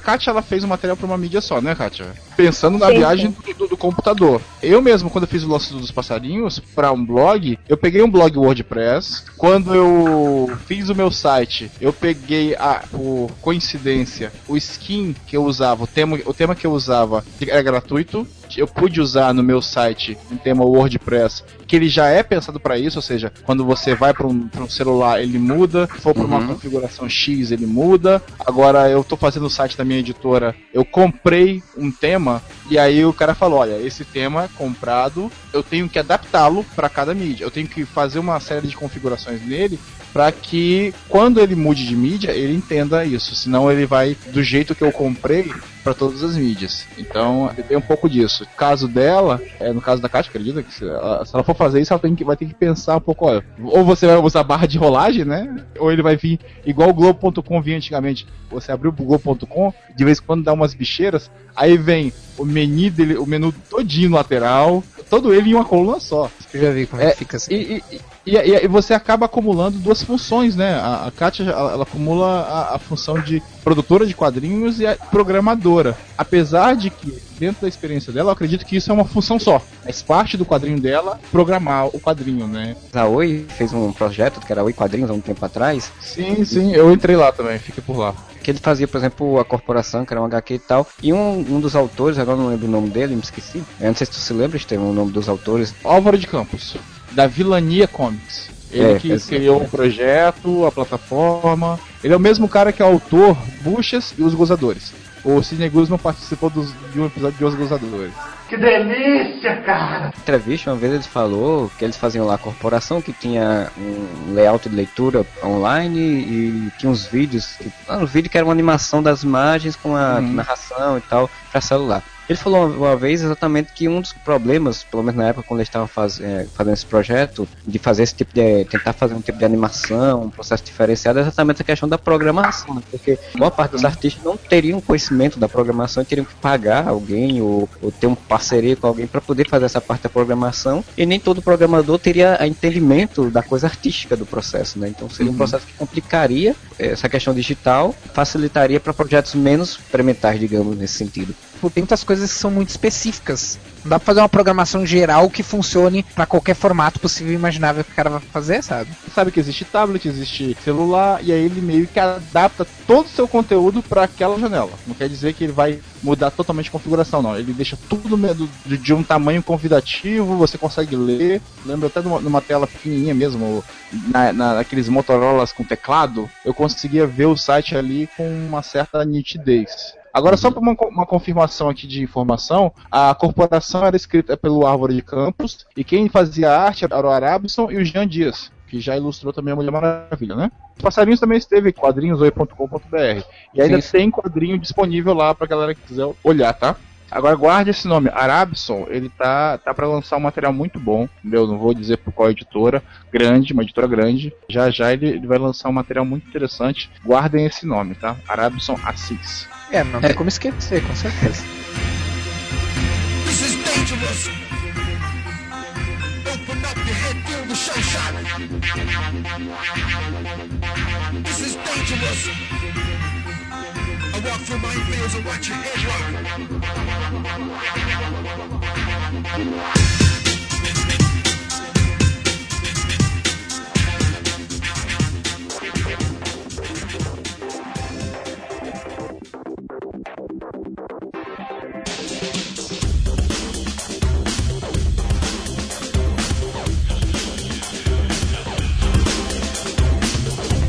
Kátia 0.06 0.30
ela 0.30 0.44
fez 0.44 0.63
o 0.63 0.68
material 0.68 0.96
pra 0.96 1.08
uma 1.08 1.18
mídia 1.18 1.41
só, 1.41 1.60
né, 1.60 1.74
Kátia? 1.74 2.13
Pensando 2.38 2.78
na 2.78 2.88
Sim, 2.89 2.94
viagem 3.00 3.32
sim. 3.32 3.36
do, 3.36 3.54
do- 3.58 3.68
do 3.70 3.78
computador. 3.78 4.39
Eu 4.62 4.80
mesmo, 4.80 5.10
quando 5.10 5.24
eu 5.24 5.30
fiz 5.30 5.44
o 5.44 5.50
lance 5.50 5.74
dos 5.74 5.89
passarinhos 5.91 6.60
pra 6.76 6.91
um 6.91 7.04
blog, 7.04 7.58
eu 7.68 7.76
peguei 7.76 8.04
um 8.04 8.10
blog 8.12 8.38
WordPress. 8.38 9.24
Quando 9.36 9.74
eu 9.74 10.56
fiz 10.68 10.89
o 10.89 10.96
meu 10.96 11.10
site, 11.10 11.72
eu 11.82 11.91
peguei 11.91 12.56
a, 12.56 12.86
por 12.91 13.36
coincidência, 13.41 14.32
o 14.48 14.56
skin 14.58 15.15
que 15.26 15.36
eu 15.36 15.44
usava, 15.44 15.84
o 15.84 15.88
tema, 15.88 16.20
o 16.26 16.34
tema 16.34 16.56
que 16.56 16.68
eu 16.68 16.72
usava 16.72 17.26
era 17.48 17.63
gratuito. 17.63 18.28
Eu 18.58 18.68
pude 18.68 19.02
usar 19.02 19.34
no 19.34 19.44
meu 19.44 19.62
site 19.62 20.18
um 20.32 20.38
tema 20.38 20.64
WordPress 20.64 21.44
que 21.68 21.76
ele 21.76 21.90
já 21.90 22.08
é 22.08 22.22
pensado 22.22 22.60
para 22.60 22.78
isso, 22.78 23.00
ou 23.00 23.02
seja, 23.02 23.32
quando 23.44 23.66
você 23.66 23.96
vai 23.96 24.14
para 24.14 24.28
um, 24.28 24.48
um 24.56 24.70
celular 24.70 25.22
ele 25.22 25.40
muda, 25.40 25.90
se 25.96 26.02
for 26.02 26.14
para 26.14 26.26
uma 26.26 26.40
Uhum. 26.40 26.48
configuração 26.48 27.10
X 27.10 27.52
ele 27.52 27.66
muda. 27.66 28.22
Agora 28.46 28.88
eu 28.90 29.04
tô 29.04 29.18
fazendo 29.18 29.48
o 29.48 29.50
site 29.50 29.76
da 29.78 29.84
minha 29.84 30.00
editora, 30.00 30.56
eu 30.74 30.86
comprei 30.86 31.64
um 31.78 31.92
tema 31.92 32.42
e 32.70 32.78
aí 32.78 33.04
o 33.06 33.14
cara 33.14 33.34
falou, 33.34 33.60
olha, 33.60 33.80
esse 33.82 34.06
tema 34.06 34.50
comprado, 34.56 35.32
eu 35.54 35.64
tenho 35.64 35.90
que 35.90 35.98
adaptá-lo 36.00 36.64
para 36.76 36.88
cada 36.90 37.14
mídia. 37.14 37.44
Eu 37.46 37.52
tenho 37.52 37.68
que 37.68 37.84
fazer 37.86 38.20
uma 38.20 38.40
série 38.40 38.68
de 38.68 38.76
configurações 38.76 39.42
nele 39.46 39.80
para 40.14 40.32
que 40.32 40.94
quando 41.10 41.40
ele 41.42 41.56
mude 41.56 41.86
de 41.86 41.96
mídia, 41.96 42.32
ele 42.32 42.54
entenda 42.56 43.04
isso, 43.06 43.36
senão 43.36 43.72
ele 43.72 43.86
vai 43.86 44.16
do 44.32 44.42
jeito 44.44 44.74
que 44.76 44.84
eu 44.84 44.92
comprei 44.92 45.52
para 45.86 45.93
todas 45.93 46.24
as 46.24 46.36
mídias. 46.36 46.88
Então, 46.98 47.52
tem 47.67 47.78
um 47.78 47.82
pouco 47.82 48.10
disso. 48.10 48.43
Caso 48.58 48.88
dela, 48.88 49.39
é, 49.60 49.71
no 49.71 49.80
caso 49.80 50.02
da 50.02 50.10
Kátia, 50.10 50.32
acredita 50.32 50.63
que 50.63 50.74
se 50.74 50.84
ela, 50.84 51.24
se 51.24 51.36
ela 51.36 51.43
for 51.43 51.56
fazer 51.56 51.80
isso, 51.80 51.93
ela 51.93 52.00
tem 52.00 52.15
que, 52.15 52.24
vai 52.24 52.36
ter 52.36 52.48
que 52.48 52.56
pensar 52.56 52.98
um 52.98 53.02
pouco, 53.02 53.28
olha, 53.28 53.45
ou 53.63 53.86
você 53.86 54.08
vai 54.08 54.15
usar 54.17 54.43
barra 54.43 54.65
de 54.65 54.80
rolagem, 54.80 55.24
né? 55.24 55.63
Ou 55.78 55.91
ele 55.91 56.02
vai 56.02 56.17
vir 56.17 56.39
igual 56.65 56.89
o 56.89 56.93
Globo.com 56.93 57.62
vinha 57.62 57.78
antigamente. 57.78 58.26
Você 58.50 58.71
abriu 58.71 58.89
o 58.89 58.93
Globo.com, 58.93 59.71
de 59.95 60.04
vez 60.04 60.17
em 60.17 60.24
quando 60.24 60.43
dá 60.43 60.54
umas 60.54 60.74
bicheiras, 60.74 61.30
aí 61.56 61.78
vem 61.78 62.12
o 62.36 62.43
menu 62.43 62.89
dele, 62.89 63.17
o 63.17 63.26
menu 63.28 63.54
todinho 63.69 64.10
no 64.10 64.15
lateral, 64.15 64.84
todo 65.08 65.36
ele 65.36 65.52
em 65.52 65.54
uma 65.54 65.65
coluna 65.65 66.00
só. 66.00 66.32
Eu 66.52 66.62
já 66.62 66.71
vi 66.71 66.88
como 66.88 67.00
é, 67.00 67.10
É, 67.10 67.12
que 67.12 67.19
fica 67.19 67.38
assim. 67.38 67.54
E, 67.54 67.84
e, 67.91 68.02
e, 68.26 68.36
e- 68.38 68.64
e 68.66 68.68
você 68.68 68.94
acaba 68.94 69.26
acumulando 69.26 69.78
duas 69.80 70.04
funções, 70.04 70.56
né? 70.56 70.76
A, 70.76 71.06
a 71.08 71.12
Kátia 71.12 71.44
ela, 71.44 71.72
ela 71.74 71.84
acumula 71.84 72.42
a, 72.42 72.76
a 72.76 72.80
função 72.80 73.20
de 73.20 73.42
produtora 73.64 74.06
de 74.06 74.14
quadrinhos 74.16 74.80
e 74.80 74.86
a 74.88 74.96
programadora. 74.96 75.98
Apesar 76.18 76.76
de 76.76 76.90
que, 76.90 77.18
dentro 77.40 77.62
da 77.64 77.68
experiência 77.68 78.14
dela, 78.14 78.30
eu 78.30 78.34
acredito 78.34 78.66
que 78.66 78.76
isso 78.76 78.92
é 78.92 78.94
uma 78.94 79.06
função 79.06 79.40
só. 79.40 79.60
Faz 79.84 80.02
parte 80.02 80.38
do 80.38 80.46
quadrinho 80.46 80.80
dela 80.80 81.20
programar 81.32 81.88
o 81.88 82.00
quadrinho, 82.00 82.48
né? 82.48 82.76
A 82.94 83.06
Oi 83.06 83.46
fez 83.58 83.74
um 83.74 83.92
projeto 83.92 84.40
que 84.40 84.52
era 84.52 84.64
Oi 84.64 84.72
Quadrinhos 84.74 85.10
há 85.10 85.14
um 85.14 85.20
tempo 85.22 85.44
atrás, 85.46 85.92
Sim, 86.00 86.46
sim, 86.46 86.74
eu 86.74 86.92
entrei 86.92 87.16
lá 87.16 87.32
também, 87.32 87.60
fiquei 87.60 87.84
por 87.84 87.98
lá. 87.98 88.14
que 88.44 88.52
ele 88.52 88.60
fazia, 88.60 88.88
por 88.88 88.98
exemplo, 88.98 89.40
a 89.40 89.46
corporação, 89.46 90.06
que 90.06 90.14
era 90.14 90.22
um 90.22 90.26
HQ 90.26 90.54
e 90.54 90.60
tal. 90.60 90.88
E 91.02 91.12
um, 91.12 91.40
um 91.40 91.60
dos 91.60 91.76
autores, 91.76 92.18
agora 92.20 92.38
não 92.38 92.48
lembro 92.48 92.68
o 92.68 92.72
nome 92.72 92.90
dele, 92.90 93.16
me 93.16 93.22
esqueci. 93.22 93.64
Eu 93.80 93.88
não 93.88 93.96
sei 93.96 94.06
se 94.06 94.12
tu 94.14 94.20
se 94.20 94.34
lembra, 94.34 94.58
Estevam, 94.58 94.90
o 94.92 94.94
nome 94.94 95.12
dos 95.12 95.28
autores. 95.28 95.74
Álvaro 95.84 96.18
de 96.18 96.28
Campos, 96.28 96.76
da 97.15 97.25
Vilania 97.28 97.88
Comics. 97.88 98.49
Ele 98.71 98.93
É, 98.93 98.99
que 98.99 99.12
esse- 99.12 99.30
criou 99.30 99.62
o 99.62 99.67
projeto, 99.69 100.65
a 100.65 100.71
plataforma. 100.71 101.80
Ele 102.04 102.13
é 102.13 102.17
o 102.17 102.19
mesmo 102.19 102.47
cara 102.49 102.71
que 102.73 102.82
é 102.82 102.86
o 102.86 102.89
autor 102.89 103.38
Buchas 103.62 104.13
e 104.17 104.23
os 104.23 104.34
Gozadores. 104.34 104.93
O 105.23 105.41
Sidney 105.41 105.69
Guzman 105.69 105.97
participou 105.97 106.49
dos- 106.49 106.73
de 106.93 106.99
um 106.99 107.06
episódio 107.06 107.38
de 107.38 107.45
Os 107.45 107.56
Gozadores. 107.56 108.13
Que 108.47 108.58
delícia, 108.58 109.56
cara! 109.62 110.13
entrevista, 110.19 110.69
uma 110.71 110.78
vez 110.78 110.93
ele 110.93 111.01
falou 111.04 111.71
que 111.80 111.84
eles 111.84 111.97
faziam 111.97 112.28
lá 112.28 112.36
a 112.36 112.38
corporação 112.38 113.01
que 113.01 113.12
tinha 113.12 113.71
um 113.75 114.34
layout 114.36 114.69
de 114.69 114.75
leitura 114.75 115.25
online 115.43 115.99
e 115.99 116.71
tinha 116.78 116.91
uns 116.91 117.08
vídeos, 117.08 117.56
que, 117.58 117.71
ah, 117.88 117.97
um 117.97 118.06
vídeo 118.06 118.30
que 118.30 118.38
era 118.38 118.45
uma 118.45 118.54
animação 118.54 119.01
das 119.01 119.23
imagens 119.23 119.75
com 119.75 119.95
a 119.95 120.21
narração 120.21 120.97
e 120.97 121.01
tal 121.01 121.28
para 121.51 121.60
celular. 121.62 122.04
Ele 122.28 122.38
falou 122.38 122.68
uma 122.68 122.96
vez 122.98 123.22
exatamente 123.22 123.72
que 123.74 123.88
um 123.88 124.02
dos 124.02 124.14
problemas, 124.14 124.84
pelo 124.84 125.04
menos 125.04 125.16
na 125.18 125.28
época 125.30 125.46
quando 125.48 125.60
eles 125.60 125.68
estavam 125.68 125.88
faz, 125.88 126.20
eh, 126.20 126.48
fazendo 126.54 126.74
esse 126.74 126.86
projeto, 126.86 127.48
de 127.66 127.78
fazer 127.80 128.04
esse 128.04 128.16
tipo 128.16 128.32
de. 128.34 128.66
tentar 128.66 128.94
fazer 128.94 129.14
um 129.14 129.22
tipo 129.22 129.38
de 129.38 129.46
animação, 129.46 130.24
um 130.24 130.30
processo 130.32 130.64
diferenciado, 130.64 131.20
é 131.20 131.22
exatamente 131.22 131.62
a 131.62 131.66
questão 131.66 131.88
da 131.88 131.98
programação, 131.98 132.74
né? 132.76 132.82
porque 132.90 133.20
boa 133.38 133.52
parte 133.52 133.72
dos 133.74 133.86
artistas 133.86 134.24
não 134.24 134.38
teriam 134.38 134.82
conhecimento 134.82 135.40
da 135.40 135.48
programação 135.48 136.02
e 136.02 136.06
teriam 136.06 136.26
que 136.26 136.36
pagar 136.42 136.88
alguém 136.88 137.42
ou, 137.42 137.70
ou 137.82 137.92
ter 137.92 138.08
um 138.08 138.16
parceria 138.16 138.76
com 138.76 138.88
alguém 138.88 139.08
para 139.08 139.22
poder 139.22 139.48
fazer 139.48 139.66
essa 139.66 139.82
parte 139.82 140.04
da 140.04 140.10
programação, 140.10 140.84
e 140.98 141.06
nem 141.06 141.20
todo 141.20 141.42
programador 141.44 142.00
teria 142.00 142.38
entendimento 142.48 143.30
da 143.30 143.44
coisa 143.44 143.68
artística 143.68 144.16
do 144.18 144.26
processo, 144.26 144.80
né? 144.80 144.88
Então 144.90 145.10
seria 145.10 145.30
um 145.32 145.36
Uhum. 145.36 145.38
processo 145.38 145.66
que 145.68 145.74
complicaria 145.76 146.56
eh, 146.80 146.88
essa 146.92 147.10
questão 147.10 147.34
digital, 147.34 147.94
facilitaria 148.14 148.80
para 148.80 148.94
projetos 148.94 149.36
menos 149.36 149.72
experimentais, 149.80 150.40
digamos, 150.40 150.78
nesse 150.78 150.94
sentido. 150.96 151.36
Tem 151.74 151.82
muitas 151.82 152.04
coisas 152.04 152.14
que 152.19 152.39
são 152.39 152.51
muito 152.51 152.69
específicas. 152.69 153.58
Não 153.84 153.89
dá 153.91 153.99
pra 153.99 154.06
fazer 154.06 154.19
uma 154.21 154.30
programação 154.30 154.86
geral 154.86 155.30
que 155.30 155.43
funcione 155.43 156.04
pra 156.15 156.25
qualquer 156.25 156.56
formato 156.56 156.99
possível 156.99 157.34
e 157.34 157.36
imaginável 157.36 157.84
que 157.84 157.91
o 157.91 157.95
cara 157.95 158.10
vai 158.10 158.19
fazer, 158.19 158.63
sabe? 158.63 158.89
Sabe 159.13 159.32
que 159.32 159.39
existe 159.39 159.63
tablet, 159.63 160.08
existe 160.08 160.58
celular, 160.63 161.23
e 161.23 161.32
aí 161.32 161.45
ele 161.45 161.62
meio 161.62 161.86
que 161.86 161.99
adapta 161.99 162.65
todo 162.88 163.06
o 163.06 163.10
seu 163.10 163.28
conteúdo 163.28 163.84
para 163.84 164.04
aquela 164.04 164.39
janela. 164.39 164.71
Não 164.88 164.95
quer 164.95 165.08
dizer 165.08 165.34
que 165.34 165.43
ele 165.43 165.54
vai 165.54 165.80
mudar 166.01 166.32
totalmente 166.32 166.69
a 166.69 166.71
configuração, 166.71 167.21
não. 167.21 167.38
Ele 167.38 167.54
deixa 167.54 167.78
tudo 167.88 168.17
de, 168.65 168.78
de 168.78 168.93
um 168.93 169.04
tamanho 169.04 169.43
convidativo, 169.43 170.36
você 170.36 170.58
consegue 170.58 170.95
ler. 170.95 171.41
Lembra 171.63 171.88
até 171.88 172.01
de 172.01 172.08
uma, 172.08 172.19
de 172.19 172.28
uma 172.28 172.41
tela 172.41 172.65
pequenininha 172.65 173.13
mesmo, 173.13 173.63
na, 174.12 174.34
na, 174.34 174.54
naqueles 174.56 174.89
Motorolas 174.89 175.51
com 175.51 175.63
teclado, 175.63 176.30
eu 176.43 176.54
conseguia 176.54 177.06
ver 177.06 177.25
o 177.25 177.38
site 177.38 177.75
ali 177.75 178.10
com 178.17 178.28
uma 178.28 178.62
certa 178.62 179.04
nitidez. 179.06 179.93
Agora, 180.15 180.38
só 180.38 180.49
para 180.49 180.62
uma, 180.62 180.71
uma 180.71 181.06
confirmação 181.06 181.67
aqui 181.67 181.86
de 181.86 182.01
informação, 182.01 182.71
a 182.89 183.13
corporação 183.13 183.86
era 183.86 183.97
escrita 183.97 184.38
pelo 184.38 184.65
Árvore 184.65 184.95
de 184.95 185.01
Campos 185.01 185.65
e 185.75 185.84
quem 185.84 186.08
fazia 186.08 186.51
a 186.51 186.62
arte 186.67 186.86
era 186.86 187.06
o 187.06 187.10
Arabson 187.10 187.69
e 187.69 187.75
o 187.75 187.84
Jean 187.84 188.08
Dias, 188.08 188.49
que 188.65 188.80
já 188.80 188.95
ilustrou 188.95 189.34
também 189.34 189.51
a 189.51 189.58
Mulher 189.58 189.71
Maravilha, 189.71 190.34
né? 190.38 190.49
Os 190.78 190.82
passarinhos 190.82 191.19
também 191.19 191.38
esteve 191.38 191.73
quadrinhosoi.com.br 191.73 193.25
e 193.54 193.62
ainda 193.62 193.82
Sim, 193.82 193.88
sim. 193.88 193.97
tem 193.97 194.10
quadrinho 194.10 194.58
disponível 194.58 195.13
lá 195.13 195.36
pra 195.36 195.47
galera 195.47 195.75
que 195.75 195.82
quiser 195.82 196.10
olhar, 196.23 196.54
tá? 196.54 196.78
Agora 197.12 197.36
guarde 197.36 197.71
esse 197.71 197.86
nome, 197.86 198.10
Arabson, 198.13 198.88
ele 198.89 199.10
tá, 199.10 199.58
tá 199.58 199.73
para 199.73 199.86
lançar 199.86 200.15
um 200.15 200.21
material 200.21 200.54
muito 200.54 200.80
bom, 200.80 201.10
entendeu? 201.19 201.45
Não 201.45 201.58
vou 201.58 201.73
dizer 201.73 201.97
por 201.97 202.13
qual 202.13 202.32
editora, 202.32 202.82
grande, 203.12 203.51
uma 203.51 203.63
editora 203.63 203.86
grande. 203.86 204.34
Já 204.49 204.69
já 204.69 204.93
ele, 204.93 205.10
ele 205.10 205.28
vai 205.28 205.38
lançar 205.38 205.67
um 205.67 205.73
material 205.73 206.06
muito 206.06 206.25
interessante. 206.25 206.89
Guardem 207.06 207.45
esse 207.45 207.65
nome, 207.65 207.95
tá? 207.95 208.15
Arabson 208.30 208.80
Assis. 208.86 209.54
É, 209.71 209.84
não 209.84 209.99
tem 210.01 210.13
como 210.13 210.30
esquecer, 210.30 210.82
com 210.84 210.95
certeza. 210.95 211.43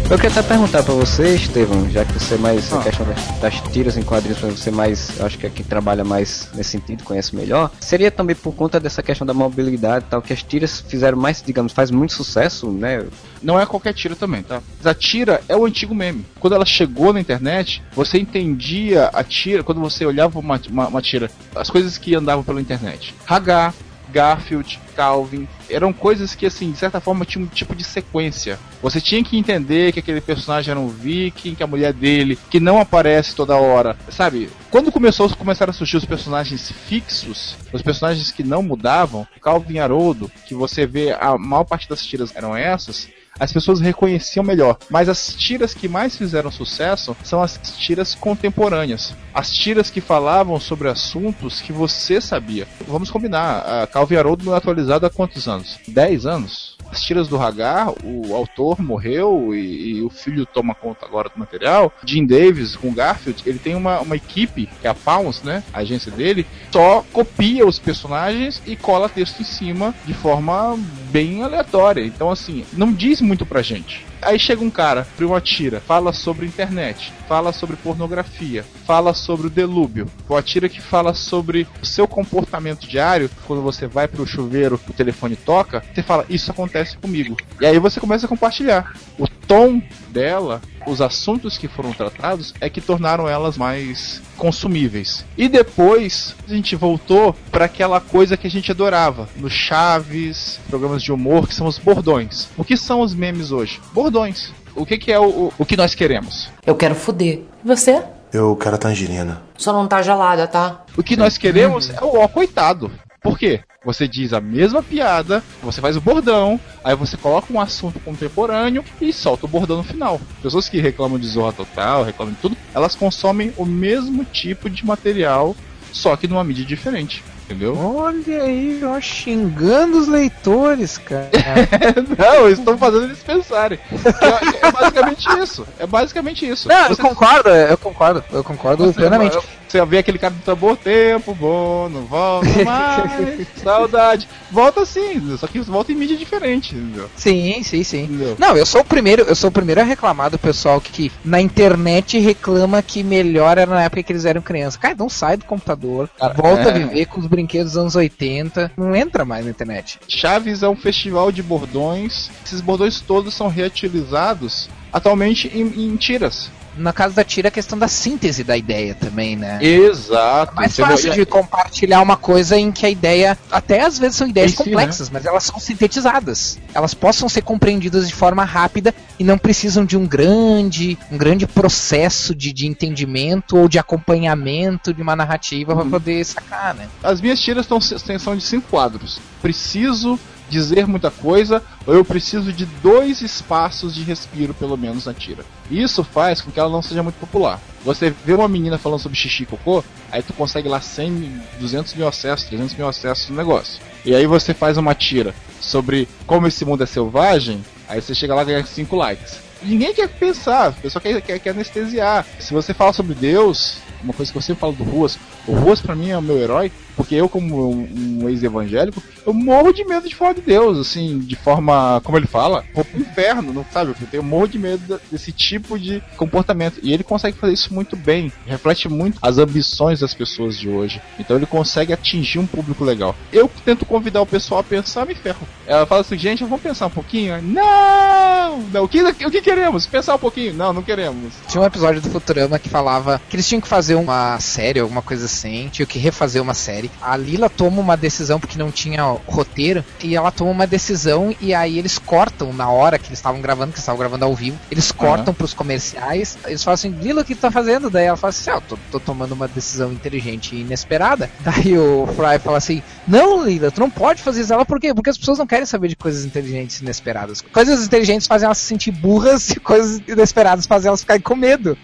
Eu 0.09 0.17
queria 0.17 0.39
até 0.39 0.43
perguntar 0.43 0.85
pra 0.85 0.95
você, 0.95 1.35
Estevam, 1.35 1.91
já 1.91 2.05
que 2.05 2.13
você 2.13 2.37
mais 2.37 2.73
Ah. 2.73 2.79
a 2.79 2.83
questão 2.85 3.07
das, 3.41 3.61
tiras 3.73 3.97
em 3.97 4.03
quadrinhos, 4.03 4.39
você 4.39 4.71
mais, 4.71 5.21
acho 5.21 5.37
que 5.37 5.47
é 5.47 5.51
quem 5.51 5.67
trabalha 5.67 6.05
mais 6.05 6.49
nesse 6.55 6.71
sentido, 6.71 7.03
conhece 7.03 7.35
melhor. 7.35 7.73
Seria 7.81 8.09
também 8.09 8.37
por 8.37 8.55
conta 8.55 8.79
dessa 8.79 9.03
questão 9.03 9.27
da 9.27 9.35
mobilidade 9.35 10.05
e 10.07 10.09
tal, 10.09 10.23
que 10.23 10.33
as 10.33 10.45
tiras 10.45 10.81
fizeram 10.81 11.19
mais, 11.19 11.43
digamos, 11.45 11.73
faz 11.73 11.91
muito 11.91 12.13
sucesso, 12.13 12.71
né? 12.71 13.05
Não 13.43 13.59
é 13.59 13.67
qualquer 13.67 13.93
tira 13.95 14.15
também, 14.15 14.45
tá? 14.45 14.63
A 14.85 14.95
tira 14.95 15.41
é 15.49 15.57
o 15.57 15.67
antigo 15.67 15.93
meme. 15.93 16.25
Quando 16.39 16.55
ela 16.55 16.65
chegou 16.65 17.13
na 17.13 17.21
internet, 17.21 17.83
você 17.93 18.17
entendia 18.17 19.11
a 19.13 19.25
tira, 19.25 19.65
quando 19.65 19.81
você 19.81 20.07
olhava 20.07 20.39
uma, 20.39 20.61
uma, 20.71 20.87
uma 20.87 21.03
tira, 21.03 21.29
as 21.55 21.69
coisas 21.69 21.99
que 21.99 22.15
andavam 22.15 22.45
pela 22.45 22.61
internet. 22.61 23.13
Hagar, 23.27 23.75
Garfield, 24.17 24.81
Calvin, 24.97 25.47
eram 25.69 25.93
coisas 25.93 26.35
que, 26.35 26.47
assim, 26.47 26.71
de 26.71 26.79
certa 26.79 27.01
forma 27.01 27.27
tinham 27.27 27.45
um 27.45 27.49
tipo 27.49 27.75
de 27.75 27.85
sequência. 27.85 28.59
Você 28.81 28.99
tinha 28.99 29.23
que 29.23 29.37
entender 29.37 29.93
que 29.93 29.99
aquele 29.99 30.23
personagem 30.23 30.71
era 30.71 30.81
um 30.81 30.89
viking, 30.89 31.55
que 31.55 31.63
a 31.63 31.67
mulher 31.67 31.93
dele, 31.93 32.39
que 32.51 32.59
não 32.59 32.81
aparece 32.81 33.35
toda 33.35 33.57
hora, 33.57 33.95
sabe? 34.09 34.49
Quando 34.71 34.91
começou, 34.91 35.29
começaram 35.37 35.71
a 35.71 35.75
surgir 35.75 35.99
os 35.99 36.07
personagens 36.07 36.73
fixos, 36.89 37.57
os 37.71 37.83
personagens 37.83 38.31
que 38.31 38.43
não 38.43 38.63
mudavam, 38.63 39.27
Calvin 39.43 39.81
Haroldo, 39.81 40.31
que 40.47 40.55
você 40.55 40.87
vê 40.87 41.13
a 41.13 41.37
maior 41.37 41.65
parte 41.65 41.87
das 41.87 42.03
tiras 42.03 42.35
eram 42.35 42.57
essas, 42.57 43.09
as 43.39 43.53
pessoas 43.53 43.81
reconheciam 43.81 44.45
melhor. 44.45 44.79
Mas 44.91 45.09
as 45.09 45.35
tiras 45.35 45.75
que 45.75 45.89
mais 45.89 46.17
fizeram 46.17 46.51
sucesso 46.51 47.17
são 47.23 47.43
as 47.43 47.59
tiras 47.79 48.15
contemporâneas. 48.15 49.15
As 49.35 49.51
tiras 49.51 49.91
que 49.91 50.01
falavam 50.01 50.59
sobre 50.59 50.89
assuntos 50.89 51.61
que 51.61 51.73
você 51.73 52.21
sabia. 52.21 52.67
Vamos 52.87 53.11
combinar, 53.11 53.83
a 53.83 53.87
Calvin 53.87 54.17
Haroldo 54.17 54.45
não 54.45 54.55
é 54.55 54.57
atualizado 54.57 55.07
há 55.07 55.11
quantos 55.11 55.47
anos? 55.47 55.79
10 55.89 56.27
anos? 56.27 56.77
As 56.97 57.03
tiras 57.03 57.29
do 57.29 57.37
Hagar, 57.37 57.93
o 58.03 58.35
autor 58.35 58.81
morreu 58.81 59.55
e, 59.55 59.97
e 59.97 60.03
o 60.03 60.09
filho 60.09 60.47
toma 60.47 60.75
conta 60.75 61.05
agora 61.05 61.29
do 61.29 61.39
material. 61.39 61.93
Jim 62.03 62.25
Davis 62.25 62.75
com 62.75 62.91
Garfield, 62.91 63.43
ele 63.45 63.59
tem 63.59 63.75
uma, 63.75 64.01
uma 64.01 64.17
equipe, 64.17 64.67
que 64.81 64.87
é 64.87 64.91
a 64.91 64.95
Pounce, 64.95 65.45
né? 65.45 65.63
A 65.75 65.81
agência 65.81 66.11
dele, 66.11 66.47
só 66.73 67.05
copia 67.13 67.67
os 67.67 67.79
personagens 67.79 68.63
e 68.65 68.75
cola 68.77 69.11
texto 69.11 69.41
em 69.41 69.45
cima 69.45 69.95
de 70.07 70.15
forma 70.15 70.79
bem 71.11 71.43
aleatória. 71.43 72.01
Então, 72.01 72.31
assim, 72.31 72.65
não 72.73 72.91
diz 72.91 73.21
muito 73.21 73.45
pra 73.45 73.61
gente. 73.61 74.07
Aí 74.23 74.39
chega 74.39 74.65
um 74.65 74.71
cara, 74.71 75.07
abre 75.15 75.25
uma 75.25 75.41
tira, 75.41 75.81
fala 75.81 76.13
sobre 76.13 76.47
internet, 76.47 77.13
fala 77.29 77.53
sobre 77.53 77.77
pornografia, 77.77 78.65
fala 78.87 79.15
sobre 79.15 79.47
o 79.47 79.51
delúbio. 79.51 80.09
Uma 80.29 80.43
tira 80.43 80.69
que 80.69 80.81
fala 80.81 81.15
sobre 81.15 81.67
o 81.83 81.87
seu 81.87 82.09
comportamento 82.09 82.89
diário, 82.89 83.31
quando 83.47 83.63
você 83.63 83.87
vai 83.87 84.09
pro 84.09 84.27
chuveiro, 84.27 84.81
o 84.89 84.93
telefone 84.93 85.37
toca, 85.37 85.83
você 85.95 86.03
fala, 86.03 86.25
isso 86.29 86.51
acontece 86.51 86.97
comigo. 86.97 87.37
E 87.61 87.67
aí 87.67 87.79
você 87.79 88.01
começa 88.01 88.27
a 88.27 88.29
compartilhar. 88.29 88.95
O 89.19 89.27
tom 89.47 89.81
dela, 90.09 90.61
os 90.87 91.01
assuntos 91.01 91.59
que 91.59 91.69
foram 91.69 91.93
tratados, 91.93 92.55
é 92.61 92.71
que 92.71 92.81
tornaram 92.81 93.29
elas 93.29 93.57
mais 93.57 94.23
consumíveis. 94.37 95.25
E 95.37 95.49
depois 95.49 96.35
a 96.49 96.53
gente 96.53 96.77
voltou 96.77 97.35
para 97.51 97.65
aquela 97.65 98.01
coisa 98.01 98.37
que 98.37 98.47
a 98.47 98.51
gente 98.51 98.71
adorava, 98.71 99.29
no 99.37 99.51
Chaves, 99.51 100.61
programas 100.69 101.03
de 101.03 101.13
humor, 101.13 101.49
que 101.49 101.55
são 101.55 101.67
os 101.67 101.79
bordões. 101.79 102.49
O 102.57 102.65
que 102.65 102.77
são 102.77 103.01
os 103.01 103.15
memes 103.15 103.51
hoje? 103.51 103.81
Bordões. 103.93 104.53
O 104.75 104.85
que, 104.85 104.99
que 104.99 105.11
é 105.11 105.19
o, 105.19 105.25
o, 105.25 105.53
o 105.59 105.65
que 105.65 105.77
nós 105.77 105.95
queremos? 105.95 106.51
Eu 106.67 106.75
quero 106.75 106.95
fuder. 106.95 107.43
E 107.65 107.67
você? 107.67 108.03
Eu 108.33 108.55
quero 108.57 108.77
tangerina. 108.77 109.43
Só 109.57 109.73
não 109.73 109.87
tá 109.89 110.03
gelada, 110.03 110.47
tá? 110.47 110.85
O 110.97 111.03
que 111.03 111.17
nós 111.17 111.39
queremos 111.39 111.91
é 111.91 112.05
o 112.05 112.19
ó 112.19 112.29
coitado. 112.29 112.91
Por 113.27 113.37
quê? 113.37 113.59
Você 113.85 114.07
diz 114.07 114.33
a 114.33 114.41
mesma 114.41 114.85
piada, 114.85 115.43
você 115.61 115.81
faz 115.81 115.97
o 115.97 116.01
bordão, 116.01 116.61
aí 116.85 116.95
você 116.95 117.17
coloca 117.17 117.53
um 117.53 117.61
assunto 117.61 117.99
contemporâneo 117.99 118.85
e 119.01 119.13
solta 119.13 119.47
o 119.47 119.49
bordão 119.49 119.79
no 119.79 119.83
final. 119.83 120.21
Pessoas 120.41 120.69
que 120.69 120.79
reclamam 120.79 121.19
de 121.19 121.27
Zorra 121.27 121.53
Total, 121.53 122.05
reclamam 122.05 122.35
de 122.35 122.41
tudo, 122.41 122.57
elas 122.73 122.95
consomem 122.95 123.53
o 123.57 123.67
mesmo 123.67 124.25
tipo 124.27 124.71
de 124.71 124.87
material, 124.87 125.57
só 125.91 126.15
que 126.15 126.29
numa 126.29 126.45
mídia 126.45 126.65
diferente. 126.65 127.25
Entendeu? 127.47 127.79
Olha 127.79 128.43
aí, 128.43 128.81
ó, 128.85 129.01
xingando 129.01 129.99
os 129.99 130.09
leitores, 130.09 130.99
cara. 130.99 131.31
Não, 132.19 132.49
estou 132.49 132.77
fazendo 132.77 133.05
eles 133.05 133.23
pensarem. 133.23 133.79
É, 133.93 134.67
é 134.67 134.73
basicamente 134.73 135.29
isso. 135.39 135.67
É 135.79 135.87
basicamente 135.87 136.49
isso. 136.49 136.69
Não, 136.69 136.89
eu 136.89 136.97
concordo, 136.97 137.49
eu 137.49 137.79
concordo, 137.79 138.25
eu 138.33 138.43
concordo 138.43 138.93
plenamente. 138.93 139.39
Você 139.69 139.85
vê 139.85 139.99
aquele 139.99 140.19
cara 140.19 140.33
do 140.33 140.41
tambor, 140.41 140.77
tempo 140.77 141.35
bom, 141.35 141.89
não 141.89 142.03
volta 142.03 142.47
mais, 142.65 143.47
saudade. 143.63 144.29
Volta 144.51 144.87
sim, 144.87 145.37
só 145.37 145.47
que 145.47 145.59
volta 145.61 145.93
em 145.93 145.97
mídia 145.97 146.17
diferente, 146.17 146.75
entendeu? 146.75 147.11
Sim, 147.17 147.63
sim, 147.63 147.83
sim. 147.83 148.09
Não, 148.39 148.57
eu 148.57 148.65
sou 148.65 148.83
o 148.83 148.85
primeiro, 148.85 149.23
eu 149.23 149.35
sou 149.35 149.49
o 149.49 149.53
primeiro 149.53 149.81
a 149.81 149.85
reclamar 149.85 150.31
do 150.31 150.39
pessoal 150.39 150.81
que, 150.81 150.93
que 150.93 151.13
na 151.25 151.41
internet 151.41 152.19
reclama 152.19 152.81
que 152.81 153.03
melhor 153.03 153.59
era 153.59 153.71
na 153.71 153.83
época 153.83 154.03
que 154.03 154.13
eles 154.13 154.25
eram 154.25 154.41
crianças. 154.41 154.77
Cara, 154.77 154.95
não 154.97 155.09
sai 155.09 155.37
do 155.37 155.45
computador, 155.45 156.09
volta 156.37 156.63
é. 156.63 156.71
a 156.71 156.73
viver 156.73 157.07
com 157.07 157.21
os 157.21 157.27
brinquedos 157.37 157.73
dos 157.73 157.81
anos 157.81 157.95
80, 157.97 158.73
não 158.77 158.97
entra 158.97 159.25
mais 159.25 159.45
na 159.45 159.51
internet. 159.51 160.01
Chaves 160.09 160.63
é 160.63 160.69
um 160.69 160.77
festival 160.77 161.31
de 161.31 161.43
bordões. 161.43 162.31
Esses 162.45 162.63
bordões 162.63 163.01
todos 163.01 163.35
são 163.35 163.49
reutilizados 163.49 164.71
atualmente 164.91 165.49
em, 165.55 165.91
em 165.91 165.97
tiras. 165.97 166.51
Na 166.77 166.93
casa 166.93 167.15
da 167.15 167.25
tira, 167.25 167.49
a 167.49 167.51
questão 167.51 167.79
da 167.79 167.89
síntese 167.89 168.45
da 168.45 168.57
ideia 168.57 168.95
também, 168.95 169.37
né? 169.37 169.59
Exato. 169.63 170.53
É 170.53 170.55
mais 170.55 170.77
fácil 170.77 171.13
de 171.13 171.25
compartilhar 171.25 172.03
uma 172.03 172.17
coisa 172.17 172.57
em 172.57 172.71
que 172.71 172.85
a 172.85 172.91
ideia, 172.91 173.37
até 173.51 173.81
às 173.83 173.99
vezes 173.99 174.17
são 174.17 174.29
ideias 174.29 174.53
si, 174.53 174.57
complexas, 174.59 175.11
mas 175.11 175.25
elas 175.25 175.45
são 175.45 175.59
sintetizadas. 175.59 176.59
Elas 176.75 176.95
possam 176.95 177.29
ser 177.29 177.43
compreendidas 177.43 178.09
de 178.09 178.15
forma 178.15 178.45
rápida 178.45 178.95
e 179.19 179.25
não 179.25 179.39
precisam 179.39 179.85
de 179.85 179.97
um 179.97 180.07
grande, 180.07 180.99
um 181.11 181.17
grande 181.17 181.47
processo 181.47 182.35
de, 182.35 182.53
de 182.53 182.67
entendimento 182.67 183.57
ou 183.57 183.69
de 183.69 183.79
acompanhamento 183.79 184.93
de 184.93 185.03
uma 185.03 185.17
narrativa 185.17 185.57
Uhum. 185.75 185.81
para 185.81 185.91
poder 185.91 186.25
sacar, 186.25 186.75
né? 186.75 186.89
As 187.03 187.21
minhas 187.21 187.41
tiras 187.41 187.67
tão, 187.67 187.81
são 187.81 188.37
de 188.37 188.43
cinco 188.43 188.69
quadros. 188.69 189.19
Preciso 189.41 190.19
dizer 190.49 190.87
muita 190.87 191.11
coisa, 191.11 191.63
ou 191.87 191.95
eu 191.95 192.05
preciso 192.05 192.53
de 192.53 192.65
dois 192.67 193.21
espaços 193.21 193.95
de 193.95 194.03
respiro, 194.03 194.55
pelo 194.55 194.77
menos, 194.77 195.07
na 195.07 195.15
tira. 195.15 195.45
Isso 195.71 196.05
faz 196.05 196.41
com 196.41 196.51
que 196.51 196.61
ela 196.61 196.71
não 196.71 196.83
seja 196.83 197.03
muito 197.03 197.17
popular. 197.17 197.61
Você 197.85 198.15
vê 198.25 198.33
uma 198.33 198.49
menina 198.49 198.79
falando 198.79 199.01
sobre 199.01 199.19
xixi 199.19 199.45
e 199.45 199.47
cocô, 199.47 199.85
aí 200.11 200.23
tu 200.23 200.33
consegue 200.33 200.69
lá 200.69 200.81
100, 200.81 201.11
mil, 201.11 201.41
200 201.61 201.95
mil 201.95 202.09
acessos, 202.09 202.47
300 202.47 202.75
mil 202.77 202.89
acessos 202.89 203.29
no 203.29 203.37
negócio. 203.37 203.81
E 204.05 204.15
aí 204.15 204.27
você 204.27 204.55
faz 204.55 204.77
uma 204.77 204.95
tira 204.95 205.35
sobre 205.61 206.09
como 206.27 206.47
esse 206.47 206.65
mundo 206.65 206.83
é 206.83 206.87
selvagem, 206.87 207.65
aí 207.89 208.01
você 208.01 208.15
chega 208.15 208.35
lá 208.35 208.43
e 208.43 208.47
ganha 208.47 208.65
5 208.65 208.97
likes. 208.97 209.39
Ninguém 209.63 209.95
quer 209.95 210.09
pensar, 210.09 210.71
o 210.71 210.75
pessoal 210.75 211.03
quer, 211.03 211.21
quer, 211.23 211.39
quer 211.39 211.51
anestesiar. 211.51 212.27
Se 212.39 212.53
você 212.53 212.75
fala 212.75 212.93
sobre 212.93 213.15
Deus, 213.15 213.79
uma 214.03 214.13
coisa 214.13 214.31
que 214.31 214.39
eu 214.39 214.43
sempre 214.43 214.61
falo 214.61 214.75
do 214.75 214.85
Ruas, 214.85 215.19
o 215.47 215.53
Ruas 215.53 215.81
pra 215.81 215.97
mim 215.97 216.11
é 216.11 216.19
o 216.19 216.23
meu 216.23 216.39
herói, 216.39 216.71
porque 216.97 217.15
eu, 217.15 217.29
como 217.29 217.71
um, 217.71 218.23
um 218.23 218.29
ex-evangélico, 218.29 219.03
eu 219.27 219.33
morro 219.33 219.73
de 219.73 219.85
medo 219.85 220.09
de 220.09 220.15
falar 220.15 220.33
de 220.33 220.41
Deus, 220.41 220.79
assim, 220.79 221.19
de 221.19 221.37
forma, 221.37 222.01
como 222.03 222.17
ele 222.17 222.27
fala, 222.27 222.65
vou 222.75 222.85
pro 222.85 223.01
inferno, 223.01 223.53
não 223.53 223.65
sabe? 223.71 223.95
Eu 224.13 224.23
morro 224.23 224.49
de 224.49 224.59
medo 224.59 225.01
desse 225.11 225.31
tipo 225.33 225.79
de 225.79 226.03
comportamento. 226.17 226.81
E 226.83 226.93
ele 226.93 227.05
consegue 227.05 227.37
fazer 227.37 227.53
isso 227.53 227.75
muito 227.75 227.97
bem, 227.97 228.33
reflete 228.47 228.89
muito 228.89 229.19
as 229.21 229.39
ambições 229.39 230.01
das 230.01 230.15
pessoas 230.15 230.59
de 230.59 230.69
hoje. 230.69 231.01
Então 231.19 231.37
ele 231.37 231.47
consegue 231.47 231.93
atingir 231.93 232.39
um 232.39 232.47
público 232.47 232.85
legal. 232.85 233.15
Eu 233.33 233.51
tento 233.65 233.85
convidar 233.85 234.23
o 234.23 234.27
pessoal 234.27 234.61
a 234.61 234.65
pensar, 234.65 235.07
me 235.07 235.15
ferro. 235.15 235.47
Ela 235.67 235.87
fala 235.87 236.01
assim, 236.01 236.17
gente, 236.17 236.45
vamos 236.45 236.61
pensar 236.61 236.87
um 236.87 236.91
pouquinho? 236.91 237.41
Não! 237.43 238.61
não 238.73 238.85
o, 238.85 238.89
que, 238.89 239.03
o 239.03 239.31
que 239.31 239.43
queremos? 239.43 239.87
Pensar 239.87 240.15
um 240.15 240.19
pouquinho? 240.19 240.55
Não, 240.55 240.73
não 240.73 240.83
queremos. 240.83 241.35
Tinha 241.49 241.63
um 241.63 241.67
episódio 241.67 242.01
do 242.01 242.11
Futurama 242.11 242.59
que 242.59 242.69
falava 242.69 243.21
que 243.29 243.37
eles 243.37 243.47
tinham 243.47 243.61
que 243.61 243.69
fazer 243.69 243.97
uma 243.97 244.39
série, 244.41 244.81
alguma 244.81 245.03
coisa 245.03 245.27
assim, 245.27 245.69
tinham 245.71 245.87
que 245.87 245.99
refazer 245.99 246.41
uma 246.41 246.55
série. 246.55 246.86
A 247.01 247.17
Lila 247.17 247.49
toma 247.49 247.81
uma 247.81 247.97
decisão 247.97 248.39
porque 248.39 248.59
não 248.59 248.71
tinha 248.71 249.03
roteiro, 249.27 249.85
e 250.03 250.15
ela 250.15 250.31
toma 250.31 250.51
uma 250.51 250.67
decisão 250.67 251.35
e 251.41 251.55
aí 251.55 251.79
eles 251.79 251.99
cortam 251.99 252.53
na 252.53 252.69
hora 252.69 252.99
que 252.99 253.09
eles 253.09 253.19
estavam 253.19 253.41
gravando, 253.41 253.73
que 253.73 253.79
estavam 253.79 253.99
gravando 253.99 254.25
ao 254.25 254.35
vivo, 254.35 254.59
eles 254.71 254.93
cortam 254.93 255.35
pros 255.35 255.55
comerciais, 255.55 256.39
eles 256.47 256.63
falam 256.63 256.75
assim, 256.75 256.91
Lila, 256.91 257.23
o 257.23 257.25
que 257.25 257.35
tu 257.35 257.41
tá 257.41 257.51
fazendo? 257.51 257.91
Daí 257.91 258.07
ela 258.07 258.17
fala 258.17 258.31
assim, 258.31 258.51
ah, 258.51 258.55
eu 258.55 258.61
tô, 258.61 258.79
tô 258.93 259.01
tomando 259.01 259.33
uma 259.33 259.49
decisão 259.49 259.93
inteligente 259.93 260.55
e 260.55 260.61
inesperada. 260.61 261.31
Daí 261.41 261.77
o 261.79 262.07
Fry 262.07 262.39
fala 262.39 262.59
assim, 262.59 262.83
não, 263.07 263.45
Lila, 263.45 263.71
tu 263.71 263.81
não 263.81 263.91
pode 263.91 264.23
fazer 264.23 264.41
isso. 264.43 264.53
Ela, 264.53 264.65
por 264.65 264.81
quê? 264.81 264.93
Porque 264.93 265.11
as 265.11 265.19
pessoas 265.19 265.39
não 265.39 265.47
querem 265.47 265.67
saber 265.67 265.89
de 265.89 265.97
coisas 265.97 266.25
inteligentes 266.25 266.81
e 266.81 266.83
inesperadas. 266.83 267.41
Coisas 267.41 267.85
inteligentes 267.85 268.27
fazem 268.27 268.47
elas 268.47 268.59
se 268.59 268.65
sentir 268.65 268.91
burras 268.91 269.51
e 269.51 269.61
coisas 269.61 270.01
inesperadas 270.07 270.67
fazem 270.67 270.89
elas 270.89 271.01
ficarem 271.01 271.23
com 271.23 271.35
medo. 271.35 271.77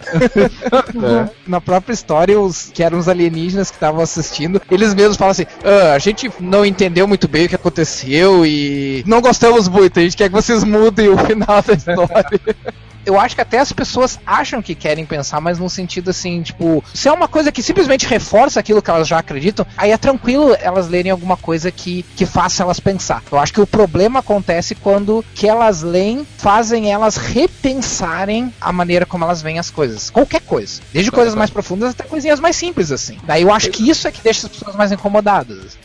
Na 1.46 1.60
própria 1.60 1.94
história, 1.94 2.38
os 2.40 2.70
que 2.72 2.82
eram 2.82 2.98
os 2.98 3.08
alienígenas 3.08 3.70
que 3.70 3.76
estavam 3.76 4.02
assistindo, 4.02 4.60
eles 4.70 4.91
mesmos 4.94 5.16
falam 5.16 5.32
assim: 5.32 5.46
"Ah, 5.64 5.94
a 5.94 5.98
gente 5.98 6.30
não 6.40 6.64
entendeu 6.64 7.06
muito 7.06 7.28
bem 7.28 7.46
o 7.46 7.48
que 7.48 7.54
aconteceu 7.54 8.44
e 8.46 9.02
não 9.06 9.20
gostamos 9.20 9.68
muito, 9.68 9.98
a 9.98 10.02
gente 10.02 10.16
quer 10.16 10.28
que 10.28 10.34
vocês 10.34 10.64
mudem 10.64 11.08
o 11.08 11.18
final 11.18 11.62
da 11.62 11.72
história. 11.72 12.40
Eu 13.04 13.18
acho 13.18 13.34
que 13.34 13.40
até 13.40 13.58
as 13.58 13.72
pessoas 13.72 14.18
acham 14.26 14.62
que 14.62 14.74
querem 14.74 15.04
pensar, 15.04 15.40
mas 15.40 15.58
num 15.58 15.68
sentido 15.68 16.10
assim, 16.10 16.42
tipo, 16.42 16.84
se 16.94 17.08
é 17.08 17.12
uma 17.12 17.28
coisa 17.28 17.50
que 17.50 17.62
simplesmente 17.62 18.06
reforça 18.06 18.60
aquilo 18.60 18.80
que 18.80 18.90
elas 18.90 19.08
já 19.08 19.18
acreditam, 19.18 19.66
aí 19.76 19.90
é 19.90 19.96
tranquilo 19.96 20.56
elas 20.60 20.88
lerem 20.88 21.10
alguma 21.10 21.36
coisa 21.36 21.70
que, 21.70 22.04
que 22.16 22.24
faça 22.24 22.62
elas 22.62 22.78
pensar. 22.78 23.22
Eu 23.30 23.38
acho 23.38 23.52
que 23.52 23.60
o 23.60 23.66
problema 23.66 24.20
acontece 24.20 24.74
quando 24.74 25.24
que 25.34 25.48
elas 25.48 25.82
leem 25.82 26.26
fazem 26.36 26.92
elas 26.92 27.16
repensarem 27.16 28.52
a 28.60 28.72
maneira 28.72 29.06
como 29.06 29.24
elas 29.24 29.42
veem 29.42 29.58
as 29.58 29.70
coisas. 29.70 30.10
Qualquer 30.10 30.40
coisa. 30.42 30.80
Desde 30.92 31.10
coisas 31.10 31.34
mais 31.34 31.50
profundas 31.50 31.90
até 31.90 32.04
coisinhas 32.04 32.40
mais 32.40 32.56
simples, 32.56 32.90
assim. 32.92 33.18
Daí 33.24 33.42
eu 33.42 33.52
acho 33.52 33.70
que 33.70 33.88
isso 33.88 34.06
é 34.06 34.12
que 34.12 34.22
deixa 34.22 34.46
as 34.46 34.52
pessoas 34.52 34.76
mais 34.76 34.92
incomodadas. 34.92 35.76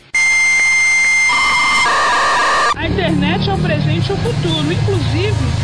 A 2.75 2.87
internet 2.87 3.49
é 3.49 3.53
o 3.53 3.57
presente 3.57 4.09
e 4.09 4.13
o 4.13 4.17
futuro, 4.17 4.71
inclusive 4.71 5.56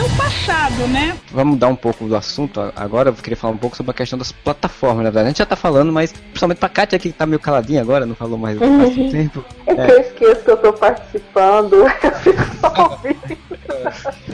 até 0.00 0.02
o 0.02 0.16
passado, 0.16 0.88
né? 0.88 1.16
Vamos 1.30 1.54
mudar 1.54 1.68
um 1.68 1.76
pouco 1.76 2.06
do 2.06 2.16
assunto 2.16 2.60
agora. 2.74 3.10
Eu 3.10 3.14
queria 3.14 3.36
falar 3.36 3.52
um 3.52 3.58
pouco 3.58 3.76
sobre 3.76 3.90
a 3.90 3.94
questão 3.94 4.18
das 4.18 4.32
plataformas, 4.32 4.98
na 4.98 5.10
verdade. 5.10 5.26
A 5.26 5.28
gente 5.28 5.38
já 5.38 5.46
tá 5.46 5.56
falando, 5.56 5.92
mas 5.92 6.12
principalmente 6.12 6.58
pra 6.58 6.68
Kátia 6.68 6.98
que 6.98 7.12
tá 7.12 7.26
meio 7.26 7.38
caladinha 7.38 7.82
agora, 7.82 8.06
não 8.06 8.14
falou 8.14 8.38
mais 8.38 8.58
faz 8.58 8.96
um 8.96 9.10
tempo. 9.10 9.44
É 9.66 9.74
que 9.74 9.92
eu 9.92 10.00
esqueço 10.00 10.44
que 10.44 10.50
eu 10.50 10.56
tô 10.56 10.72
participando, 10.72 11.74
eu 12.02 12.12
fico 12.22 12.42
só 12.60 12.90
ouvindo. 12.90 13.38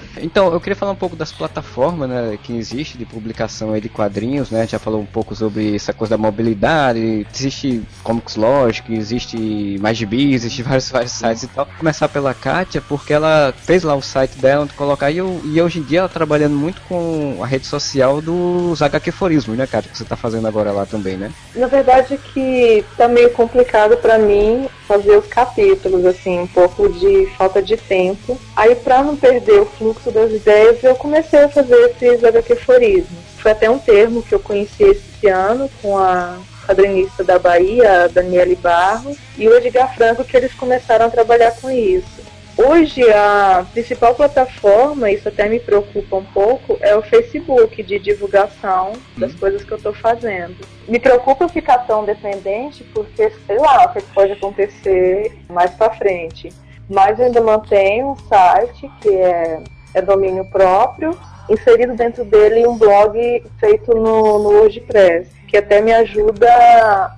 Então, 0.20 0.52
eu 0.52 0.60
queria 0.60 0.76
falar 0.76 0.92
um 0.92 0.96
pouco 0.96 1.16
das 1.16 1.32
plataformas 1.32 2.08
né, 2.08 2.38
que 2.42 2.56
existe 2.56 2.96
de 2.96 3.04
publicação 3.04 3.78
de 3.78 3.88
quadrinhos, 3.88 4.50
né? 4.50 4.60
A 4.60 4.62
gente 4.62 4.72
já 4.72 4.78
falou 4.78 5.00
um 5.00 5.06
pouco 5.06 5.34
sobre 5.34 5.74
essa 5.74 5.92
coisa 5.92 6.16
da 6.16 6.22
mobilidade. 6.22 7.26
Existe 7.32 7.82
Comics 8.02 8.36
Logic, 8.36 8.92
existe 8.94 9.36
MyGB, 9.80 10.32
existe 10.32 10.62
vários, 10.62 10.90
vários 10.90 11.12
sites 11.12 11.42
e 11.42 11.48
tal. 11.48 11.66
Vou 11.66 11.74
começar 11.78 12.08
pela 12.08 12.32
Kátia, 12.32 12.82
porque 12.88 13.12
ela 13.12 13.52
fez 13.56 13.82
lá 13.82 13.94
o 13.94 14.02
site 14.02 14.38
dela 14.38 14.64
onde 14.64 14.74
colocar 14.74 15.10
e, 15.10 15.18
eu, 15.18 15.40
e 15.44 15.60
hoje 15.60 15.80
em 15.80 15.82
dia 15.82 16.00
ela 16.00 16.08
trabalhando 16.08 16.54
muito 16.54 16.80
com 16.82 17.38
a 17.42 17.46
rede 17.46 17.66
social 17.66 18.20
dos 18.20 18.80
HQforismos, 18.82 19.56
né, 19.56 19.66
Kátia? 19.66 19.90
Que 19.90 19.98
você 19.98 20.04
tá 20.04 20.16
fazendo 20.16 20.46
agora 20.46 20.72
lá 20.72 20.86
também, 20.86 21.16
né? 21.16 21.30
Na 21.54 21.66
verdade 21.66 22.14
é 22.14 22.16
que 22.16 22.84
tá 22.96 23.08
meio 23.08 23.30
complicado 23.30 23.96
pra 23.96 24.18
mim 24.18 24.68
fazer 24.86 25.16
os 25.16 25.26
capítulos, 25.26 26.04
assim, 26.04 26.38
um 26.38 26.46
pouco 26.46 26.88
de 26.88 27.26
falta 27.36 27.60
de 27.60 27.76
tempo. 27.76 28.38
Aí 28.54 28.74
pra 28.74 29.02
não 29.02 29.16
perder 29.16 29.60
o 29.60 29.66
fluxo 29.66 30.05
das 30.10 30.32
ideias, 30.32 30.82
eu 30.82 30.94
comecei 30.94 31.44
a 31.44 31.48
fazer 31.48 31.76
esses 31.90 32.22
HQforismos. 32.22 33.24
Foi 33.38 33.52
até 33.52 33.70
um 33.70 33.78
termo 33.78 34.22
que 34.22 34.34
eu 34.34 34.40
conheci 34.40 34.82
esse 34.82 35.28
ano 35.28 35.70
com 35.80 35.96
a 35.98 36.38
quadrinista 36.66 37.22
da 37.22 37.38
Bahia, 37.38 38.04
a 38.04 38.08
Daniele 38.08 38.56
Barros, 38.56 39.16
e 39.38 39.48
o 39.48 39.56
Edgar 39.56 39.94
Franco, 39.94 40.24
que 40.24 40.36
eles 40.36 40.52
começaram 40.54 41.06
a 41.06 41.10
trabalhar 41.10 41.52
com 41.60 41.70
isso. 41.70 42.26
Hoje 42.58 43.02
a 43.12 43.66
principal 43.70 44.14
plataforma, 44.14 45.10
isso 45.10 45.28
até 45.28 45.46
me 45.46 45.60
preocupa 45.60 46.16
um 46.16 46.24
pouco, 46.24 46.78
é 46.80 46.96
o 46.96 47.02
Facebook 47.02 47.82
de 47.82 47.98
divulgação 47.98 48.94
das 49.14 49.34
coisas 49.34 49.62
que 49.62 49.72
eu 49.72 49.76
estou 49.76 49.92
fazendo. 49.92 50.56
Me 50.88 50.98
preocupa 50.98 51.50
ficar 51.50 51.78
tão 51.80 52.06
dependente 52.06 52.82
porque 52.94 53.30
sei 53.46 53.58
lá 53.58 53.84
o 53.84 53.92
que 53.92 54.02
pode 54.14 54.32
acontecer 54.32 55.36
mais 55.50 55.70
para 55.72 55.92
frente. 55.94 56.48
Mas 56.88 57.18
eu 57.18 57.26
ainda 57.26 57.42
mantenho 57.42 58.12
um 58.12 58.16
site 58.16 58.90
que 59.02 59.10
é, 59.10 59.62
é 59.96 60.02
domínio 60.02 60.44
próprio, 60.44 61.18
inserido 61.48 61.94
dentro 61.94 62.22
dele 62.22 62.66
um 62.66 62.76
blog 62.76 63.42
feito 63.58 63.94
no, 63.94 64.38
no 64.38 64.50
WordPress, 64.50 65.30
que 65.48 65.56
até 65.56 65.80
me 65.80 65.92
ajuda 65.92 66.48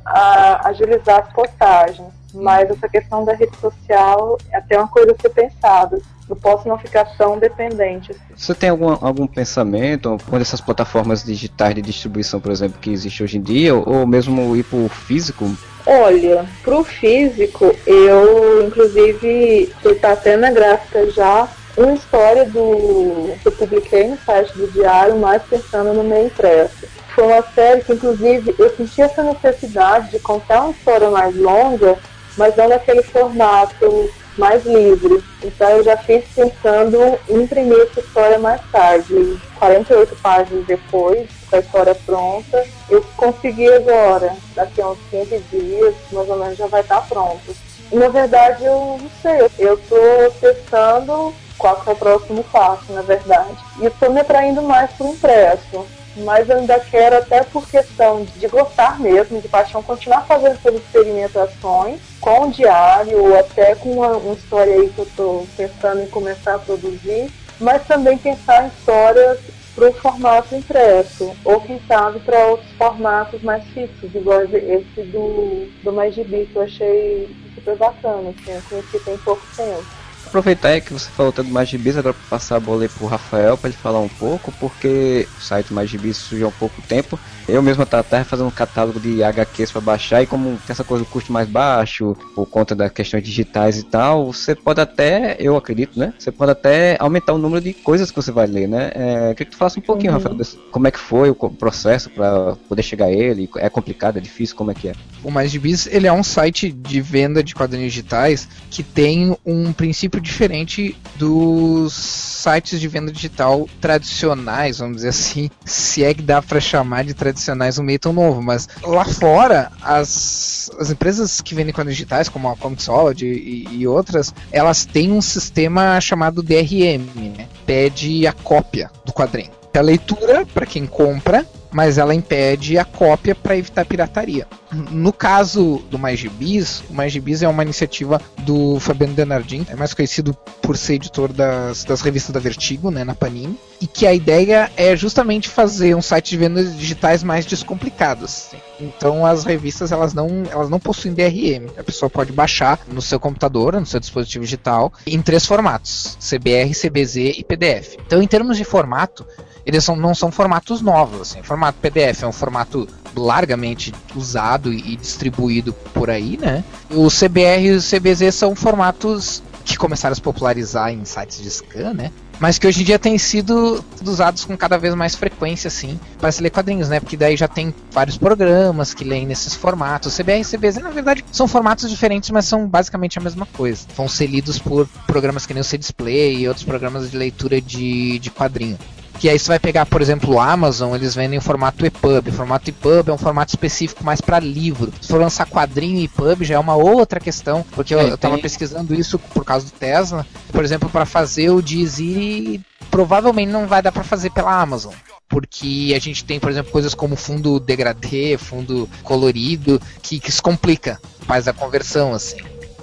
a 0.07 0.69
agilizar 0.69 1.25
as 1.27 1.33
postagens. 1.33 2.07
Mas 2.33 2.71
essa 2.71 2.89
questão 2.89 3.25
da 3.25 3.35
rede 3.35 3.57
social 3.57 4.39
é 4.53 4.59
até 4.59 4.79
uma 4.79 4.87
coisa 4.87 5.13
a 5.13 5.21
ser 5.21 5.31
pensada. 5.31 5.99
Eu 6.29 6.37
posso 6.37 6.69
não 6.69 6.79
ficar 6.79 7.07
tão 7.17 7.39
dependente. 7.39 8.15
Você 8.37 8.55
tem 8.55 8.69
algum, 8.69 8.91
algum 9.01 9.27
pensamento 9.27 10.17
quando 10.29 10.43
essas 10.43 10.61
plataformas 10.61 11.25
digitais 11.25 11.75
de 11.75 11.83
distribuição, 11.83 12.39
por 12.39 12.53
exemplo, 12.53 12.79
que 12.79 12.91
existe 12.91 13.25
hoje 13.25 13.39
em 13.39 13.43
dia, 13.43 13.75
ou 13.75 14.07
mesmo 14.07 14.55
ir 14.55 14.63
pro 14.63 14.89
físico? 14.89 15.51
Olha, 15.87 16.45
pro 16.63 16.85
físico, 16.85 17.75
eu 17.87 18.63
inclusive 18.67 19.73
está 19.87 20.13
até 20.13 20.37
na 20.37 20.51
gráfica 20.51 21.11
já 21.11 21.49
uma 21.79 21.93
história 21.93 22.45
do 22.45 23.37
que 23.41 23.47
eu 23.47 23.53
publiquei 23.53 24.09
no 24.09 24.19
site 24.19 24.53
do 24.55 24.67
Diário, 24.73 25.17
mais 25.17 25.43
pensando 25.45 25.93
no 25.93 26.03
meu 26.03 26.27
impresso. 26.27 26.87
Foi 27.15 27.25
uma 27.25 27.43
série 27.55 27.83
que, 27.83 27.93
inclusive, 27.93 28.55
eu 28.59 28.77
senti 28.77 29.01
essa 29.01 29.23
necessidade 29.23 30.11
de 30.11 30.19
contar 30.19 30.63
uma 30.63 30.73
história 30.73 31.09
mais 31.09 31.37
longa, 31.37 31.97
mas 32.37 32.57
não 32.57 32.69
naquele 32.69 33.03
formato 33.03 34.11
mais 34.37 34.65
livre. 34.65 35.23
Então 35.43 35.69
eu 35.71 35.85
já 35.85 35.97
fiz 35.97 36.25
pensando 36.35 36.99
em 37.29 37.43
imprimir 37.43 37.81
essa 37.81 38.01
história 38.01 38.39
mais 38.39 38.61
tarde. 38.71 39.39
48 39.59 40.17
páginas 40.17 40.67
depois, 40.67 41.29
com 41.49 41.57
a 41.57 41.59
história 41.59 41.95
pronta, 41.95 42.65
eu 42.89 43.05
consegui 43.17 43.69
agora, 43.73 44.37
daqui 44.55 44.81
a 44.81 44.89
uns 44.89 44.99
15 45.11 45.39
dias, 45.51 45.95
mais 46.13 46.29
ou 46.29 46.37
menos 46.39 46.57
já 46.57 46.67
vai 46.67 46.81
estar 46.81 47.01
pronto. 47.09 47.55
Na 47.91 48.09
verdade 48.09 48.65
eu 48.65 48.99
não 49.01 49.11
sei, 49.23 49.49
eu 49.59 49.75
estou 49.75 50.31
testando 50.41 51.35
qual 51.59 51.77
que 51.77 51.91
é 51.91 51.93
o 51.93 51.97
próximo 51.97 52.45
passo, 52.45 52.93
na 52.93 53.03
verdade. 53.03 53.59
E 53.81 53.87
estou 53.87 54.11
me 54.11 54.21
atraindo 54.21 54.63
mais 54.63 54.91
para 54.93 55.07
o 55.07 55.11
impresso. 55.11 55.87
mas 56.17 56.51
ainda 56.51 56.81
quero, 56.81 57.17
até 57.17 57.45
por 57.45 57.69
questão 57.69 58.25
de 58.25 58.49
gostar 58.49 58.99
mesmo, 58.99 59.41
de 59.41 59.49
paixão, 59.49 59.83
continuar 59.83 60.27
fazendo 60.27 60.53
essas 60.53 60.75
experimentações 60.75 62.01
com 62.21 62.49
o 62.49 62.51
diário, 62.51 63.23
ou 63.23 63.39
até 63.39 63.75
com 63.77 63.93
uma, 63.93 64.17
uma 64.17 64.35
história 64.35 64.75
aí 64.75 64.89
que 64.89 64.99
eu 64.99 65.05
estou 65.05 65.47
pensando 65.57 66.03
em 66.03 66.09
começar 66.09 66.57
a 66.57 66.59
produzir, 66.59 67.31
mas 67.61 67.87
também 67.87 68.19
pensar 68.19 68.65
em 68.65 68.69
histórias 68.69 69.39
para 69.75 69.91
o 69.91 69.95
formato 69.95 70.57
impresso, 70.57 71.37
ou 71.45 71.61
quem 71.61 71.81
sabe 71.87 72.19
para 72.21 72.49
outros 72.49 72.73
formatos 72.73 73.41
mais 73.43 73.65
fixos, 73.69 74.13
igual 74.13 74.43
esse 74.43 75.03
do, 75.03 75.69
do 75.85 75.93
Mais 75.93 76.17
Gibi, 76.17 76.47
que 76.47 76.57
eu 76.57 76.63
achei 76.63 77.29
super 77.55 77.77
bacana, 77.77 78.31
assim, 78.31 78.57
eu 78.57 78.63
conheci 78.69 78.99
tem 78.99 79.17
pouco 79.19 79.47
tempo. 79.57 79.87
Aproveitar 80.29 80.69
aí 80.69 80.81
que 80.83 80.93
você 80.93 81.11
falou 81.11 81.33
tanto 81.33 81.51
mais 81.51 81.71
gibis, 81.71 81.97
agora 81.97 82.13
para 82.13 82.29
passar 82.29 82.57
a 82.57 82.61
bola 82.61 82.83
aí 82.83 82.89
pro 82.89 83.07
Rafael 83.07 83.57
para 83.57 83.71
ele 83.71 83.79
falar 83.79 83.99
um 84.01 84.09
pouco, 84.11 84.53
porque 84.61 85.27
o 85.39 85.43
site 85.43 85.73
mais 85.73 85.89
gibis 85.89 86.19
surgiu 86.19 86.49
há 86.49 86.53
pouco 86.53 86.83
tempo. 86.83 87.19
Eu 87.49 87.63
mesmo 87.63 87.83
estava 87.83 88.03
até 88.03 88.23
fazendo 88.25 88.49
um 88.49 88.51
catálogo 88.51 89.01
de 89.01 89.23
HQs 89.23 89.73
para 89.73 89.81
baixar 89.81 90.23
e 90.23 90.27
como 90.27 90.59
tem 90.59 90.61
essa 90.69 90.85
coisa 90.85 91.03
do 91.03 91.09
custo 91.11 91.33
mais 91.33 91.49
baixo, 91.49 92.15
por 92.35 92.45
conta 92.45 92.75
das 92.77 92.93
questões 92.93 93.23
digitais 93.23 93.79
e 93.79 93.85
tal, 93.85 94.31
você 94.31 94.55
pode 94.55 94.83
até, 94.83 95.35
eu 95.41 95.57
acredito, 95.57 95.99
né? 95.99 96.13
Você 96.19 96.31
pode 96.31 96.53
até 96.53 96.99
aumentar 97.01 97.33
o 97.33 97.39
número 97.39 97.63
de 97.63 97.73
coisas 97.73 98.11
que 98.11 98.17
você 98.17 98.31
vai 98.31 98.47
ler, 98.47 98.69
né? 98.69 98.91
É, 98.95 99.19
queria 99.35 99.47
que 99.47 99.53
tu 99.53 99.57
falasse 99.57 99.79
um 99.79 99.83
pouquinho, 99.83 100.13
Uhum. 100.13 100.19
Rafael, 100.19 100.35
desse- 100.37 100.59
como 100.71 100.87
é 100.87 100.91
que 100.91 100.99
foi 100.99 101.31
o 101.31 101.35
processo 101.35 102.11
para 102.11 102.55
poder 102.69 102.83
chegar 102.83 103.07
a 103.07 103.11
ele, 103.13 103.49
é 103.57 103.71
complicado, 103.71 104.19
é 104.19 104.21
difícil, 104.21 104.55
como 104.55 104.71
é 104.71 104.75
que 104.75 104.89
é? 104.89 104.93
O 105.25 105.31
Mais 105.31 105.51
Gibis, 105.51 105.87
ele 105.87 106.07
é 106.07 106.13
um 106.13 106.23
site 106.23 106.71
de 106.71 107.01
venda 107.01 107.43
de 107.43 107.55
quadrinhos 107.55 107.93
digitais 107.93 108.47
que 108.71 108.83
tem 108.83 109.35
um 109.45 109.73
princípio 109.73 110.18
diferente 110.21 110.97
dos 111.17 111.93
sites 111.95 112.81
de 112.81 112.89
venda 112.89 113.11
digital 113.11 113.69
tradicionais, 113.81 114.79
vamos 114.79 114.97
dizer 114.97 115.09
assim, 115.09 115.51
se 115.65 116.05
é 116.05 116.15
que 116.15 116.23
dá 116.23 116.41
para 116.41 116.61
chamar 116.61 117.05
de 117.05 117.15
tradicionais 117.15 117.79
um 117.79 117.83
meio 117.83 117.99
tão 117.99 118.13
novo, 118.13 118.43
mas 118.43 118.69
lá 118.83 119.05
fora 119.05 119.71
as, 119.83 120.71
as 120.79 120.91
empresas 120.91 121.41
que 121.41 121.55
vendem 121.55 121.73
quadrinhos 121.73 121.97
digitais, 121.97 122.29
como 122.29 122.49
a 122.49 122.57
Comixology 122.57 123.27
e, 123.27 123.69
e 123.81 123.87
outras, 123.87 124.33
elas 124.53 124.85
têm 124.85 125.13
um 125.13 125.21
sistema 125.21 126.01
chamado 126.01 126.43
DRM, 126.43 127.35
né? 127.37 127.49
Pede 127.67 128.27
a 128.27 128.33
cópia 128.33 128.91
do 129.05 129.13
quadrinho. 129.13 129.51
A 129.77 129.81
leitura 129.81 130.45
para 130.45 130.67
quem 130.67 130.87
compra 130.87 131.47
mas 131.71 131.99
ela 131.99 132.15
impede 132.15 132.79
a 132.79 132.85
cópia 132.85 133.35
para 133.35 133.57
evitar 133.57 133.85
pirataria. 133.85 134.47
No 134.73 135.13
caso 135.13 135.83
do 135.91 135.99
Mais 135.99 136.19
Gibis, 136.19 136.83
o 136.91 136.95
Mais 136.95 137.13
Gibis 137.13 137.43
é 137.43 137.49
uma 137.49 137.63
iniciativa 137.63 138.21
do 138.39 138.79
Fabiano 138.81 139.15
Denardim, 139.15 139.67
é 139.69 139.75
mais 139.75 139.95
conhecido 139.95 140.37
por 140.61 140.77
ser 140.77 140.95
editor 140.95 141.33
das, 141.33 141.85
das 141.85 142.03
revistas 142.03 142.33
da 142.33 142.41
Vertigo, 142.41 142.91
né, 142.91 143.03
na 143.03 143.15
Panini, 143.15 143.59
e 143.81 143.87
que 143.87 144.07
a 144.07 144.13
ideia 144.13 144.71
é 144.77 144.95
justamente 144.95 145.49
fazer 145.49 145.95
um 145.95 146.03
site 146.03 146.31
de 146.31 146.37
vendas 146.37 146.77
digitais 146.77 147.23
mais 147.23 147.47
descomplicados. 147.47 148.51
Então 148.79 149.25
as 149.25 149.45
revistas 149.45 149.93
elas 149.93 150.13
não, 150.13 150.45
elas 150.51 150.69
não 150.69 150.79
possuem 150.79 151.15
DRM. 151.15 151.71
A 151.79 151.83
pessoa 151.83 152.11
pode 152.11 152.33
baixar 152.33 152.81
no 152.87 153.01
seu 153.01 153.19
computador, 153.19 153.75
no 153.75 153.87
seu 153.87 153.99
dispositivo 153.99 154.45
digital, 154.45 154.93
em 155.07 155.21
três 155.23 155.47
formatos: 155.47 156.19
CBR, 156.21 156.73
CBZ 156.75 157.39
e 157.39 157.45
PDF. 157.45 157.97
Então, 158.07 158.23
em 158.23 158.27
termos 158.27 158.57
de 158.57 158.65
formato, 158.65 159.27
eles 159.69 159.85
são, 159.85 159.95
não 159.95 160.15
são 160.15 160.33
formatos 160.33 160.81
novos. 160.81 161.21
Assim. 161.21 161.41
O 161.41 161.45
formato 161.45 161.79
PDF 161.79 162.23
é 162.23 162.27
um 162.27 162.33
formato 162.33 162.89
largamente 163.15 163.93
usado 164.17 164.73
e 164.73 164.97
distribuído 164.97 165.75
por 165.93 166.09
aí, 166.09 166.39
né? 166.39 166.65
O 166.91 167.09
CBR 167.09 167.67
e 167.67 167.73
o 167.73 167.81
CBZ 167.81 168.35
são 168.35 168.57
formatos 168.57 169.43
que 169.65 169.77
começaram 169.77 170.13
a 170.13 170.15
se 170.15 170.23
popularizar 170.23 170.91
em 170.91 171.05
sites 171.05 171.43
de 171.43 171.51
scan, 171.51 171.93
né? 171.93 172.11
Mas 172.41 172.57
que 172.57 172.67
hoje 172.67 172.81
em 172.81 172.85
dia 172.85 172.99
têm 172.99 173.19
sido 173.19 173.85
usados 174.03 174.45
com 174.45 174.57
cada 174.57 174.79
vez 174.79 174.95
mais 174.95 175.15
frequência, 175.15 175.69
assim, 175.69 176.01
para 176.19 176.33
se 176.33 176.41
ler 176.43 176.51
quadrinhos, 176.51 176.89
né? 176.89 177.01
Porque 177.01 177.17
daí 177.17 177.37
já 177.37 177.49
tem 177.49 177.75
vários 177.91 178.17
programas 178.17 178.95
que 178.95 179.05
leem 179.05 179.27
nesses 179.27 179.55
formatos. 179.55 180.17
CBR 180.17 180.41
e 180.41 180.45
CBZ, 180.45 180.77
na 180.77 180.91
verdade, 180.91 181.25
são 181.31 181.47
formatos 181.47 181.91
diferentes, 181.91 182.31
mas 182.31 182.47
são 182.47 182.67
basicamente 182.67 183.19
a 183.19 183.21
mesma 183.21 183.45
coisa. 183.45 183.87
Vão 183.95 184.09
ser 184.09 184.29
lidos 184.29 184.59
por 184.59 184.89
programas 185.07 185.45
que 185.45 185.53
nem 185.53 185.61
o 185.61 185.65
C-Display 185.65 186.39
e 186.39 186.49
outros 186.49 186.65
programas 186.65 187.11
de 187.11 187.19
leitura 187.19 187.61
de, 187.61 188.19
de 188.19 188.31
quadrinho. 188.31 188.79
Que 189.19 189.29
aí 189.29 189.37
você 189.39 189.49
vai 189.49 189.59
pegar, 189.59 189.85
por 189.85 190.01
exemplo, 190.01 190.35
o 190.35 190.41
Amazon, 190.41 190.95
eles 190.95 191.15
vendem 191.15 191.39
o 191.39 191.43
formato 191.43 191.85
EPUB. 191.85 192.29
O 192.29 192.33
formato 192.33 192.71
EPUB 192.71 193.09
é 193.11 193.13
um 193.13 193.19
formato 193.19 193.51
específico 193.51 194.05
mais 194.05 194.21
para 194.21 194.39
livro. 194.39 194.93
Se 195.01 195.09
for 195.09 195.21
lançar 195.21 195.45
quadrinho 195.47 195.99
e 195.99 196.05
EPUB 196.05 196.45
já 196.45 196.55
é 196.55 196.59
uma 196.59 196.77
outra 196.77 197.19
questão, 197.19 197.65
porque 197.73 197.93
eu, 197.95 197.99
É, 198.01 198.11
eu 198.11 198.17
tava 198.19 198.35
tem- 198.35 198.43
pesquisando 198.43 198.95
isso 198.95 199.19
por 199.19 199.45
causa 199.45 199.67
do 199.67 199.73
Tesla. 199.73 200.25
Por 200.53 200.65
exemplo, 200.65 200.89
para 200.89 201.05
fazer 201.05 201.51
o 201.51 201.61
Dizzy, 201.61 202.61
provavelmente 202.93 203.51
não 203.51 203.67
vai 203.67 203.83
dar 203.83 203.91
para 203.91 204.05
fazer 204.05 204.31
pela 204.31 204.53
Amazon. 204.61 204.95
Porque 205.29 205.93
a 205.95 205.99
gente 205.99 206.25
tem, 206.25 206.39
por 206.41 206.51
exemplo, 206.51 206.71
coisas 206.73 206.95
como 206.95 207.15
fundo 207.17 207.59
degradê, 207.61 208.39
fundo 208.39 208.89
colorido, 209.03 209.81
que, 210.01 210.19
que 210.21 210.31
isso 210.31 210.43
complica, 210.43 210.99
faz 211.27 211.47
a 211.49 211.53
conversão, 211.53 212.15
assim. 212.15 212.39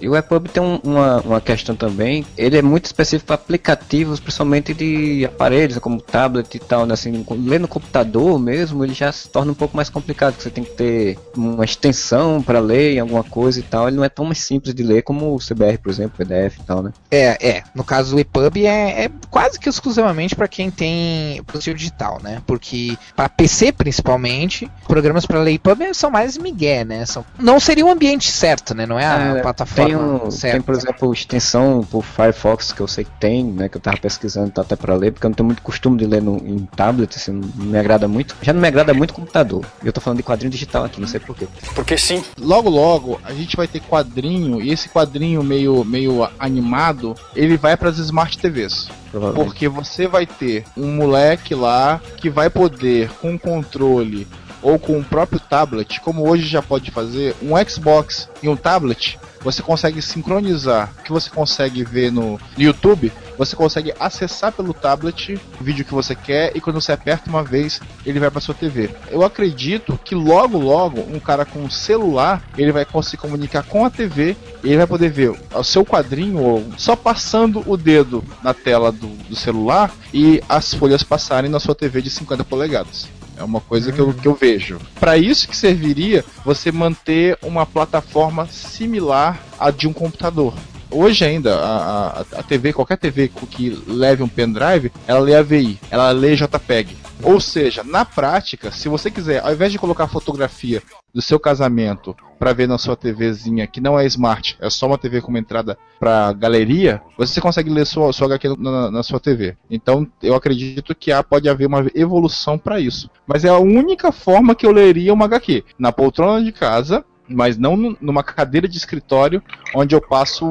E 0.05 0.09
o 0.09 0.15
EPUB 0.15 0.49
tem 0.49 0.61
um- 0.61 0.79
uma, 0.83 1.19
uma 1.21 1.41
questão 1.41 1.75
também, 1.75 2.23
ele 2.37 2.55
é 2.57 2.61
muito 2.61 2.85
específico 2.85 3.25
para 3.25 3.35
aplicativos, 3.35 4.19
principalmente 4.19 4.71
de 4.71 5.25
aparelhos, 5.25 5.79
como 5.79 5.99
tablet 5.99 6.53
e 6.53 6.59
tal, 6.59 6.85
né? 6.85 6.93
assim, 6.93 7.25
ler 7.31 7.59
no 7.59 7.67
computador 7.67 8.37
mesmo, 8.39 8.83
ele 8.83 8.93
já 8.93 9.11
se 9.11 9.27
torna 9.27 9.51
um 9.51 9.55
pouco 9.55 9.75
mais 9.75 9.89
complicado, 9.89 10.35
você 10.39 10.51
tem 10.51 10.63
que 10.63 10.71
ter 10.75 11.17
uma 11.35 11.65
extensão 11.65 12.39
para 12.39 12.59
ler 12.59 12.93
em 12.95 12.99
alguma 12.99 13.23
coisa 13.23 13.59
e 13.59 13.63
tal, 13.63 13.87
ele 13.87 13.97
não 13.97 14.03
é 14.03 14.09
tão 14.09 14.25
mais 14.25 14.37
simples 14.39 14.75
de 14.75 14.83
ler 14.83 15.01
como 15.01 15.33
o 15.33 15.39
CBR, 15.39 15.79
por 15.79 15.89
exemplo, 15.91 16.17
PDF 16.17 16.59
e 16.59 16.63
tal, 16.63 16.83
né? 16.83 16.91
É, 17.09 17.49
é. 17.57 17.63
No 17.73 17.83
caso 17.83 18.11
do 18.15 18.19
EPUB 18.19 18.65
é, 18.67 19.05
é 19.05 19.09
quase 19.31 19.59
que 19.59 19.67
exclusivamente 19.67 20.35
para 20.35 20.47
quem 20.47 20.69
tem 20.69 21.33
dispositivo 21.41 21.77
digital, 21.77 22.19
né? 22.21 22.43
Porque 22.45 22.95
para 23.15 23.27
PC 23.27 23.71
principalmente, 23.71 24.69
programas 24.87 25.25
para 25.25 25.39
ler 25.39 25.53
EPUB 25.53 25.93
são 25.95 26.11
mais 26.11 26.37
migué, 26.37 26.85
né? 26.85 27.05
São, 27.07 27.25
não 27.39 27.59
seria 27.59 27.85
o 27.85 27.89
ambiente 27.89 28.29
certo, 28.31 28.75
né? 28.75 28.85
Não 28.85 28.99
é 28.99 29.05
a 29.05 29.37
É, 29.37 29.41
plataforma 29.41 29.94
tem, 29.97 30.27
um, 30.27 30.31
certa. 30.31 30.57
tem, 30.57 30.61
por 30.61 30.75
exemplo, 30.75 31.13
extensão 31.13 31.85
por 31.89 32.03
Firefox 32.03 32.71
que 32.71 32.81
eu 32.81 32.87
sei 32.87 33.03
que 33.03 33.11
tem, 33.19 33.43
né? 33.43 33.69
Que 33.69 33.77
eu 33.77 33.81
tava 33.81 33.97
pesquisando 33.97 34.51
tá 34.51 34.61
até 34.61 34.75
para 34.75 34.95
ler, 34.95 35.11
porque 35.11 35.25
eu 35.25 35.29
não 35.29 35.35
tenho 35.35 35.47
muito 35.47 35.61
costume 35.61 35.97
de 35.97 36.05
ler 36.05 36.21
no, 36.21 36.37
em 36.37 36.59
tablet, 36.75 37.15
assim, 37.15 37.31
não 37.31 37.65
me 37.65 37.77
agrada 37.77 38.07
muito. 38.07 38.35
Já 38.41 38.53
não 38.53 38.61
me 38.61 38.67
agrada 38.67 38.93
muito 38.93 39.13
computador. 39.13 39.65
E 39.83 39.87
eu 39.87 39.93
tô 39.93 40.01
falando 40.01 40.17
de 40.17 40.23
quadrinho 40.23 40.51
digital 40.51 40.85
aqui, 40.85 40.99
não 40.99 41.07
sei 41.07 41.19
porquê. 41.19 41.47
Porque 41.73 41.97
sim. 41.97 42.23
Logo, 42.39 42.69
logo, 42.69 43.19
a 43.23 43.33
gente 43.33 43.55
vai 43.55 43.67
ter 43.67 43.81
quadrinho, 43.81 44.61
e 44.61 44.71
esse 44.71 44.89
quadrinho 44.89 45.43
meio, 45.43 45.83
meio 45.83 46.27
animado, 46.39 47.15
ele 47.35 47.57
vai 47.57 47.75
para 47.77 47.89
as 47.89 47.97
Smart 47.97 48.37
TVs. 48.37 48.89
Porque 49.33 49.67
você 49.67 50.07
vai 50.07 50.25
ter 50.25 50.65
um 50.75 50.95
moleque 50.95 51.55
lá 51.55 52.01
que 52.17 52.29
vai 52.29 52.49
poder, 52.49 53.09
com 53.21 53.37
controle 53.37 54.27
ou 54.61 54.79
com 54.79 54.97
o 54.97 55.03
próprio 55.03 55.39
tablet, 55.39 56.01
como 56.01 56.27
hoje 56.27 56.47
já 56.47 56.59
pode 56.59 56.89
fazer, 56.89 57.35
um 57.41 57.53
Xbox 57.69 58.27
e 58.41 58.49
um 58.49 58.55
tablet, 58.55 59.19
você 59.45 59.61
consegue 59.61 60.01
sincronizar 60.01 60.91
o 60.99 61.03
que 61.03 61.11
você 61.11 61.29
consegue 61.29 61.83
ver 61.83 62.11
no 62.11 62.39
YouTube, 62.57 63.13
você 63.37 63.55
consegue 63.55 63.93
acessar 63.99 64.51
pelo 64.51 64.73
tablet 64.73 65.39
o 65.61 65.63
vídeo 65.63 65.85
que 65.85 65.93
você 65.93 66.15
quer 66.15 66.51
e 66.55 66.59
quando 66.59 66.81
você 66.81 66.91
aperta 66.91 67.29
uma 67.29 67.43
vez, 67.43 67.79
ele 68.03 68.19
vai 68.19 68.31
para 68.31 68.41
sua 68.41 68.55
TV. 68.55 68.89
Eu 69.11 69.23
acredito 69.23 69.99
que 70.03 70.15
logo 70.15 70.57
logo 70.57 71.01
um 71.01 71.19
cara 71.19 71.45
com 71.45 71.59
um 71.59 71.69
celular, 71.69 72.41
ele 72.57 72.71
vai 72.71 72.85
conseguir 72.85 73.17
comunicar 73.17 73.61
com 73.63 73.85
a 73.85 73.89
TV, 73.89 74.35
e 74.63 74.69
ele 74.69 74.77
vai 74.77 74.87
poder 74.87 75.11
ver 75.11 75.31
o 75.53 75.63
seu 75.63 75.85
quadrinho 75.85 76.41
ou 76.41 76.65
só 76.75 76.95
passando 76.95 77.63
o 77.67 77.77
dedo 77.77 78.23
na 78.43 78.51
tela 78.51 78.91
do, 78.91 79.07
do 79.07 79.35
celular 79.35 79.93
e 80.11 80.41
as 80.49 80.73
folhas 80.73 81.03
passarem 81.03 81.51
na 81.51 81.59
sua 81.59 81.75
TV 81.75 82.01
de 82.01 82.09
50 82.09 82.43
polegadas. 82.43 83.07
É 83.37 83.43
uma 83.43 83.59
coisa 83.59 83.91
que, 83.91 83.99
eu, 83.99 84.13
que 84.13 84.27
eu 84.27 84.35
vejo. 84.35 84.79
Para 84.99 85.17
isso 85.17 85.47
que 85.47 85.55
serviria 85.55 86.23
você 86.43 86.71
manter 86.71 87.37
uma 87.41 87.65
plataforma 87.65 88.47
similar 88.47 89.39
à 89.59 89.71
de 89.71 89.87
um 89.87 89.93
computador. 89.93 90.53
Hoje 90.89 91.25
ainda, 91.25 91.55
a, 91.55 92.07
a, 92.07 92.19
a 92.39 92.43
TV, 92.43 92.71
qualquer 92.71 92.97
TV 92.97 93.29
que 93.49 93.83
leve 93.87 94.23
um 94.23 94.27
pendrive, 94.27 94.91
ela 95.07 95.19
lê 95.19 95.35
AVI, 95.35 95.79
ela 95.89 96.11
lê 96.11 96.35
JPEG. 96.35 96.95
Ou 97.23 97.39
seja, 97.39 97.83
na 97.83 98.05
prática, 98.05 98.71
se 98.71 98.87
você 98.87 99.09
quiser, 99.09 99.43
ao 99.43 99.51
invés 99.51 99.71
de 99.71 99.79
colocar 99.79 100.07
fotografia 100.07 100.81
do 101.15 101.21
seu 101.21 101.39
casamento 101.39 102.13
para 102.37 102.51
ver 102.51 102.67
na 102.67 102.77
sua 102.77 102.97
TVzinha, 102.97 103.65
que 103.65 103.79
não 103.79 103.97
é 103.97 104.05
smart, 104.05 104.57
é 104.59 104.69
só 104.69 104.85
uma 104.85 104.97
TV 104.97 105.21
com 105.21 105.29
uma 105.29 105.39
entrada 105.39 105.77
para 105.97 106.33
galeria, 106.33 107.01
você 107.17 107.39
consegue 107.39 107.69
ler 107.69 107.85
sua, 107.85 108.11
sua 108.11 108.27
HQ 108.27 108.55
na, 108.59 108.91
na 108.91 109.01
sua 109.01 109.17
TV. 109.17 109.55
Então, 109.71 110.05
eu 110.21 110.35
acredito 110.35 110.93
que 110.93 111.13
há, 111.13 111.23
pode 111.23 111.47
haver 111.47 111.67
uma 111.67 111.85
evolução 111.95 112.57
para 112.57 112.81
isso. 112.81 113.09
Mas 113.25 113.45
é 113.45 113.49
a 113.49 113.57
única 113.57 114.11
forma 114.11 114.53
que 114.53 114.65
eu 114.65 114.71
leria 114.73 115.13
uma 115.13 115.23
HQ. 115.23 115.63
Na 115.79 115.93
poltrona 115.93 116.43
de 116.43 116.51
casa, 116.51 117.05
mas 117.27 117.57
não 117.57 117.77
nu- 117.77 117.97
numa 118.01 118.21
cadeira 118.21 118.67
de 118.67 118.77
escritório 118.77 119.41
onde 119.73 119.95
eu 119.95 120.01
passo 120.01 120.45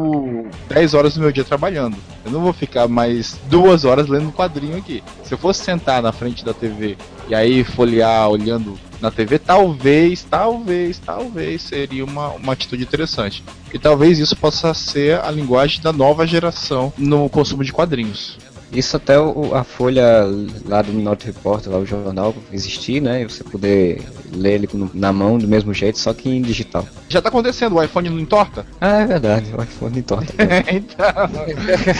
10 0.68 0.94
horas 0.94 1.14
do 1.14 1.20
meu 1.20 1.30
dia 1.30 1.44
trabalhando. 1.44 1.96
Eu 2.24 2.32
não 2.32 2.40
vou 2.40 2.52
ficar 2.52 2.88
mais 2.88 3.38
duas 3.48 3.84
horas 3.84 4.08
lendo 4.08 4.28
um 4.28 4.32
quadrinho 4.32 4.76
aqui. 4.78 5.02
Se 5.22 5.34
eu 5.34 5.38
fosse 5.38 5.62
sentar 5.62 6.02
na 6.02 6.10
frente 6.12 6.44
da 6.44 6.54
TV 6.54 6.96
e 7.28 7.34
aí 7.34 7.62
folhear 7.62 8.28
olhando 8.28 8.76
na 9.04 9.10
TV, 9.10 9.38
talvez, 9.38 10.26
talvez, 10.28 10.98
talvez 10.98 11.62
seria 11.62 12.04
uma, 12.04 12.30
uma 12.30 12.54
atitude 12.54 12.82
interessante. 12.82 13.44
E 13.72 13.78
talvez 13.78 14.18
isso 14.18 14.34
possa 14.34 14.72
ser 14.72 15.20
a 15.20 15.30
linguagem 15.30 15.82
da 15.82 15.92
nova 15.92 16.26
geração 16.26 16.90
no 16.96 17.28
consumo 17.28 17.62
de 17.62 17.72
quadrinhos. 17.72 18.38
Isso 18.72 18.96
até 18.96 19.20
o- 19.20 19.54
a 19.54 19.62
folha 19.62 20.24
lá 20.66 20.80
do 20.80 20.92
Minority 20.92 21.26
Report, 21.26 21.66
lá 21.66 21.78
o 21.78 21.84
jornal, 21.86 22.34
existir, 22.50 23.00
né? 23.02 23.22
E 23.22 23.24
você 23.24 23.44
poder 23.44 24.02
ler 24.34 24.54
ele 24.54 24.68
na 24.92 25.12
mão 25.12 25.38
do 25.38 25.46
mesmo 25.48 25.72
jeito, 25.72 25.98
só 25.98 26.12
que 26.12 26.28
em 26.28 26.42
digital. 26.42 26.86
Já 27.08 27.22
tá 27.22 27.28
acontecendo, 27.28 27.76
o 27.76 27.82
iPhone 27.82 28.10
não 28.10 28.18
entorta? 28.18 28.66
Ah, 28.80 29.00
é 29.00 29.06
verdade, 29.06 29.46
o 29.56 29.62
iPhone 29.62 30.02
torta. 30.02 30.32
então. 30.72 31.06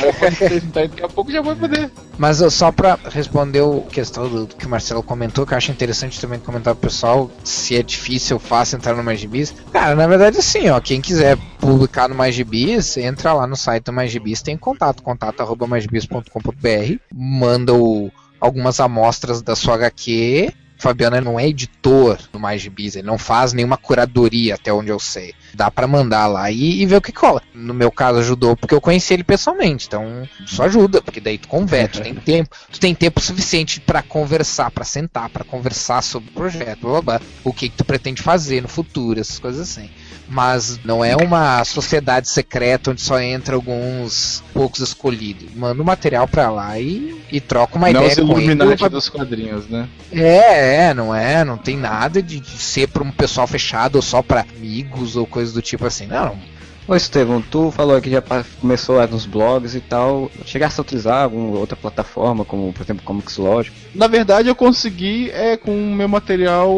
o 0.05 0.09
iPhone 0.11 0.35
6 0.37 0.65
então, 0.65 0.83
daqui 0.83 1.03
a 1.03 1.09
pouco 1.09 1.31
já 1.31 1.41
vai 1.41 1.55
poder. 1.55 1.91
Mas 2.19 2.39
só 2.53 2.71
pra 2.71 2.99
responder 3.11 3.61
o 3.61 3.81
questão 3.83 4.29
do, 4.29 4.47
do 4.47 4.55
que 4.57 4.67
o 4.67 4.69
Marcelo 4.71 5.03
comentou, 5.03 5.47
que 5.47 5.53
eu 5.53 5.59
acho 5.59 5.71
interessante 5.71 6.21
também 6.21 6.39
comentar 6.39 6.75
pro 6.75 6.89
pessoal 6.89 7.31
se 7.43 7.77
é 7.77 7.83
difícil 7.83 8.37
ou 8.37 8.41
fácil 8.41 8.77
entrar 8.77 8.95
no 8.95 9.03
MyGBs. 9.03 9.55
Cara, 9.73 9.95
na 9.95 10.07
verdade 10.07 10.39
assim, 10.39 10.69
ó, 10.69 10.81
quem 10.81 11.01
quiser 11.01 11.37
publicar 11.59 12.09
no 12.09 12.15
MyGBs, 12.15 12.99
entra 12.99 13.33
lá 13.33 13.47
no 13.47 13.57
site 13.57 13.85
do 13.85 13.93
MyGBs, 13.93 14.43
tem 14.43 14.57
contato, 14.57 15.03
contato 15.03 15.41
arroba 15.41 15.67
manda 17.13 17.75
o- 17.75 18.11
algumas 18.41 18.79
amostras 18.81 19.43
da 19.43 19.57
sua 19.57 19.75
HQ. 19.75 20.53
Fabiano 20.85 21.19
não 21.19 21.41
é 21.41 21.49
editor 21.49 22.19
do 22.31 22.39
MyGBs, 22.39 22.97
ele 22.97 23.07
não 23.07 23.17
faz 23.17 23.55
nenhuma 23.55 23.79
curadoria, 23.79 24.55
até 24.55 24.71
onde 24.71 24.91
eu 24.91 25.01
sei. 25.01 25.35
Dá 25.55 25.71
pra 25.71 25.87
mandar 25.87 26.27
lá 26.27 26.51
e, 26.51 26.83
e 26.83 26.87
ver 26.87 26.97
o 26.97 27.01
que 27.01 27.13
cola. 27.13 27.43
No 27.55 27.75
meu 27.75 27.91
caso 27.91 28.19
ajudou 28.19 28.57
porque 28.57 28.75
eu 28.75 28.81
conheci 28.81 29.15
ele 29.15 29.25
pessoalmente, 29.25 29.87
então 29.87 30.29
isso 30.45 30.63
ajuda, 30.63 31.01
porque 31.01 31.21
daí 31.21 31.39
tu 31.39 31.49
converte, 31.49 32.01
tu 32.01 32.03
tem 32.03 32.15
tempo, 32.15 32.57
tu 32.71 32.81
tem 32.81 32.95
tempo 32.95 33.21
suficiente 33.21 33.81
pra 33.81 34.03
conversar, 34.03 34.71
pra 34.71 34.85
sentar, 34.85 35.29
pra 35.29 35.45
conversar 35.45 36.03
sobre 36.03 36.31
o 36.31 36.33
projeto, 36.33 36.81
blá, 36.81 36.91
blá, 36.91 37.03
blá, 37.03 37.21
o 37.45 37.53
que, 37.53 37.69
que 37.69 37.77
tu 37.77 37.85
pretende 37.85 38.23
fazer 38.23 38.61
no 38.61 38.69
futuro, 38.69 39.21
essas 39.21 39.39
coisas 39.39 39.69
assim. 39.71 39.89
Mas 40.27 40.81
não 40.85 41.05
é 41.05 41.15
uma 41.15 41.63
sociedade 41.65 42.31
secreta 42.31 42.91
onde 42.91 43.03
só 43.03 43.21
entra 43.21 43.57
alguns 43.57 44.43
poucos 44.55 44.81
escolhidos. 44.81 45.55
Manda 45.55 45.83
o 45.83 45.85
material 45.85 46.27
pra 46.27 46.51
lá 46.51 46.79
e, 46.79 47.23
e 47.31 47.41
troca 47.41 47.77
uma 47.77 47.91
não 47.91 48.01
ideia 48.01 48.25
os 48.25 48.29
com 48.31 48.39
ele. 48.39 48.53
Illuminati 48.53 48.89
dos 48.89 49.09
quadrinhos, 49.11 49.69
né? 49.69 49.87
É, 50.11 50.87
é, 50.87 50.95
não 50.95 51.15
é, 51.15 51.45
não 51.45 51.59
tem 51.59 51.77
nada 51.77 52.23
de, 52.23 52.41
de 52.41 52.59
ser 52.59 52.89
pra 52.89 53.03
um 53.03 53.11
pessoal 53.11 53.47
fechado 53.47 53.97
ou 53.97 54.03
só 54.03 54.23
pra 54.23 54.47
amigos 54.57 55.15
ou 55.15 55.27
coisa 55.27 55.44
do 55.53 55.63
tipo 55.63 55.87
assim, 55.87 56.07
não. 56.07 56.39
Ô 56.87 56.95
Estevão, 56.95 57.41
tu 57.41 57.71
falou 57.71 57.99
que 57.99 58.11
já 58.11 58.23
começou 58.61 58.97
lá 58.97 59.07
nos 59.07 59.25
blogs 59.25 59.75
e 59.75 59.81
tal. 59.81 60.31
Chegaste 60.45 60.79
a 60.79 60.83
utilizar 60.83 61.23
alguma 61.23 61.59
outra 61.59 61.75
plataforma, 61.75 62.45
como 62.45 62.71
por 62.75 62.83
exemplo 62.83 63.03
Comics 63.03 63.39
Logic? 63.39 63.75
Na 63.95 64.07
verdade, 64.07 64.51
eu 64.51 64.55
consegui 64.55 65.31
é 65.31 65.57
com 65.57 65.71
o 65.71 65.95
meu 65.95 66.07
material 66.09 66.71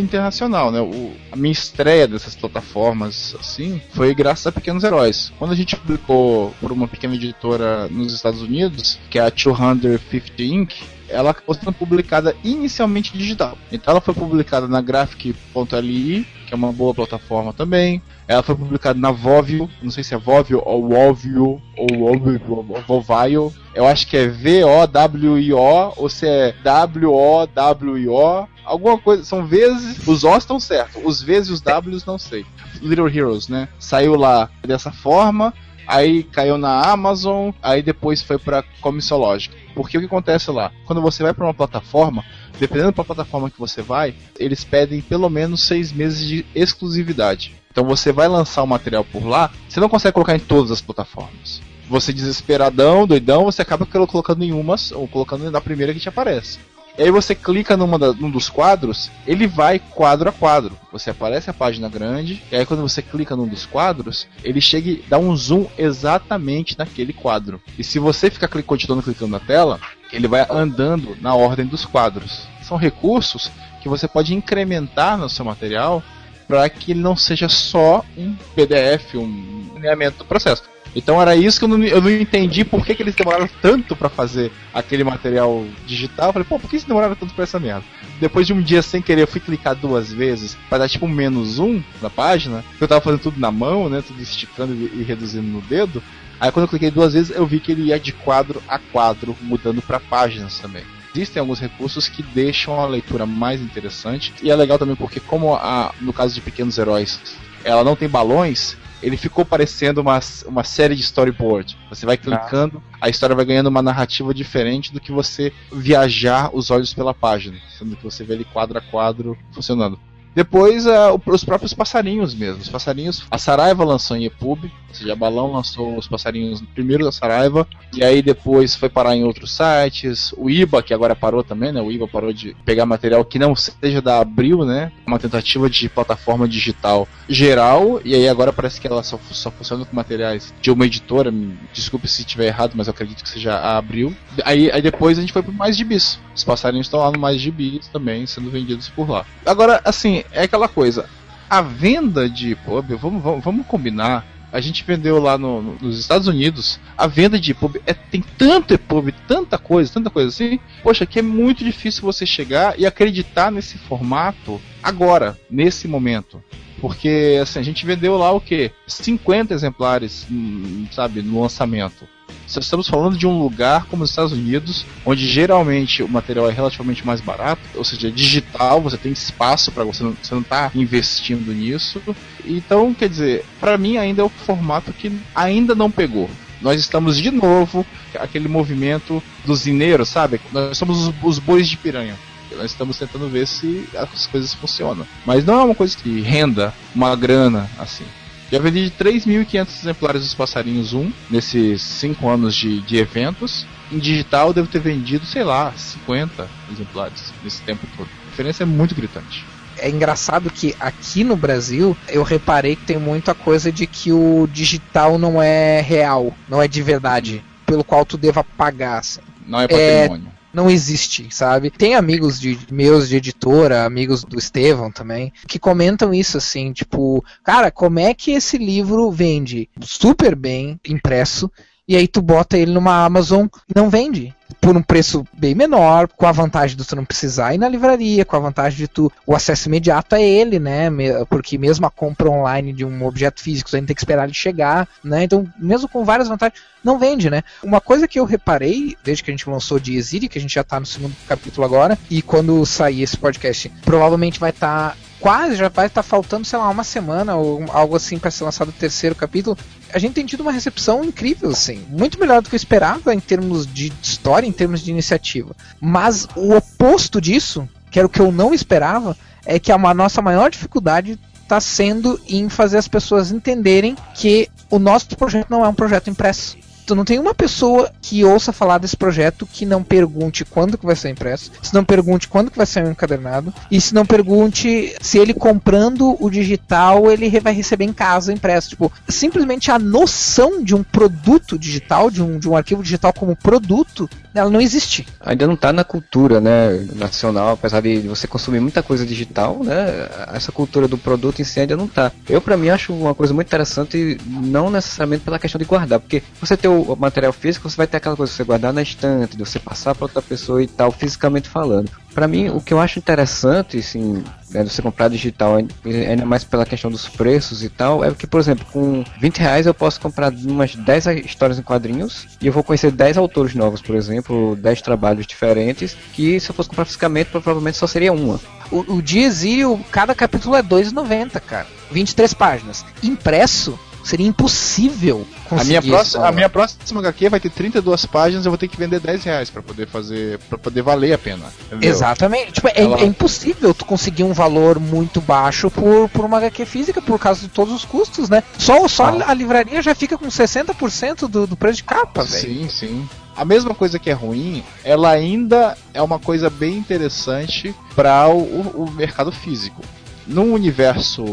internacional, 0.00 0.72
né? 0.72 0.80
O, 0.80 1.12
a 1.30 1.36
minha 1.36 1.52
estreia 1.52 2.08
dessas 2.08 2.34
plataformas, 2.34 3.36
assim, 3.38 3.80
foi 3.94 4.12
graças 4.12 4.48
a 4.48 4.52
Pequenos 4.52 4.82
Heróis. 4.82 5.32
Quando 5.38 5.52
a 5.52 5.56
gente 5.56 5.76
publicou 5.76 6.52
por 6.60 6.72
uma 6.72 6.88
pequena 6.88 7.14
editora 7.14 7.86
nos 7.86 8.12
Estados 8.12 8.42
Unidos, 8.42 8.98
que 9.08 9.18
é 9.20 9.22
a 9.22 9.30
250 9.30 10.42
Inc., 10.42 10.74
ela 11.12 11.30
acabou 11.30 11.54
sendo 11.54 11.72
publicada 11.72 12.34
inicialmente 12.42 13.16
digital. 13.16 13.56
Então 13.70 13.92
ela 13.92 14.00
foi 14.00 14.14
publicada 14.14 14.66
na 14.66 14.80
Graphic.li, 14.80 16.26
que 16.46 16.54
é 16.54 16.56
uma 16.56 16.72
boa 16.72 16.94
plataforma 16.94 17.52
também. 17.52 18.02
Ela 18.26 18.42
foi 18.42 18.54
publicada 18.54 18.98
na 18.98 19.10
Vovio, 19.10 19.68
não 19.82 19.90
sei 19.90 20.02
se 20.02 20.14
é 20.14 20.18
Vovio 20.18 20.62
ou 20.64 20.88
Vovio 20.88 21.60
ou 21.76 22.82
Vovio. 22.86 23.52
Eu 23.74 23.86
acho 23.86 24.06
que 24.06 24.16
é 24.16 24.26
V-O-W-I-O 24.26 25.92
ou 25.96 26.08
se 26.08 26.26
é 26.26 26.54
W-O-W-I-O. 26.62 28.48
Alguma 28.64 28.96
coisa, 28.96 29.24
são 29.24 29.44
vezes. 29.44 30.06
Os 30.06 30.24
O's 30.24 30.38
estão 30.38 30.60
certos, 30.60 31.02
os 31.04 31.22
e 31.28 31.52
os 31.52 31.60
W's 31.60 32.04
não 32.06 32.18
sei. 32.18 32.46
Little 32.80 33.08
Heroes, 33.08 33.48
né? 33.48 33.68
Saiu 33.78 34.14
lá 34.14 34.48
dessa 34.66 34.90
forma 34.90 35.52
aí 35.86 36.22
caiu 36.22 36.56
na 36.58 36.90
Amazon, 36.90 37.50
aí 37.62 37.82
depois 37.82 38.22
foi 38.22 38.38
para 38.38 38.64
Comissologic. 38.80 39.54
Porque 39.74 39.96
o 39.96 40.00
que 40.00 40.06
acontece 40.06 40.50
lá? 40.50 40.70
Quando 40.84 41.00
você 41.00 41.22
vai 41.22 41.32
para 41.32 41.44
uma 41.44 41.54
plataforma, 41.54 42.24
dependendo 42.58 42.92
da 42.92 43.04
plataforma 43.04 43.50
que 43.50 43.58
você 43.58 43.82
vai, 43.82 44.14
eles 44.38 44.64
pedem 44.64 45.00
pelo 45.00 45.28
menos 45.28 45.64
seis 45.64 45.92
meses 45.92 46.26
de 46.26 46.46
exclusividade. 46.54 47.54
Então 47.70 47.84
você 47.84 48.12
vai 48.12 48.28
lançar 48.28 48.62
o 48.62 48.66
material 48.66 49.04
por 49.04 49.26
lá, 49.26 49.50
você 49.68 49.80
não 49.80 49.88
consegue 49.88 50.12
colocar 50.12 50.36
em 50.36 50.40
todas 50.40 50.70
as 50.70 50.80
plataformas. 50.80 51.62
Você 51.88 52.12
desesperadão, 52.12 53.06
doidão, 53.06 53.44
você 53.44 53.62
acaba 53.62 53.86
colocando 53.86 54.42
em 54.44 54.52
uma 54.52 54.76
ou 54.92 55.08
colocando 55.08 55.50
na 55.50 55.60
primeira 55.60 55.92
que 55.92 56.00
te 56.00 56.08
aparece. 56.08 56.58
E 56.98 57.02
aí 57.02 57.10
você 57.10 57.34
clica 57.34 57.76
numa 57.76 57.98
da, 57.98 58.12
num 58.12 58.30
dos 58.30 58.50
quadros, 58.50 59.10
ele 59.26 59.46
vai 59.46 59.78
quadro 59.78 60.28
a 60.28 60.32
quadro. 60.32 60.78
Você 60.92 61.08
aparece 61.10 61.48
a 61.48 61.54
página 61.54 61.88
grande, 61.88 62.42
e 62.52 62.56
aí 62.56 62.66
quando 62.66 62.82
você 62.82 63.00
clica 63.00 63.34
num 63.34 63.46
dos 63.46 63.64
quadros, 63.64 64.26
ele 64.44 64.60
chega 64.60 64.90
e 64.90 65.04
dá 65.08 65.18
um 65.18 65.34
zoom 65.34 65.66
exatamente 65.78 66.76
naquele 66.78 67.12
quadro. 67.12 67.60
E 67.78 67.82
se 67.84 67.98
você 67.98 68.30
ficar 68.30 68.48
cli- 68.48 68.62
continuando 68.62 69.02
clicando 69.02 69.32
na 69.32 69.40
tela, 69.40 69.80
ele 70.12 70.28
vai 70.28 70.46
andando 70.50 71.16
na 71.20 71.34
ordem 71.34 71.64
dos 71.64 71.84
quadros. 71.86 72.46
São 72.62 72.76
recursos 72.76 73.50
que 73.82 73.88
você 73.88 74.06
pode 74.06 74.34
incrementar 74.34 75.16
no 75.16 75.28
seu 75.28 75.44
material 75.44 76.02
para 76.46 76.68
que 76.68 76.90
ele 76.90 77.00
não 77.00 77.16
seja 77.16 77.48
só 77.48 78.04
um 78.16 78.36
PDF, 78.54 79.14
um 79.14 79.72
alinhamento 79.76 80.18
do 80.18 80.24
processo. 80.26 80.64
Então 80.94 81.20
era 81.20 81.34
isso 81.34 81.58
que 81.58 81.64
eu 81.64 81.68
não, 81.68 81.82
eu 81.82 82.00
não 82.00 82.10
entendi 82.10 82.64
por 82.64 82.84
que, 82.84 82.94
que 82.94 83.02
eles 83.02 83.14
demoraram 83.14 83.48
tanto 83.60 83.96
para 83.96 84.08
fazer 84.08 84.52
aquele 84.72 85.04
material 85.04 85.64
digital. 85.86 86.28
Eu 86.28 86.32
falei, 86.34 86.48
pô, 86.48 86.58
por 86.58 86.68
que 86.68 86.76
eles 86.76 86.86
demoraram 86.86 87.14
tanto 87.14 87.34
pra 87.34 87.44
essa 87.44 87.58
merda? 87.58 87.84
Depois 88.20 88.46
de 88.46 88.52
um 88.52 88.60
dia 88.60 88.82
sem 88.82 89.00
querer, 89.00 89.22
eu 89.22 89.26
fui 89.26 89.40
clicar 89.40 89.74
duas 89.74 90.12
vezes 90.12 90.56
para 90.68 90.78
dar 90.78 90.88
tipo 90.88 91.06
um 91.06 91.08
menos 91.08 91.58
um 91.58 91.82
na 92.00 92.10
página. 92.10 92.64
Eu 92.80 92.86
tava 92.86 93.00
fazendo 93.00 93.20
tudo 93.20 93.40
na 93.40 93.50
mão, 93.50 93.88
né? 93.88 94.02
Tudo 94.06 94.20
esticando 94.20 94.74
e, 94.74 95.00
e 95.00 95.02
reduzindo 95.02 95.46
no 95.46 95.62
dedo. 95.62 96.02
Aí 96.38 96.50
quando 96.50 96.64
eu 96.64 96.68
cliquei 96.68 96.90
duas 96.90 97.14
vezes, 97.14 97.34
eu 97.34 97.46
vi 97.46 97.60
que 97.60 97.72
ele 97.72 97.84
ia 97.84 98.00
de 98.00 98.12
quadro 98.12 98.62
a 98.68 98.78
quadro, 98.78 99.36
mudando 99.42 99.80
para 99.80 100.00
páginas 100.00 100.58
também. 100.58 100.82
Existem 101.14 101.40
alguns 101.40 101.60
recursos 101.60 102.08
que 102.08 102.22
deixam 102.22 102.80
a 102.80 102.86
leitura 102.86 103.26
mais 103.26 103.60
interessante. 103.60 104.32
E 104.42 104.50
é 104.50 104.56
legal 104.56 104.78
também 104.78 104.96
porque, 104.96 105.20
como 105.20 105.54
a, 105.54 105.94
no 106.00 106.12
caso 106.12 106.34
de 106.34 106.40
Pequenos 106.40 106.78
Heróis, 106.78 107.20
ela 107.62 107.84
não 107.84 107.94
tem 107.94 108.08
balões, 108.08 108.76
ele 109.02 109.16
ficou 109.16 109.44
parecendo 109.44 110.00
uma, 110.00 110.20
uma 110.46 110.64
série 110.64 110.94
de 110.94 111.02
storyboard. 111.02 111.76
Você 111.90 112.06
vai 112.06 112.16
clicando, 112.16 112.82
a 113.00 113.08
história 113.08 113.34
vai 113.34 113.44
ganhando 113.44 113.66
uma 113.66 113.82
narrativa 113.82 114.32
diferente 114.32 114.92
do 114.92 115.00
que 115.00 115.10
você 115.10 115.52
viajar 115.72 116.50
os 116.54 116.70
olhos 116.70 116.94
pela 116.94 117.12
página, 117.12 117.58
sendo 117.78 117.96
que 117.96 118.04
você 118.04 118.22
vê 118.24 118.34
ele 118.34 118.44
quadro 118.44 118.78
a 118.78 118.80
quadro 118.80 119.36
funcionando. 119.52 119.98
Depois, 120.34 120.86
o- 120.86 121.20
os 121.26 121.44
próprios 121.44 121.72
passarinhos 121.74 122.34
mesmo. 122.34 122.60
Os 122.62 122.68
passarinhos. 122.68 123.24
A 123.30 123.38
Saraiva 123.38 123.84
lançou 123.84 124.16
em 124.16 124.24
EPUB, 124.24 124.70
ou 124.88 124.94
seja, 124.94 125.12
a 125.12 125.16
Balão 125.16 125.52
lançou 125.52 125.96
os 125.96 126.06
passarinhos 126.08 126.62
primeiro 126.74 127.04
da 127.04 127.12
Saraiva, 127.12 127.66
e 127.94 128.02
aí 128.04 128.22
depois 128.22 128.74
foi 128.74 128.88
parar 128.88 129.14
em 129.16 129.24
outros 129.24 129.52
sites. 129.56 130.32
O 130.36 130.48
IBA, 130.50 130.82
que 130.82 130.94
agora 130.94 131.14
parou 131.14 131.42
também, 131.42 131.72
né? 131.72 131.80
O 131.80 131.90
IBA 131.90 132.08
parou 132.08 132.32
de 132.32 132.56
pegar 132.64 132.86
material 132.86 133.24
que 133.24 133.38
não 133.38 133.54
seja 133.54 134.00
da 134.00 134.18
Abril, 134.20 134.64
né? 134.64 134.90
Uma 135.06 135.18
tentativa 135.18 135.68
de 135.68 135.88
plataforma 135.88 136.46
digital 136.48 137.06
geral, 137.28 138.00
e 138.04 138.14
aí 138.14 138.28
agora 138.28 138.52
parece 138.52 138.80
que 138.80 138.86
ela 138.86 139.02
só, 139.02 139.18
só 139.30 139.50
funciona 139.50 139.84
com 139.84 139.94
materiais 139.96 140.52
de 140.60 140.70
uma 140.70 140.86
editora. 140.86 141.32
Desculpe 141.72 142.06
se 142.08 142.20
estiver 142.22 142.46
errado, 142.46 142.72
mas 142.74 142.86
eu 142.86 142.92
acredito 142.92 143.22
que 143.22 143.28
seja 143.28 143.54
a 143.54 143.76
Abril. 143.78 144.14
Aí, 144.44 144.70
aí 144.70 144.82
depois 144.82 145.18
a 145.18 145.20
gente 145.20 145.32
foi 145.32 145.42
pro 145.42 145.52
Mais 145.52 145.76
Gibis. 145.76 146.18
Os 146.34 146.44
passarinhos 146.44 146.86
estão 146.86 147.00
lá 147.00 147.10
no 147.10 147.18
Mais 147.18 147.40
Gibis 147.40 147.88
também, 147.88 148.26
sendo 148.26 148.50
vendidos 148.50 148.88
por 148.88 149.08
lá. 149.08 149.24
Agora, 149.44 149.80
assim, 149.84 150.21
é 150.32 150.42
aquela 150.44 150.68
coisa. 150.68 151.08
A 151.48 151.60
venda 151.60 152.28
de 152.28 152.54
pub, 152.56 152.90
vamos, 152.96 153.22
vamos, 153.22 153.44
vamos 153.44 153.66
combinar. 153.66 154.26
A 154.52 154.60
gente 154.60 154.84
vendeu 154.84 155.18
lá 155.18 155.38
no- 155.38 155.62
no- 155.62 155.78
nos 155.80 155.98
Estados 155.98 156.28
Unidos. 156.28 156.78
A 156.96 157.06
venda 157.06 157.40
de 157.40 157.52
EPUB 157.52 157.80
é, 157.86 157.94
tem 157.94 158.22
tanto 158.36 158.74
EPUB, 158.74 159.10
tanta 159.26 159.56
coisa, 159.56 159.90
tanta 159.92 160.10
coisa 160.10 160.28
assim. 160.28 160.58
Poxa, 160.82 161.06
que 161.06 161.18
é 161.18 161.22
muito 161.22 161.64
difícil 161.64 162.02
você 162.02 162.26
chegar 162.26 162.78
e 162.78 162.84
acreditar 162.84 163.50
nesse 163.50 163.78
formato 163.78 164.60
agora, 164.82 165.38
nesse 165.50 165.88
momento. 165.88 166.42
Porque 166.82 167.38
assim, 167.40 167.60
a 167.60 167.62
gente 167.62 167.86
vendeu 167.86 168.16
lá 168.18 168.30
o 168.32 168.40
que? 168.40 168.70
50 168.86 169.54
exemplares, 169.54 170.26
hum, 170.30 170.86
sabe, 170.90 171.22
no 171.22 171.40
lançamento. 171.40 172.06
Estamos 172.46 172.86
falando 172.86 173.16
de 173.16 173.26
um 173.26 173.38
lugar 173.38 173.86
como 173.86 174.04
os 174.04 174.10
Estados 174.10 174.32
Unidos, 174.32 174.84
onde 175.06 175.26
geralmente 175.26 176.02
o 176.02 176.08
material 176.08 176.48
é 176.48 176.52
relativamente 176.52 177.06
mais 177.06 177.20
barato, 177.20 177.62
ou 177.74 177.84
seja, 177.84 178.08
é 178.08 178.10
digital, 178.10 178.80
você 178.80 178.96
tem 178.96 179.12
espaço 179.12 179.72
para 179.72 179.84
você 179.84 180.02
não, 180.02 180.14
você 180.20 180.34
não 180.34 180.42
tá 180.42 180.70
investindo 180.74 181.52
nisso. 181.52 182.02
Então, 182.44 182.92
quer 182.92 183.08
dizer, 183.08 183.44
para 183.58 183.78
mim 183.78 183.96
ainda 183.96 184.22
é 184.22 184.24
o 184.24 184.28
formato 184.28 184.92
que 184.92 185.10
ainda 185.34 185.74
não 185.74 185.90
pegou. 185.90 186.28
Nós 186.60 186.78
estamos 186.78 187.16
de 187.16 187.30
novo 187.30 187.84
aquele 188.18 188.48
movimento 188.48 189.22
dos 189.44 189.66
mineiros, 189.66 190.08
sabe? 190.08 190.40
Nós 190.52 190.78
somos 190.78 191.08
os, 191.08 191.14
os 191.22 191.38
bois 191.38 191.68
de 191.68 191.76
piranha. 191.76 192.16
Nós 192.56 192.70
estamos 192.70 192.98
tentando 192.98 193.28
ver 193.28 193.46
se 193.46 193.88
as 193.96 194.26
coisas 194.26 194.54
funcionam. 194.54 195.06
Mas 195.26 195.44
não 195.44 195.60
é 195.60 195.64
uma 195.64 195.74
coisa 195.74 195.96
que 195.96 196.20
renda 196.20 196.72
uma 196.94 197.16
grana 197.16 197.68
assim. 197.78 198.04
Já 198.52 198.58
vendi 198.58 198.84
de 198.84 198.90
3.500 198.90 199.80
exemplares 199.80 200.20
dos 200.20 200.34
Passarinhos 200.34 200.92
1 200.92 201.10
nesses 201.30 201.80
5 201.80 202.28
anos 202.28 202.54
de, 202.54 202.82
de 202.82 202.98
eventos. 202.98 203.66
Em 203.90 203.98
digital 203.98 204.48
eu 204.48 204.52
devo 204.52 204.68
ter 204.68 204.78
vendido, 204.78 205.24
sei 205.24 205.42
lá, 205.42 205.72
50 205.74 206.46
exemplares 206.70 207.32
nesse 207.42 207.62
tempo 207.62 207.86
todo. 207.96 208.10
A 208.26 208.30
diferença 208.30 208.62
é 208.62 208.66
muito 208.66 208.94
gritante. 208.94 209.42
É 209.78 209.88
engraçado 209.88 210.50
que 210.50 210.76
aqui 210.78 211.24
no 211.24 211.34
Brasil 211.34 211.96
eu 212.06 212.22
reparei 212.22 212.76
que 212.76 212.84
tem 212.84 212.98
muita 212.98 213.34
coisa 213.34 213.72
de 213.72 213.86
que 213.86 214.12
o 214.12 214.46
digital 214.52 215.16
não 215.16 215.42
é 215.42 215.80
real, 215.80 216.36
não 216.46 216.60
é 216.60 216.68
de 216.68 216.82
verdade, 216.82 217.42
pelo 217.64 217.82
qual 217.82 218.04
tu 218.04 218.18
deva 218.18 218.44
pagar. 218.44 218.98
Assim. 218.98 219.22
Não 219.46 219.62
é 219.62 219.66
patrimônio. 219.66 220.30
Não 220.52 220.70
existe, 220.70 221.26
sabe? 221.30 221.70
Tem 221.70 221.94
amigos 221.94 222.38
de 222.40 222.58
meus 222.70 223.08
de 223.08 223.16
editora, 223.16 223.84
amigos 223.84 224.24
do 224.24 224.38
Estevão 224.38 224.90
também, 224.90 225.32
que 225.48 225.58
comentam 225.58 226.12
isso 226.12 226.36
assim, 226.36 226.72
tipo, 226.72 227.24
cara, 227.42 227.70
como 227.70 227.98
é 227.98 228.12
que 228.12 228.32
esse 228.32 228.58
livro 228.58 229.10
vende 229.10 229.68
super 229.80 230.34
bem 230.34 230.78
impresso 230.86 231.50
e 231.88 231.96
aí 231.96 232.06
tu 232.06 232.22
bota 232.22 232.56
ele 232.56 232.72
numa 232.72 233.04
Amazon 233.04 233.46
e 233.68 233.72
não 233.74 233.90
vende? 233.90 234.34
Por 234.60 234.76
um 234.76 234.82
preço 234.82 235.26
bem 235.32 235.54
menor, 235.54 236.06
com 236.08 236.26
a 236.26 236.32
vantagem 236.32 236.76
de 236.76 236.84
tu 236.84 236.94
não 236.94 237.04
precisar 237.04 237.54
ir 237.54 237.58
na 237.58 237.68
livraria, 237.68 238.24
com 238.24 238.36
a 238.36 238.40
vantagem 238.40 238.78
de 238.78 238.88
tu 238.88 239.10
o 239.26 239.34
acesso 239.34 239.68
imediato 239.68 240.14
a 240.14 240.20
ele, 240.20 240.58
né? 240.58 240.88
Porque 241.28 241.58
mesmo 241.58 241.84
a 241.86 241.90
compra 241.90 242.30
online 242.30 242.72
de 242.72 242.84
um 242.84 243.04
objeto 243.04 243.42
físico, 243.42 243.70
tu 243.70 243.76
ainda 243.76 243.88
tem 243.88 243.96
que 243.96 244.00
esperar 244.00 244.24
ele 244.24 244.34
chegar, 244.34 244.86
né? 245.02 245.24
Então, 245.24 245.48
mesmo 245.58 245.88
com 245.88 246.04
várias 246.04 246.28
vantagens, 246.28 246.60
não 246.84 246.98
vende, 246.98 247.28
né? 247.28 247.42
Uma 247.62 247.80
coisa 247.80 248.06
que 248.06 248.20
eu 248.20 248.24
reparei, 248.24 248.96
desde 249.02 249.24
que 249.24 249.30
a 249.30 249.34
gente 249.34 249.48
lançou 249.48 249.80
de 249.80 249.96
Exiri, 249.96 250.28
que 250.28 250.38
a 250.38 250.40
gente 250.40 250.54
já 250.54 250.62
tá 250.62 250.78
no 250.78 250.86
segundo 250.86 251.16
capítulo 251.26 251.64
agora, 251.64 251.98
e 252.08 252.22
quando 252.22 252.64
sair 252.64 253.02
esse 253.02 253.16
podcast, 253.16 253.68
provavelmente 253.84 254.38
vai 254.38 254.50
estar 254.50 254.96
quase, 255.22 255.54
já 255.54 255.68
vai 255.68 255.86
estar 255.86 256.02
faltando, 256.02 256.44
sei 256.44 256.58
lá, 256.58 256.68
uma 256.68 256.82
semana 256.82 257.36
ou 257.36 257.64
algo 257.68 257.94
assim 257.94 258.18
para 258.18 258.30
ser 258.30 258.42
lançado 258.42 258.68
o 258.68 258.72
terceiro 258.72 259.14
capítulo. 259.14 259.56
A 259.94 259.98
gente 259.98 260.14
tem 260.14 260.26
tido 260.26 260.40
uma 260.40 260.50
recepção 260.50 261.04
incrível, 261.04 261.50
assim, 261.50 261.86
muito 261.88 262.18
melhor 262.18 262.42
do 262.42 262.48
que 262.48 262.56
eu 262.56 262.58
esperava 262.58 263.14
em 263.14 263.20
termos 263.20 263.64
de 263.64 263.92
história, 264.02 264.46
em 264.46 264.52
termos 264.52 264.80
de 264.80 264.90
iniciativa. 264.90 265.54
Mas 265.80 266.26
o 266.34 266.56
oposto 266.56 267.20
disso, 267.20 267.68
que 267.88 268.00
era 268.00 268.06
o 268.06 268.10
que 268.10 268.20
eu 268.20 268.32
não 268.32 268.52
esperava, 268.52 269.16
é 269.46 269.60
que 269.60 269.70
a 269.70 269.78
nossa 269.94 270.20
maior 270.20 270.50
dificuldade 270.50 271.18
está 271.42 271.60
sendo 271.60 272.20
em 272.28 272.48
fazer 272.48 272.78
as 272.78 272.88
pessoas 272.88 273.30
entenderem 273.30 273.96
que 274.14 274.48
o 274.70 274.78
nosso 274.78 275.08
projeto 275.16 275.50
não 275.50 275.64
é 275.64 275.68
um 275.68 275.74
projeto 275.74 276.10
impresso. 276.10 276.56
Tu 276.92 276.96
não 276.96 277.06
tem 277.06 277.18
uma 277.18 277.34
pessoa 277.34 277.90
que 278.02 278.22
ouça 278.22 278.52
falar 278.52 278.76
desse 278.76 278.98
projeto 278.98 279.48
que 279.50 279.64
não 279.64 279.82
pergunte 279.82 280.44
quando 280.44 280.76
que 280.76 280.84
vai 280.84 280.94
ser 280.94 281.08
impresso, 281.08 281.50
se 281.62 281.72
não 281.72 281.82
pergunte 281.82 282.28
quando 282.28 282.50
que 282.50 282.58
vai 282.58 282.66
ser 282.66 282.86
encadernado, 282.86 283.50
e 283.70 283.80
se 283.80 283.94
não 283.94 284.04
pergunte 284.04 284.94
se 285.00 285.16
ele 285.16 285.32
comprando 285.32 286.14
o 286.22 286.28
digital 286.28 287.10
ele 287.10 287.30
vai 287.40 287.54
receber 287.54 287.86
em 287.86 287.94
casa 287.94 288.30
impresso. 288.30 288.68
Tipo, 288.68 288.92
simplesmente 289.08 289.70
a 289.70 289.78
noção 289.78 290.62
de 290.62 290.74
um 290.74 290.82
produto 290.82 291.58
digital, 291.58 292.10
de 292.10 292.22
um, 292.22 292.38
de 292.38 292.46
um 292.46 292.54
arquivo 292.54 292.82
digital 292.82 293.10
como 293.14 293.34
produto, 293.34 294.06
ela 294.34 294.50
não 294.50 294.60
existe. 294.60 295.06
Ainda 295.20 295.46
não 295.46 295.56
tá 295.56 295.72
na 295.72 295.84
cultura, 295.84 296.42
né, 296.42 296.86
nacional, 296.94 297.54
apesar 297.54 297.80
de 297.80 298.00
você 298.00 298.26
consumir 298.26 298.60
muita 298.60 298.82
coisa 298.82 299.06
digital, 299.06 299.64
né, 299.64 300.08
essa 300.34 300.52
cultura 300.52 300.86
do 300.86 300.98
produto 300.98 301.40
em 301.40 301.44
si 301.44 301.58
ainda 301.60 301.74
não 301.74 301.88
tá. 301.88 302.12
Eu, 302.28 302.42
pra 302.42 302.56
mim, 302.58 302.68
acho 302.68 302.92
uma 302.92 303.14
coisa 303.14 303.32
muito 303.32 303.46
interessante, 303.46 304.18
não 304.26 304.70
necessariamente 304.70 305.24
pela 305.24 305.38
questão 305.38 305.58
de 305.58 305.64
guardar, 305.64 305.98
porque 305.98 306.22
você 306.38 306.54
ter 306.54 306.68
o 306.68 306.81
material 306.98 307.32
físico, 307.32 307.68
você 307.68 307.76
vai 307.76 307.86
ter 307.86 307.96
aquela 307.96 308.16
coisa 308.16 308.30
de 308.30 308.36
você 308.36 308.44
guardar 308.44 308.72
na 308.72 308.82
estante, 308.82 309.36
de 309.36 309.44
você 309.44 309.58
passar 309.58 309.94
pra 309.94 310.04
outra 310.04 310.22
pessoa 310.22 310.62
e 310.62 310.66
tal, 310.66 310.90
fisicamente 310.90 311.48
falando. 311.48 311.90
Pra 312.14 312.28
mim, 312.28 312.50
o 312.50 312.60
que 312.60 312.74
eu 312.74 312.80
acho 312.80 312.98
interessante, 312.98 313.78
assim, 313.78 314.22
né, 314.50 314.62
você 314.62 314.82
comprar 314.82 315.08
digital, 315.08 315.56
ainda 315.56 316.26
mais 316.26 316.44
pela 316.44 316.66
questão 316.66 316.90
dos 316.90 317.08
preços 317.08 317.64
e 317.64 317.68
tal, 317.70 318.04
é 318.04 318.10
que, 318.12 318.26
por 318.26 318.38
exemplo, 318.38 318.66
com 318.70 319.02
20 319.18 319.38
reais 319.38 319.66
eu 319.66 319.72
posso 319.72 320.00
comprar 320.00 320.30
umas 320.32 320.74
10 320.74 321.06
histórias 321.24 321.58
em 321.58 321.62
quadrinhos 321.62 322.26
e 322.40 322.46
eu 322.46 322.52
vou 322.52 322.62
conhecer 322.62 322.90
10 322.90 323.16
autores 323.16 323.54
novos, 323.54 323.80
por 323.80 323.96
exemplo, 323.96 324.56
10 324.56 324.82
trabalhos 324.82 325.26
diferentes, 325.26 325.96
que 326.12 326.38
se 326.38 326.50
eu 326.50 326.54
fosse 326.54 326.68
comprar 326.68 326.84
fisicamente, 326.84 327.30
provavelmente 327.30 327.78
só 327.78 327.86
seria 327.86 328.12
uma. 328.12 328.38
O, 328.70 328.80
o 328.80 329.84
cada 329.90 330.14
capítulo 330.14 330.56
é 330.56 330.62
2,90, 330.62 331.40
cara. 331.40 331.66
23 331.90 332.32
páginas. 332.34 332.84
Impresso, 333.02 333.78
seria 334.04 334.26
impossível 334.26 335.26
A 335.46 335.48
conseguir 335.48 335.68
minha, 335.68 335.78
esse 335.80 335.88
próxima, 335.88 336.26
a 336.28 336.32
minha 336.32 336.48
próxima 336.48 337.00
HQ 337.00 337.28
vai 337.28 337.40
ter 337.40 337.50
32 337.50 338.06
páginas, 338.06 338.44
eu 338.44 338.50
vou 338.50 338.58
ter 338.58 338.68
que 338.68 338.76
vender 338.76 339.00
10 339.00 339.24
reais 339.24 339.50
pra 339.50 339.62
poder 339.62 339.86
fazer. 339.86 340.38
para 340.48 340.58
poder 340.58 340.82
valer 340.82 341.12
a 341.12 341.18
pena. 341.18 341.44
entendeu? 341.66 341.90
Exatamente. 341.90 342.52
Tipo, 342.52 342.68
é, 342.68 342.72
Ela- 342.76 342.98
é 343.00 343.04
impossível 343.04 343.72
tu 343.74 343.84
conseguir 343.84 344.24
um 344.24 344.32
valor 344.32 344.78
muito 344.80 345.20
baixo 345.20 345.70
por, 345.70 346.08
por 346.08 346.24
uma 346.24 346.38
HQ 346.38 346.64
física 346.66 347.00
por 347.02 347.18
causa 347.18 347.42
de 347.42 347.48
todos 347.48 347.72
os 347.74 347.84
custos, 347.84 348.28
né? 348.28 348.42
Só, 348.58 348.86
só 348.88 349.04
Ah. 349.04 349.30
a 349.30 349.34
livraria 349.34 349.80
já 349.82 349.94
fica 349.94 350.16
com 350.18 350.26
60% 350.26 351.28
do, 351.28 351.46
do 351.46 351.56
preço 351.56 351.76
de 351.76 351.84
capa, 351.84 352.22
velho. 352.22 352.42
Sim, 352.62 352.68
sim. 352.68 353.08
A 353.36 353.44
mesma 353.44 353.74
coisa 353.74 353.98
que 353.98 354.10
é 354.10 354.12
ruim, 354.12 354.62
ela 354.84 355.10
ainda 355.10 355.76
é 355.94 356.02
uma 356.02 356.18
coisa 356.18 356.50
bem 356.50 356.76
interessante 356.76 357.74
para 357.96 358.28
o- 358.28 358.84
o 358.84 358.90
mercado 358.90 359.32
físico. 359.32 359.80
Num 360.26 360.52
universo 360.52 361.24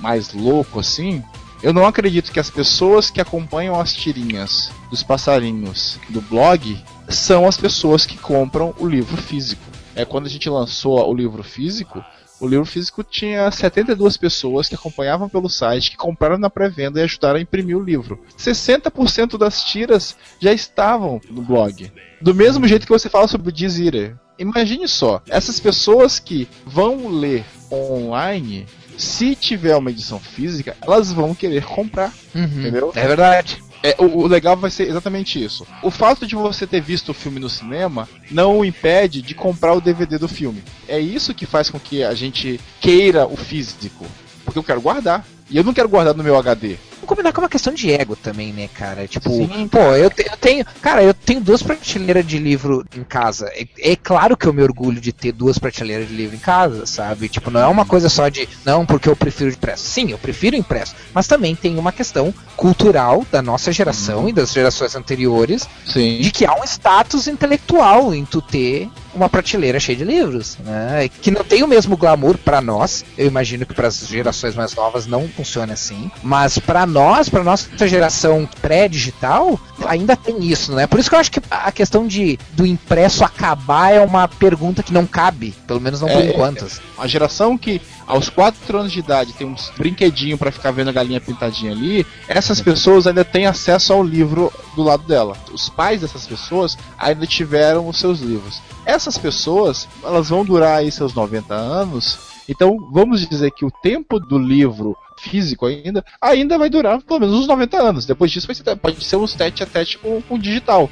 mais 0.00 0.32
louco 0.32 0.78
assim, 0.80 1.22
eu 1.62 1.72
não 1.72 1.86
acredito 1.86 2.32
que 2.32 2.40
as 2.40 2.50
pessoas 2.50 3.10
que 3.10 3.20
acompanham 3.20 3.78
as 3.80 3.92
tirinhas 3.92 4.70
dos 4.90 5.02
passarinhos 5.02 5.98
do 6.08 6.20
blog 6.20 6.78
são 7.08 7.46
as 7.46 7.56
pessoas 7.56 8.06
que 8.06 8.16
compram 8.16 8.74
o 8.78 8.86
livro 8.86 9.16
físico. 9.16 9.62
É 9.94 10.04
quando 10.04 10.26
a 10.26 10.30
gente 10.30 10.48
lançou 10.48 11.04
o 11.08 11.14
livro 11.14 11.42
físico, 11.42 12.04
o 12.40 12.46
livro 12.46 12.64
físico 12.64 13.02
tinha 13.02 13.50
72 13.50 14.16
pessoas 14.16 14.68
que 14.68 14.74
acompanhavam 14.76 15.28
pelo 15.28 15.48
site, 15.48 15.90
que 15.90 15.96
compraram 15.96 16.38
na 16.38 16.48
pré-venda 16.48 17.00
e 17.00 17.02
ajudaram 17.02 17.38
a 17.38 17.42
imprimir 17.42 17.76
o 17.76 17.82
livro. 17.82 18.22
60% 18.38 19.36
das 19.36 19.64
tiras 19.64 20.16
já 20.40 20.52
estavam 20.52 21.20
no 21.28 21.42
blog. 21.42 21.90
Do 22.20 22.32
mesmo 22.32 22.68
jeito 22.68 22.86
que 22.86 22.92
você 22.92 23.08
fala 23.08 23.26
sobre 23.26 23.48
o 23.48 23.52
Dizire. 23.52 24.14
Imagine 24.38 24.86
só, 24.86 25.20
essas 25.28 25.58
pessoas 25.58 26.20
que 26.20 26.46
vão 26.64 27.08
ler 27.08 27.44
online, 27.72 28.66
se 28.98 29.34
tiver 29.34 29.76
uma 29.76 29.90
edição 29.90 30.18
física, 30.18 30.76
elas 30.82 31.12
vão 31.12 31.34
querer 31.34 31.64
comprar. 31.64 32.12
Entendeu? 32.34 32.92
É 32.94 33.06
verdade. 33.06 33.62
É, 33.82 33.94
o, 33.98 34.22
o 34.22 34.26
legal 34.26 34.56
vai 34.56 34.70
ser 34.70 34.88
exatamente 34.88 35.42
isso. 35.42 35.66
O 35.82 35.90
fato 35.90 36.26
de 36.26 36.34
você 36.34 36.66
ter 36.66 36.80
visto 36.80 37.10
o 37.10 37.14
filme 37.14 37.38
no 37.38 37.48
cinema 37.48 38.08
não 38.30 38.58
o 38.58 38.64
impede 38.64 39.22
de 39.22 39.34
comprar 39.34 39.72
o 39.72 39.80
DVD 39.80 40.18
do 40.18 40.28
filme. 40.28 40.62
É 40.88 40.98
isso 40.98 41.32
que 41.32 41.46
faz 41.46 41.70
com 41.70 41.78
que 41.78 42.02
a 42.02 42.12
gente 42.14 42.60
queira 42.80 43.26
o 43.26 43.36
físico. 43.36 44.04
Porque 44.44 44.58
eu 44.58 44.64
quero 44.64 44.80
guardar. 44.80 45.24
E 45.50 45.56
eu 45.56 45.64
não 45.64 45.72
quero 45.72 45.88
guardar 45.88 46.14
no 46.14 46.22
meu 46.22 46.36
HD. 46.36 46.76
Vamos 46.96 47.08
combinar 47.08 47.32
com 47.32 47.40
uma 47.40 47.48
questão 47.48 47.72
de 47.72 47.90
ego 47.90 48.14
também, 48.14 48.52
né, 48.52 48.68
cara? 48.68 49.06
Tipo, 49.08 49.30
pô, 49.70 49.78
eu, 49.94 50.10
te- 50.10 50.26
eu 50.30 50.36
tenho. 50.36 50.64
Cara, 50.82 51.02
eu 51.02 51.14
tenho 51.14 51.40
duas 51.40 51.62
prateleiras 51.62 52.26
de 52.26 52.36
livro 52.38 52.84
em 52.94 53.02
casa. 53.02 53.46
É, 53.54 53.66
é 53.92 53.96
claro 53.96 54.36
que 54.36 54.46
eu 54.46 54.52
me 54.52 54.62
orgulho 54.62 55.00
de 55.00 55.10
ter 55.10 55.32
duas 55.32 55.58
prateleiras 55.58 56.06
de 56.08 56.14
livro 56.14 56.36
em 56.36 56.38
casa, 56.38 56.84
sabe? 56.84 57.28
Tipo, 57.30 57.50
não 57.50 57.60
é 57.60 57.66
uma 57.66 57.86
coisa 57.86 58.10
só 58.10 58.28
de. 58.28 58.46
Não, 58.64 58.84
porque 58.84 59.08
eu 59.08 59.16
prefiro 59.16 59.48
impresso. 59.50 59.84
Sim, 59.84 60.10
eu 60.10 60.18
prefiro 60.18 60.54
impresso. 60.54 60.94
Mas 61.14 61.26
também 61.26 61.54
tem 61.56 61.78
uma 61.78 61.92
questão 61.92 62.34
cultural 62.56 63.24
da 63.32 63.40
nossa 63.40 63.72
geração 63.72 64.28
e 64.28 64.32
das 64.32 64.52
gerações 64.52 64.94
anteriores 64.94 65.66
Sim. 65.86 66.18
de 66.20 66.30
que 66.30 66.44
há 66.44 66.54
um 66.54 66.64
status 66.64 67.26
intelectual 67.26 68.12
em 68.14 68.24
tu 68.26 68.42
ter 68.42 68.90
uma 69.14 69.28
prateleira 69.28 69.80
cheia 69.80 69.96
de 69.96 70.04
livros, 70.04 70.56
né? 70.64 71.08
Que 71.20 71.30
não 71.30 71.44
tem 71.44 71.62
o 71.62 71.68
mesmo 71.68 71.96
glamour 71.96 72.38
pra 72.38 72.60
nós. 72.60 73.04
Eu 73.16 73.26
imagino 73.26 73.66
que 73.66 73.74
para 73.74 73.88
as 73.88 74.06
gerações 74.06 74.54
mais 74.54 74.74
novas 74.74 75.06
não 75.06 75.28
funcione 75.28 75.72
assim, 75.72 76.10
mas 76.22 76.58
pra 76.58 76.86
nós, 76.86 77.28
pra 77.28 77.42
nossa 77.42 77.68
geração 77.88 78.48
pré-digital, 78.60 79.58
ainda 79.86 80.16
tem 80.16 80.44
isso, 80.44 80.72
né? 80.74 80.86
Por 80.86 80.98
isso 80.98 81.08
que 81.08 81.16
eu 81.16 81.20
acho 81.20 81.30
que 81.30 81.40
a 81.50 81.72
questão 81.72 82.06
de 82.06 82.38
do 82.52 82.66
impresso 82.66 83.24
acabar 83.24 83.92
é 83.92 84.00
uma 84.00 84.28
pergunta 84.28 84.82
que 84.82 84.92
não 84.92 85.06
cabe, 85.06 85.54
pelo 85.66 85.80
menos 85.80 86.00
não 86.00 86.08
por 86.08 86.20
É, 86.20 86.26
enquanto. 86.26 86.66
A 86.98 87.06
geração 87.06 87.56
que 87.56 87.80
aos 88.06 88.28
4 88.28 88.78
anos 88.78 88.92
de 88.92 88.98
idade 88.98 89.32
tem 89.34 89.46
uns 89.46 89.70
brinquedinho 89.76 90.38
pra 90.38 90.50
ficar 90.50 90.70
vendo 90.70 90.88
a 90.88 90.92
galinha 90.92 91.20
pintadinha 91.20 91.72
ali, 91.72 92.06
essas 92.26 92.60
pessoas 92.60 93.06
ainda 93.06 93.24
têm 93.24 93.46
acesso 93.46 93.92
ao 93.92 94.02
livro 94.02 94.52
do 94.74 94.82
lado 94.82 95.02
dela. 95.04 95.36
Os 95.52 95.68
pais 95.68 96.00
dessas 96.00 96.26
pessoas 96.26 96.76
ainda 96.98 97.26
tiveram 97.26 97.86
os 97.86 97.98
seus 97.98 98.20
livros. 98.20 98.60
Essas 98.88 99.18
pessoas, 99.18 99.86
elas 100.02 100.30
vão 100.30 100.42
durar 100.42 100.78
aí 100.78 100.90
seus 100.90 101.12
90 101.12 101.54
anos. 101.54 102.18
Então, 102.48 102.78
vamos 102.90 103.28
dizer 103.28 103.50
que 103.50 103.66
o 103.66 103.70
tempo 103.70 104.18
do 104.18 104.38
livro 104.38 104.96
físico 105.18 105.66
ainda 105.66 106.02
ainda 106.18 106.56
vai 106.56 106.70
durar 106.70 107.02
pelo 107.02 107.20
menos 107.20 107.34
uns 107.34 107.46
90 107.46 107.76
anos. 107.76 108.06
Depois 108.06 108.30
disso 108.30 108.46
vai 108.46 108.56
ser, 108.56 108.76
pode 108.76 109.04
ser 109.04 109.16
uns 109.16 109.34
tete 109.34 109.62
a 109.62 109.66
tete 109.66 109.98
com 109.98 110.22
com 110.22 110.36
o 110.36 110.38
digital. 110.38 110.88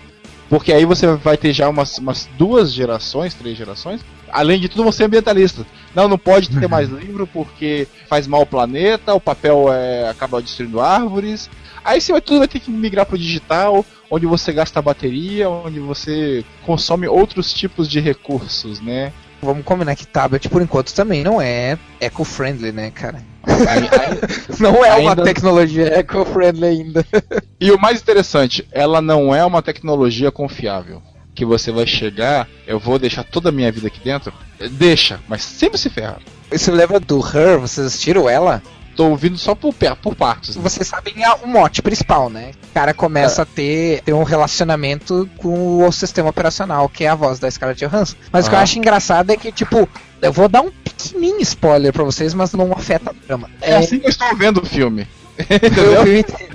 Porque 0.51 0.74
aí 0.74 0.84
você 0.84 1.07
vai 1.16 1.38
ter 1.38 1.55
já 1.55 1.70
umas, 1.70 1.97
umas 1.97 2.28
duas 2.36 2.70
gerações, 2.70 3.32
três 3.32 3.57
gerações. 3.57 4.05
Além 4.30 4.61
de 4.61 4.68
tudo, 4.68 4.84
você 4.84 5.03
é 5.03 5.07
ambientalista. 5.07 5.66
Não, 5.94 6.07
não 6.07 6.18
pode 6.18 6.51
ter 6.51 6.68
mais 6.68 6.90
livro 6.90 7.26
porque 7.26 7.88
faz 8.11 8.26
mal 8.26 8.40
ao 8.40 8.47
planeta, 8.47 9.14
o 9.14 9.20
papel 9.20 9.72
é, 9.72 10.07
acaba 10.11 10.42
destruindo 10.42 10.80
árvores. 10.80 11.49
Aí 11.87 12.01
você 12.01 12.12
vai, 12.12 12.20
tudo 12.20 12.41
vai 12.41 12.49
ter 12.49 12.61
que 12.61 12.70
migrar 12.70 13.07
pro 13.07 13.16
digital, 13.16 13.84
onde 14.11 14.26
você 14.26 14.53
gasta 14.53 14.82
bateria, 14.82 15.49
onde 15.49 15.78
você 15.80 16.45
consome 16.64 17.07
outros 17.07 17.53
tipos 17.53 17.89
de 17.89 18.01
recursos, 18.01 18.80
né? 18.80 19.12
Vamos 19.41 19.64
combinar 19.64 19.95
que 19.95 20.07
tablet 20.07 20.49
por 20.49 20.62
enquanto 20.62 20.93
também 20.93 21.22
não 21.22 21.41
é 21.41 21.78
eco-friendly, 22.01 22.72
né, 22.72 22.91
cara? 22.91 23.22
não 24.59 24.84
é 24.84 24.95
uma 24.97 25.11
ainda- 25.11 25.22
tecnologia 25.22 25.87
eco-friendly 25.99 26.66
ainda. 26.66 27.07
E 27.59 27.70
o 27.70 27.80
mais 27.80 28.03
interessante, 28.03 28.66
ela 28.70 29.01
não 29.01 29.34
é 29.34 29.43
uma 29.45 29.62
tecnologia 29.62 30.30
confiável. 30.30 31.01
Que 31.34 31.45
você 31.45 31.70
vai 31.72 31.87
chegar, 31.87 32.47
eu 32.66 32.78
vou 32.78 32.99
deixar 32.99 33.24
toda 33.24 33.49
a 33.49 33.53
minha 33.53 33.70
vida 33.72 33.87
aqui 33.87 34.01
dentro. 34.01 34.32
Deixa, 34.72 35.20
mas 35.28 35.43
sempre 35.43 35.78
se 35.78 35.89
ferra. 35.89 36.18
Você 36.51 36.70
lembra 36.70 37.01
do 37.01 37.18
Her? 37.18 37.59
Vocês 37.59 37.87
assistiram 37.87 38.28
ela? 38.28 38.62
Tô 38.97 39.09
ouvindo 39.11 39.36
só 39.38 39.55
por, 39.55 39.74
por 40.03 40.14
partes. 40.14 40.57
Vocês 40.57 40.86
sabem 40.88 41.14
o 41.42 41.47
mote 41.47 41.82
principal, 41.82 42.30
né? 42.30 42.53
O 42.70 42.74
cara 42.74 42.94
começa 42.94 43.42
a 43.42 43.47
ter, 43.47 44.01
ter 44.03 44.12
um 44.12 44.22
relacionamento 44.22 45.28
com 45.36 45.86
o 45.86 45.92
sistema 45.92 46.30
operacional, 46.30 46.88
que 46.88 47.05
é 47.05 47.09
a 47.09 47.14
voz 47.14 47.38
da 47.38 47.51
Scarlett 47.51 47.84
Johansson. 47.86 48.16
Mas 48.32 48.47
o 48.47 48.49
que 48.49 48.55
eu 48.55 48.59
Ah. 48.59 48.62
acho 48.62 48.78
engraçado 48.78 49.30
é 49.30 49.36
que, 49.36 49.53
tipo, 49.53 49.88
eu 50.22 50.32
vou 50.32 50.49
dar 50.49 50.62
um 50.62 50.70
pequenininho 50.70 51.40
spoiler 51.42 51.92
pra 51.92 52.03
vocês, 52.05 52.32
mas 52.34 52.53
não 52.55 52.72
afeta 52.72 53.11
a 53.11 53.14
trama. 53.14 53.51
É 53.61 53.76
assim 53.76 53.99
que 54.01 54.07
eu 54.07 54.11
estou 54.11 54.34
vendo 54.36 54.62
o 54.62 54.66
filme. 54.66 55.07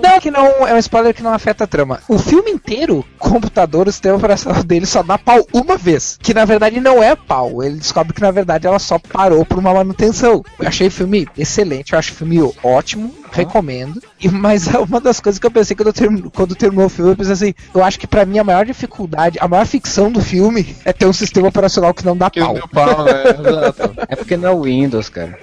Não, 0.01 0.19
que 0.19 0.31
não 0.31 0.67
é 0.67 0.73
um 0.73 0.77
spoiler 0.77 1.13
que 1.13 1.23
não 1.23 1.33
afeta 1.33 1.63
a 1.63 1.67
trama. 1.67 1.99
O 2.07 2.17
filme 2.17 2.51
inteiro, 2.51 3.05
o 3.19 3.29
computador, 3.29 3.87
o 3.87 3.91
sistema 3.91 4.17
operacional 4.17 4.63
dele 4.63 4.85
só 4.85 5.03
dá 5.03 5.17
pau 5.17 5.45
uma 5.53 5.77
vez. 5.77 6.17
Que 6.21 6.33
na 6.33 6.45
verdade 6.45 6.79
não 6.79 7.01
é 7.01 7.15
pau. 7.15 7.63
Ele 7.63 7.77
descobre 7.77 8.13
que 8.13 8.21
na 8.21 8.31
verdade 8.31 8.67
ela 8.67 8.79
só 8.79 8.97
parou 8.97 9.45
por 9.45 9.59
uma 9.59 9.73
manutenção. 9.73 10.43
Eu 10.59 10.67
achei 10.67 10.87
o 10.87 10.91
filme 10.91 11.27
excelente, 11.37 11.93
eu 11.93 11.99
acho 11.99 12.11
o 12.11 12.15
filme 12.15 12.39
ótimo, 12.63 13.13
recomendo. 13.31 14.01
E 14.19 14.29
mas 14.29 14.73
é 14.73 14.77
uma 14.79 14.99
das 14.99 15.19
coisas 15.19 15.39
que 15.39 15.45
eu 15.45 15.51
pensei 15.51 15.75
quando, 15.75 15.87
eu 15.87 16.31
quando 16.31 16.55
terminou 16.55 16.85
o 16.85 16.89
filme, 16.89 17.11
eu 17.11 17.15
pensei 17.15 17.33
assim, 17.33 17.53
eu 17.73 17.83
acho 17.83 17.99
que 17.99 18.07
pra 18.07 18.25
mim 18.25 18.39
a 18.39 18.43
maior 18.43 18.65
dificuldade, 18.65 19.37
a 19.39 19.47
maior 19.47 19.65
ficção 19.65 20.11
do 20.11 20.21
filme 20.21 20.75
é 20.85 20.93
ter 20.93 21.05
um 21.05 21.13
sistema 21.13 21.47
operacional 21.47 21.93
que 21.93 22.05
não 22.05 22.17
dá 22.17 22.29
pau. 22.29 22.57
pau, 22.69 23.05
né? 23.05 23.13
É 24.07 24.15
porque 24.15 24.37
não 24.37 24.49
é 24.49 24.51
o 24.51 24.63
Windows, 24.63 25.09
cara. 25.09 25.37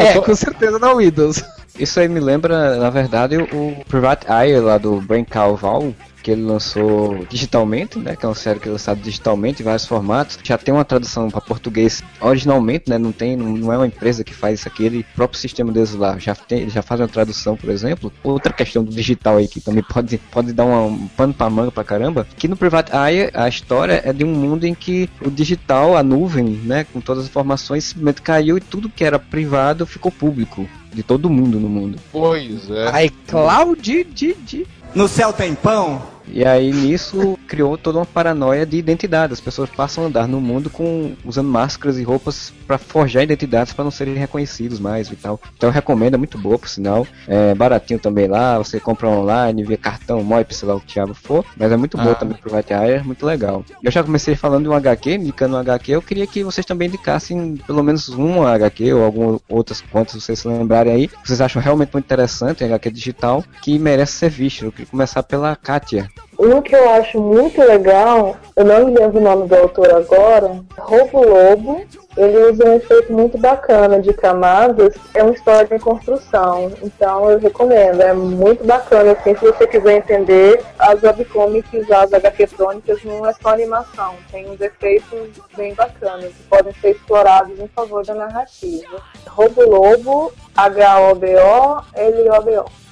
é, 0.00 0.18
com 0.20 0.34
certeza 0.34 0.78
não 0.78 0.88
é 0.88 0.94
o 0.94 0.98
Windows. 0.98 1.42
Isso 1.80 1.98
aí 1.98 2.08
me 2.08 2.20
lembra, 2.20 2.76
na 2.76 2.90
verdade, 2.90 3.38
o 3.38 3.82
Private 3.88 4.26
Eye 4.30 4.60
lá 4.60 4.76
do 4.76 5.00
Brain 5.00 5.24
Val, 5.58 5.94
que 6.22 6.30
ele 6.30 6.42
lançou 6.42 7.24
digitalmente, 7.30 7.98
né? 7.98 8.14
Que 8.14 8.26
é 8.26 8.28
uma 8.28 8.34
série 8.34 8.60
que 8.60 8.68
é 8.68 8.72
lançada 8.72 9.00
digitalmente 9.00 9.62
em 9.62 9.64
vários 9.64 9.86
formatos. 9.86 10.38
Já 10.42 10.58
tem 10.58 10.74
uma 10.74 10.84
tradução 10.84 11.30
para 11.30 11.40
português 11.40 12.02
originalmente, 12.20 12.90
né? 12.90 12.98
Não 12.98 13.12
tem, 13.12 13.34
não, 13.34 13.72
é 13.72 13.78
uma 13.78 13.86
empresa 13.86 14.22
que 14.22 14.34
faz 14.34 14.60
isso 14.60 14.68
aqui, 14.68 14.84
ele 14.84 15.06
próprio 15.16 15.40
sistema 15.40 15.72
deles 15.72 15.94
lá 15.94 16.18
já 16.18 16.34
tem, 16.34 16.68
já 16.68 16.82
faz 16.82 17.00
uma 17.00 17.08
tradução, 17.08 17.56
por 17.56 17.70
exemplo. 17.70 18.12
Outra 18.22 18.52
questão 18.52 18.84
do 18.84 18.92
digital 18.92 19.38
aí 19.38 19.48
que 19.48 19.58
também 19.58 19.82
pode, 19.88 20.18
pode 20.30 20.52
dar 20.52 20.66
um 20.66 21.08
pano 21.16 21.32
para 21.32 21.48
manga 21.48 21.70
pra 21.70 21.82
caramba, 21.82 22.26
que 22.36 22.46
no 22.46 22.58
Private 22.58 22.92
Eye 22.92 23.30
a 23.32 23.48
história 23.48 24.02
é 24.04 24.12
de 24.12 24.22
um 24.22 24.34
mundo 24.34 24.64
em 24.64 24.74
que 24.74 25.08
o 25.24 25.30
digital, 25.30 25.96
a 25.96 26.02
nuvem, 26.02 26.44
né, 26.44 26.84
com 26.92 27.00
todas 27.00 27.24
as 27.24 27.30
informações, 27.30 27.84
simplesmente 27.84 28.20
caiu 28.20 28.58
e 28.58 28.60
tudo 28.60 28.90
que 28.90 29.02
era 29.02 29.18
privado 29.18 29.86
ficou 29.86 30.12
público 30.12 30.68
de 30.92 31.02
todo 31.02 31.30
mundo 31.30 31.58
no 31.58 31.68
mundo. 31.68 31.98
Pois 32.12 32.70
é. 32.70 32.90
Aí, 32.92 33.10
Cloud 33.10 34.04
de, 34.04 34.34
de. 34.34 34.66
No 34.94 35.08
céu 35.08 35.32
tem 35.32 35.54
pão? 35.54 36.02
E 36.32 36.44
aí 36.44 36.72
nisso 36.72 37.38
criou 37.46 37.76
toda 37.76 37.98
uma 37.98 38.06
paranoia 38.06 38.64
de 38.64 38.76
identidade. 38.76 39.32
As 39.32 39.40
pessoas 39.40 39.68
passam 39.70 40.04
a 40.04 40.06
andar 40.06 40.28
no 40.28 40.40
mundo 40.40 40.70
com 40.70 41.14
usando 41.24 41.48
máscaras 41.48 41.98
e 41.98 42.02
roupas 42.02 42.52
para 42.66 42.78
forjar 42.78 43.22
identidades 43.22 43.72
para 43.72 43.84
não 43.84 43.90
serem 43.90 44.14
reconhecidos 44.14 44.78
mais 44.78 45.10
e 45.10 45.16
tal. 45.16 45.40
Então 45.56 45.68
eu 45.68 45.72
recomendo, 45.72 46.14
é 46.14 46.16
muito 46.16 46.38
boa 46.38 46.58
por 46.58 46.68
sinal. 46.68 47.06
É 47.26 47.54
baratinho 47.54 47.98
também 47.98 48.26
lá, 48.28 48.58
você 48.58 48.78
compra 48.78 49.08
online, 49.08 49.64
via 49.64 49.76
cartão, 49.76 50.22
MOIP, 50.22 50.54
sei 50.54 50.68
lá 50.68 50.74
o 50.76 50.80
que 50.80 50.94
diabo 50.94 51.14
for. 51.14 51.44
Mas 51.56 51.72
é 51.72 51.76
muito 51.76 51.96
boa 51.96 52.12
Ah. 52.12 52.14
também 52.14 52.36
pro 52.36 52.54
Eye, 52.56 53.02
muito 53.02 53.24
legal. 53.26 53.64
Eu 53.82 53.90
já 53.90 54.02
comecei 54.02 54.34
falando 54.34 54.64
de 54.64 54.68
um 54.68 54.74
HQ, 54.74 55.14
indicando 55.14 55.56
um 55.56 55.58
HQ, 55.58 55.92
eu 55.92 56.02
queria 56.02 56.26
que 56.26 56.44
vocês 56.44 56.64
também 56.64 56.88
indicassem 56.88 57.56
pelo 57.66 57.82
menos 57.82 58.08
um 58.08 58.46
HQ 58.46 58.92
ou 58.92 59.04
algumas 59.04 59.40
outras 59.48 59.80
quantas 59.80 60.14
vocês 60.14 60.38
se 60.38 60.48
lembrarem 60.48 60.92
aí. 60.92 61.08
que 61.08 61.26
Vocês 61.26 61.40
acham 61.40 61.60
realmente 61.60 61.90
muito 61.92 62.04
interessante, 62.04 62.64
HQ 62.64 62.90
digital, 62.90 63.44
que 63.62 63.78
merece 63.78 64.12
ser 64.12 64.30
visto. 64.30 64.64
Eu 64.64 64.72
queria 64.72 64.86
começar 64.86 65.22
pela 65.22 65.54
Kátia. 65.56 66.08
Um 66.38 66.62
que 66.62 66.74
eu 66.74 66.88
acho 66.90 67.20
muito 67.20 67.60
legal, 67.60 68.34
eu 68.56 68.64
não 68.64 68.86
lembro 68.86 69.18
o 69.18 69.22
nome 69.22 69.46
do 69.46 69.54
autor 69.54 69.92
agora, 69.92 70.64
Roubo 70.78 71.22
Lobo. 71.22 71.82
Ele 72.16 72.38
usa 72.50 72.64
um 72.64 72.76
efeito 72.76 73.12
muito 73.12 73.36
bacana 73.36 74.00
de 74.00 74.12
camadas, 74.14 74.94
é 75.12 75.22
uma 75.22 75.34
história 75.34 75.74
em 75.74 75.78
construção. 75.78 76.72
Então 76.82 77.30
eu 77.30 77.38
recomendo, 77.38 78.00
é 78.00 78.14
muito 78.14 78.64
bacana 78.64 79.12
assim, 79.12 79.36
se 79.36 79.44
você 79.44 79.66
quiser 79.66 79.98
entender 79.98 80.64
as 80.78 81.02
webcomics, 81.02 81.90
as 81.90 82.12
HQ 82.12 82.46
crônicas, 82.48 83.04
não 83.04 83.26
é 83.26 83.34
só 83.34 83.50
animação, 83.50 84.14
tem 84.32 84.50
uns 84.50 84.60
efeitos 84.62 85.28
bem 85.54 85.74
bacanas 85.74 86.32
que 86.32 86.42
podem 86.48 86.72
ser 86.80 86.92
explorados 86.92 87.60
em 87.60 87.68
favor 87.68 88.02
da 88.04 88.14
narrativa. 88.14 89.02
Roubo 89.28 89.62
Lobo, 89.68 90.32
H-O-B-O-L-O-B-O. 90.56 91.60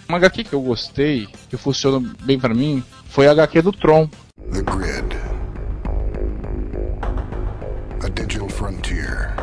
Uma 0.09 0.19
HQ 0.19 0.45
que 0.45 0.55
eu 0.55 0.61
gostei, 0.61 1.27
que 1.51 1.57
funcionou 1.57 2.01
bem 2.21 2.39
pra 2.39 2.55
mim, 2.55 2.83
foi 3.09 3.27
a 3.27 3.33
HQ 3.33 3.63
do 3.63 3.73
Tron. 3.73 4.09
The 4.53 4.63
Grid. 4.63 5.17
A 8.05 8.09
digital 8.09 8.49
frontier. 8.49 9.35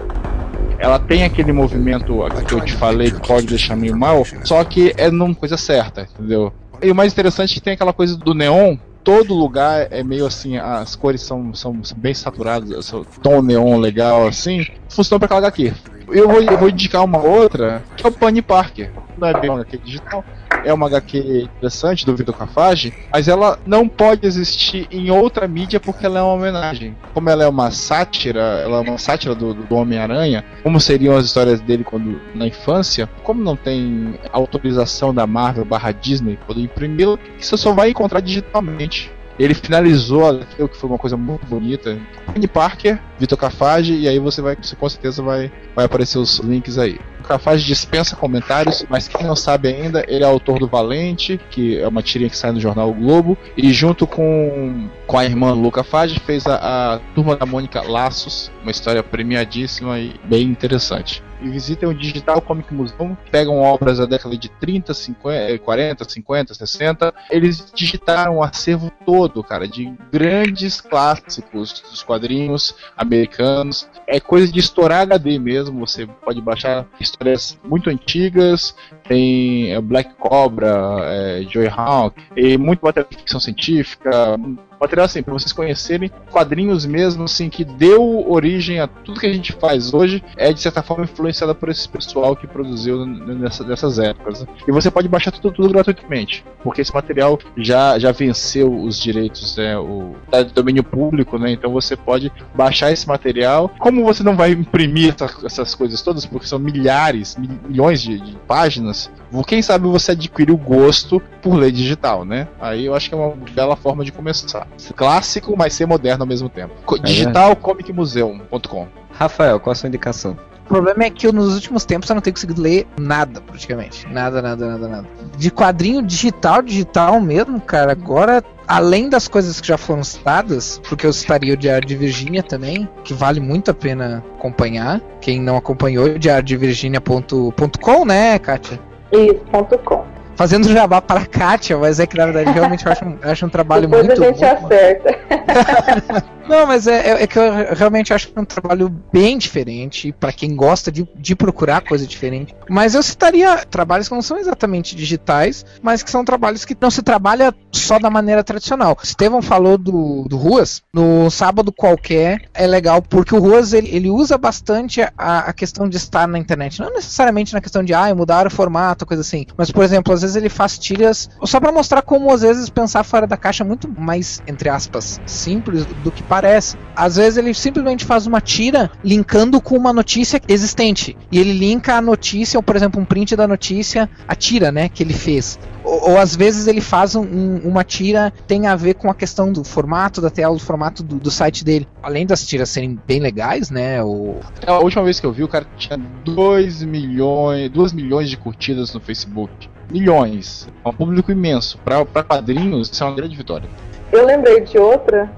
Ela 0.80 1.00
tem 1.00 1.24
aquele 1.24 1.52
movimento 1.52 2.14
que 2.48 2.54
eu 2.54 2.62
te 2.62 2.74
falei 2.74 3.12
que 3.12 3.28
pode 3.28 3.48
deixar 3.48 3.76
meio 3.76 3.98
mal, 3.98 4.24
só 4.44 4.64
que 4.64 4.94
é 4.98 5.10
numa 5.10 5.34
coisa 5.34 5.58
certa, 5.58 6.08
entendeu? 6.14 6.54
E 6.82 6.92
o 6.92 6.96
mais 6.96 7.12
interessante 7.12 7.52
é 7.52 7.54
que 7.56 7.62
tem 7.62 7.74
aquela 7.74 7.94
coisa 7.94 8.16
do 8.18 8.34
neon. 8.34 8.78
Todo 9.04 9.34
lugar 9.34 9.88
é 9.92 10.04
meio 10.04 10.26
assim, 10.26 10.58
as 10.58 10.96
cores 10.96 11.22
são, 11.22 11.54
são 11.54 11.80
bem 11.96 12.14
saturadas, 12.14 12.86
são 12.86 13.04
tom 13.22 13.42
neon 13.42 13.78
legal 13.78 14.28
assim. 14.28 14.66
Funciona 14.90 15.20
pra 15.20 15.26
aquela 15.26 15.48
HQ. 15.48 15.74
Eu 16.10 16.28
vou, 16.28 16.42
eu 16.42 16.58
vou 16.58 16.70
indicar 16.70 17.04
uma 17.04 17.20
outra, 17.20 17.84
que 17.96 18.06
é 18.06 18.10
o 18.10 18.12
Bunny 18.12 18.42
Parker. 18.42 18.92
Não 19.18 19.28
é 19.28 19.40
bem 19.40 19.50
uma 19.50 19.60
HQ 19.60 19.78
digital, 19.78 20.24
é 20.64 20.74
uma 20.74 20.88
HQ 20.88 21.44
interessante 21.44 22.06
do 22.06 22.16
Vitor 22.16 22.36
Cafage, 22.36 22.94
mas 23.12 23.28
ela 23.28 23.60
não 23.66 23.88
pode 23.88 24.26
existir 24.26 24.88
em 24.92 25.12
outra 25.12 25.48
mídia 25.48 25.80
porque 25.80 26.06
ela 26.06 26.20
é 26.20 26.22
uma 26.22 26.34
homenagem. 26.34 26.96
Como 27.14 27.30
ela 27.30 27.44
é 27.44 27.48
uma 27.48 27.72
sátira, 27.72 28.40
ela 28.40 28.78
é 28.78 28.82
uma 28.82 28.98
sátira 28.98 29.36
do, 29.36 29.54
do 29.54 29.76
Homem-Aranha, 29.76 30.44
como 30.64 30.80
seriam 30.80 31.16
as 31.16 31.26
histórias 31.26 31.62
dele 31.62 31.84
quando 31.84 32.20
na 32.34 32.48
infância, 32.48 33.10
como 33.24 33.44
não 33.44 33.56
tem 33.56 34.16
autorização 34.32 35.14
da 35.14 35.28
Marvel 35.28 35.66
barra 35.66 35.92
Disney 35.92 36.38
quando 36.46 36.62
imprimi-la, 36.62 37.18
você 37.40 37.58
só 37.58 37.72
vai 37.72 37.90
encontrar 37.90 38.20
digitalmente. 38.20 39.12
Ele 39.38 39.54
finalizou 39.54 40.30
aquilo 40.30 40.70
que 40.70 40.78
foi 40.78 40.90
uma 40.90 40.98
coisa 40.98 41.18
muito 41.18 41.46
bonita. 41.46 41.98
Penny 42.34 42.48
Parker, 42.48 43.00
Vitor 43.20 43.38
Cafage, 43.38 43.94
e 43.94 44.08
aí 44.08 44.20
você 44.20 44.42
vai, 44.42 44.56
você 44.56 44.76
com 44.76 44.90
certeza 44.90 45.22
vai, 45.22 45.52
vai 45.76 45.86
aparecer 45.86 46.18
os 46.18 46.40
links 46.40 46.78
aí. 46.78 47.00
O 47.20 47.24
Cafage 47.24 47.66
dispensa 47.66 48.16
comentários, 48.16 48.86
mas 48.90 49.08
quem 49.08 49.26
não 49.26 49.36
sabe 49.36 49.70
ainda, 49.70 50.06
ele 50.08 50.24
é 50.24 50.28
autor 50.28 50.60
do 50.60 50.68
Valente, 50.68 51.40
que 51.50 51.80
é 51.80 51.88
uma 51.88 52.04
tirinha 52.04 52.30
que 52.30 52.38
sai 52.38 52.52
no 52.52 52.60
jornal 52.60 52.90
o 52.90 52.94
Globo, 52.94 53.38
e 53.58 53.74
junto 53.74 54.06
com, 54.06 54.90
com 55.08 55.18
a 55.18 55.26
irmã 55.26 55.54
Luca 55.54 55.84
Fage 55.84 56.20
fez 56.20 56.46
a, 56.46 56.96
a 56.96 57.00
Turma 57.16 57.36
da 57.36 57.46
Mônica 57.46 57.82
Laços, 57.82 58.52
uma 58.62 58.72
história 58.72 59.02
premiadíssima 59.02 60.00
e 60.00 60.20
bem 60.26 60.44
interessante. 60.44 61.24
E 61.42 61.50
visitem 61.50 61.90
o 61.90 61.94
Digital 61.94 62.42
Comic 62.42 62.74
Museum, 62.74 63.16
pegam 63.30 63.62
obras 63.62 63.98
da 63.98 64.06
década 64.06 64.38
de 64.38 64.50
30, 64.50 64.94
50, 64.94 65.60
40, 65.60 66.10
50, 66.10 66.54
60. 66.54 67.14
Eles 67.30 67.72
digitaram 67.74 68.38
o 68.38 68.44
acervo 68.44 68.92
todo, 69.06 69.44
cara, 69.44 69.68
de 69.68 69.94
grandes 70.12 70.80
clássicos 70.80 71.84
dos 71.90 72.02
quadrinhos 72.04 72.76
americanos. 73.06 73.88
É 74.08 74.20
coisa 74.20 74.52
de 74.52 74.60
estourar 74.60 75.02
HD 75.02 75.40
mesmo, 75.40 75.86
você 75.86 76.06
pode 76.06 76.42
baixar 76.42 76.86
histórias 77.00 77.58
muito 77.64 77.90
antigas, 77.90 78.76
tem 79.08 79.74
é, 79.74 79.82
Black 79.82 80.14
Cobra, 80.16 81.00
é, 81.04 81.44
Joy 81.50 81.68
Hawk, 81.68 82.22
e 82.36 82.58
muito 82.58 82.82
de 83.10 83.18
ficção 83.18 83.40
científica, 83.40 84.38
material 84.80 85.06
assim, 85.06 85.22
para 85.24 85.34
vocês 85.34 85.52
conhecerem 85.54 86.12
quadrinhos 86.32 86.86
mesmo, 86.86 87.24
assim, 87.24 87.50
que 87.50 87.64
deu 87.64 88.30
origem 88.30 88.80
a 88.80 88.88
tudo 88.88 89.20
que 89.20 89.26
a 89.28 89.34
gente 89.34 89.54
faz 89.54 89.94
hoje, 89.94 90.24
é 90.38 90.52
de 90.54 90.60
certa 90.62 90.82
forma 90.82 91.04
influenciada 91.04 91.54
por 91.56 91.70
esse 91.70 91.88
pessoal 91.88 92.36
que 92.36 92.48
produziu 92.48 93.06
nessa, 93.06 93.64
nessas 93.64 94.00
épocas. 94.00 94.42
né? 94.42 94.48
E 94.68 94.72
você 94.72 94.90
pode 94.92 95.08
baixar 95.08 95.32
tudo, 95.32 95.52
tudo 95.52 95.70
gratuitamente, 95.70 96.44
porque 96.64 96.82
esse 96.82 96.94
material 96.94 97.40
já, 97.58 97.98
já 98.00 98.12
venceu 98.12 98.74
os 98.82 99.00
direitos, 99.00 99.56
né, 99.58 99.78
o 99.78 100.16
de 100.34 100.54
domínio 100.54 100.84
público, 100.84 101.38
né? 101.38 101.52
Então 101.52 101.72
você 101.72 101.96
pode 101.96 102.32
baixar 102.54 102.92
esse 102.92 103.08
material. 103.08 103.70
Como 103.80 104.04
você 104.04 104.24
não 104.24 104.36
vai 104.36 104.52
imprimir 104.52 105.14
essa- 105.14 105.46
essas 105.46 105.74
coisas 105.76 106.02
todas, 106.02 106.26
porque 106.26 106.46
são 106.48 106.60
milhares, 106.60 107.36
mil- 107.38 107.60
milhões 107.68 108.02
de, 108.02 108.20
de 108.20 108.36
páginas, 108.48 109.10
quem 109.48 109.62
sabe 109.62 109.86
você 109.88 110.12
adquire 110.14 110.52
o 110.52 110.58
gosto 110.58 111.22
por 111.42 111.56
ler 111.56 111.72
digital, 111.72 112.24
né? 112.24 112.48
Aí 112.60 112.86
eu 112.86 112.96
acho 112.96 113.10
que 113.10 113.16
é 113.16 113.18
uma 113.18 113.36
bela 113.54 113.76
forma 113.76 114.04
de 114.06 114.12
começar. 114.12 114.65
Clássico, 114.96 115.56
mas 115.58 115.74
ser 115.74 115.86
moderno 115.86 116.24
ao 116.24 116.28
mesmo 116.28 116.50
tempo. 116.50 116.74
Co- 116.86 116.98
Digitalcomicmuseum.com 117.00 118.88
Rafael, 119.12 119.60
qual 119.60 119.72
a 119.72 119.76
sua 119.76 119.88
indicação? 119.88 120.38
O 120.66 120.68
problema 120.68 121.04
é 121.04 121.10
que 121.12 121.28
eu, 121.28 121.32
nos 121.32 121.54
últimos 121.54 121.86
tempos 121.86 122.10
eu 122.10 122.16
não 122.16 122.22
tenho 122.22 122.34
conseguido 122.34 122.60
ler 122.60 122.88
nada, 123.00 123.40
praticamente. 123.40 124.08
Nada, 124.12 124.42
nada, 124.42 124.68
nada, 124.68 124.88
nada. 124.88 125.08
De 125.38 125.52
quadrinho 125.52 126.02
digital, 126.02 126.62
digital 126.64 127.22
mesmo, 127.22 127.62
cara, 127.62 127.92
agora, 127.92 128.44
além 128.68 129.08
das 129.08 129.28
coisas 129.28 129.62
que 129.62 129.68
já 129.68 129.78
foram 129.78 130.04
citadas, 130.04 130.82
porque 130.90 131.06
eu 131.06 131.14
citaria 131.14 131.54
o 131.54 131.58
Diário 131.58 131.88
de 131.88 131.96
Virgínia 131.96 132.42
também, 132.42 132.90
que 133.04 133.14
vale 133.14 133.40
muito 133.40 133.70
a 133.70 133.76
pena 133.76 134.24
acompanhar. 134.40 135.00
Quem 135.22 135.40
não 135.40 135.56
acompanhou, 135.56 136.18
diariodevirginia.com, 136.18 138.06
né, 138.06 138.40
Kátia? 138.40 138.80
Isso, 139.12 139.36
ponto 139.52 139.78
com. 139.80 140.04
Fazendo 140.36 140.68
jabá 140.72 141.02
para 141.02 141.22
a 141.22 141.26
Kátia, 141.26 141.78
mas 141.78 142.00
é 142.00 142.06
que 142.06 142.18
na 142.18 142.26
verdade 142.26 142.52
realmente 142.52 142.86
eu 142.86 142.92
acho, 142.92 143.06
um- 143.06 143.18
acho 143.24 143.46
um 143.46 143.50
trabalho 143.50 143.88
Depois 143.88 144.06
muito 144.08 144.22
a 144.24 144.28
gente 144.28 144.40
bom. 144.40 144.66
acerta. 144.68 146.26
Não, 146.48 146.68
mas 146.68 146.86
é, 146.86 147.10
é- 147.12 147.24
é 147.24 147.28
que 147.28 147.40
eu 147.40 147.74
realmente 147.76 148.14
acho 148.14 148.28
que 148.28 148.38
é 148.38 148.42
um 148.42 148.46
trabalho 148.46 148.90
bem 149.12 149.38
diferente 149.38 150.12
pra 150.12 150.32
quem 150.32 150.56
gosta 150.56 150.92
de, 150.92 151.08
de 151.16 151.36
procurar 151.36 151.82
coisa 151.82 152.06
diferente. 152.06 152.54
Mas 152.70 152.94
eu 152.94 153.02
citaria 153.02 153.66
trabalhos 153.66 154.08
que 154.08 154.14
não 154.14 154.22
são 154.22 154.38
exatamente 154.38 154.96
digitais, 154.96 155.66
mas 155.82 156.04
que 156.04 156.12
são 156.12 156.24
trabalhos 156.24 156.64
que 156.64 156.78
não 156.80 156.92
se 156.92 157.02
trabalha 157.02 157.54
só 157.72 157.98
da 157.98 158.10
maneira 158.10 158.44
tradicional. 158.44 158.96
Estevão 159.04 159.42
falou 159.42 159.78
do, 159.78 160.26
do 160.28 160.38
Ruas, 160.38 160.82
no 160.94 161.30
sábado 161.32 161.72
qualquer 161.72 162.48
é 162.54 162.68
legal 162.68 163.02
porque 163.02 163.34
o 163.36 163.40
Ruas 163.40 163.74
ele, 163.74 163.90
ele 163.96 164.10
usa 164.10 164.38
bastante 164.38 165.02
a, 165.02 165.12
a 165.18 165.54
questão 165.54 165.90
de 165.90 165.98
estar 165.98 166.28
na 166.28 166.38
internet, 166.38 166.80
não 166.80 166.92
necessariamente 166.94 167.54
na 167.54 167.62
questão 167.62 167.84
de 167.84 167.94
ah, 167.94 168.14
mudar 168.14 168.46
o 168.46 168.52
formato, 168.52 169.06
coisa 169.06 169.22
assim, 169.22 169.46
mas 169.58 169.72
por 169.72 169.84
exemplo, 169.84 170.14
às 170.14 170.22
vezes 170.22 170.36
ele 170.36 170.50
faz 170.50 170.78
tiras 170.78 171.30
só 171.44 171.60
pra 171.60 171.72
mostrar 171.72 172.02
como 172.04 172.32
às 172.32 172.42
vezes 172.42 172.70
pensar 172.70 173.04
fora 173.04 173.26
da 173.26 173.38
caixa 173.38 173.64
é 173.64 173.68
muito 173.68 173.90
mais 174.00 174.42
entre 174.48 174.70
aspas 174.70 175.20
simples 175.26 175.86
do 175.86 176.12
que 176.12 176.24
parece. 176.42 176.78
Às 176.96 177.16
vezes 177.16 177.38
ele 177.38 177.54
simplesmente 177.54 178.04
faz 178.04 178.28
uma 178.28 178.42
tira 178.42 178.92
linkando 179.04 179.62
com 179.62 179.78
uma 179.78 179.94
notícia 179.94 180.42
existente 180.48 181.16
e 181.32 181.40
ele 181.40 181.54
linka 181.54 181.96
a 181.96 182.02
notícia 182.02 182.58
ou 182.58 182.64
por 182.64 182.76
exemplo 182.76 183.00
um 183.02 183.06
print 183.06 183.36
da 183.36 183.48
notícia, 183.48 184.10
a 184.28 184.36
tira, 184.36 184.72
né, 184.72 184.90
que 184.90 185.02
ele 185.02 185.14
fez. 185.14 185.58
Ou, 185.84 186.12
ou 186.12 186.18
às 186.18 186.36
vezes 186.36 186.68
ele 186.68 186.82
faz 186.82 187.16
um- 187.16 187.22
um- 187.24 187.62
uma 187.66 187.84
tira 187.84 188.34
tem 188.48 188.68
a 188.68 188.76
ver 188.76 188.96
com 188.96 189.10
a 189.10 189.16
questão 189.16 189.52
do 189.54 189.64
formato 189.64 190.20
da 190.22 190.30
tela, 190.30 190.54
do 190.54 190.60
formato 190.60 191.04
do, 191.04 191.16
do 191.16 191.32
site 191.32 191.64
dele. 191.64 191.88
Além 192.04 192.26
das 192.26 192.46
tiras 192.46 192.70
serem 192.70 193.00
bem 193.08 193.20
legais, 193.20 193.70
né? 193.70 194.04
O... 194.04 194.40
A 194.68 194.80
última 194.80 195.04
vez 195.04 195.20
que 195.20 195.26
eu 195.26 195.32
vi, 195.32 195.44
o 195.44 195.48
cara 195.48 195.66
tinha 195.78 195.98
2 195.98 196.84
milhões, 196.84 197.70
2 197.72 197.94
milhões 197.94 198.30
de 198.30 198.36
curtidas 198.38 198.94
no 198.94 199.00
Facebook. 199.00 199.70
Milhões. 199.92 200.68
É 200.84 200.90
um 200.90 200.94
público 200.94 201.32
imenso. 201.32 201.78
Pra 201.86 202.04
quadrinhos, 202.24 202.90
isso 202.92 203.04
é 203.04 203.08
uma 203.08 203.16
grande 203.16 203.36
vitória. 203.36 203.70
Eu 204.12 204.26
lembrei 204.26 204.62
de 204.62 204.78
outra, 204.78 205.30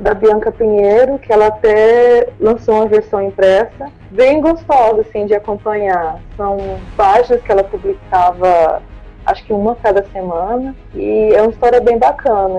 da 0.00 0.14
Bianca 0.14 0.50
Pinheiro, 0.50 1.18
que 1.18 1.32
ela 1.32 1.46
até 1.46 2.28
lançou 2.40 2.74
uma 2.76 2.86
versão 2.86 3.22
impressa, 3.22 3.88
bem 4.10 4.40
gostosa 4.40 5.02
assim 5.02 5.26
de 5.26 5.34
acompanhar. 5.34 6.18
São 6.36 6.58
páginas 6.96 7.42
que 7.42 7.52
ela 7.52 7.62
publicava, 7.62 8.82
acho 9.26 9.44
que 9.44 9.52
uma 9.52 9.74
cada 9.76 10.04
semana, 10.12 10.74
e 10.94 11.32
é 11.34 11.42
uma 11.42 11.50
história 11.50 11.80
bem 11.80 11.98
bacana. 11.98 12.58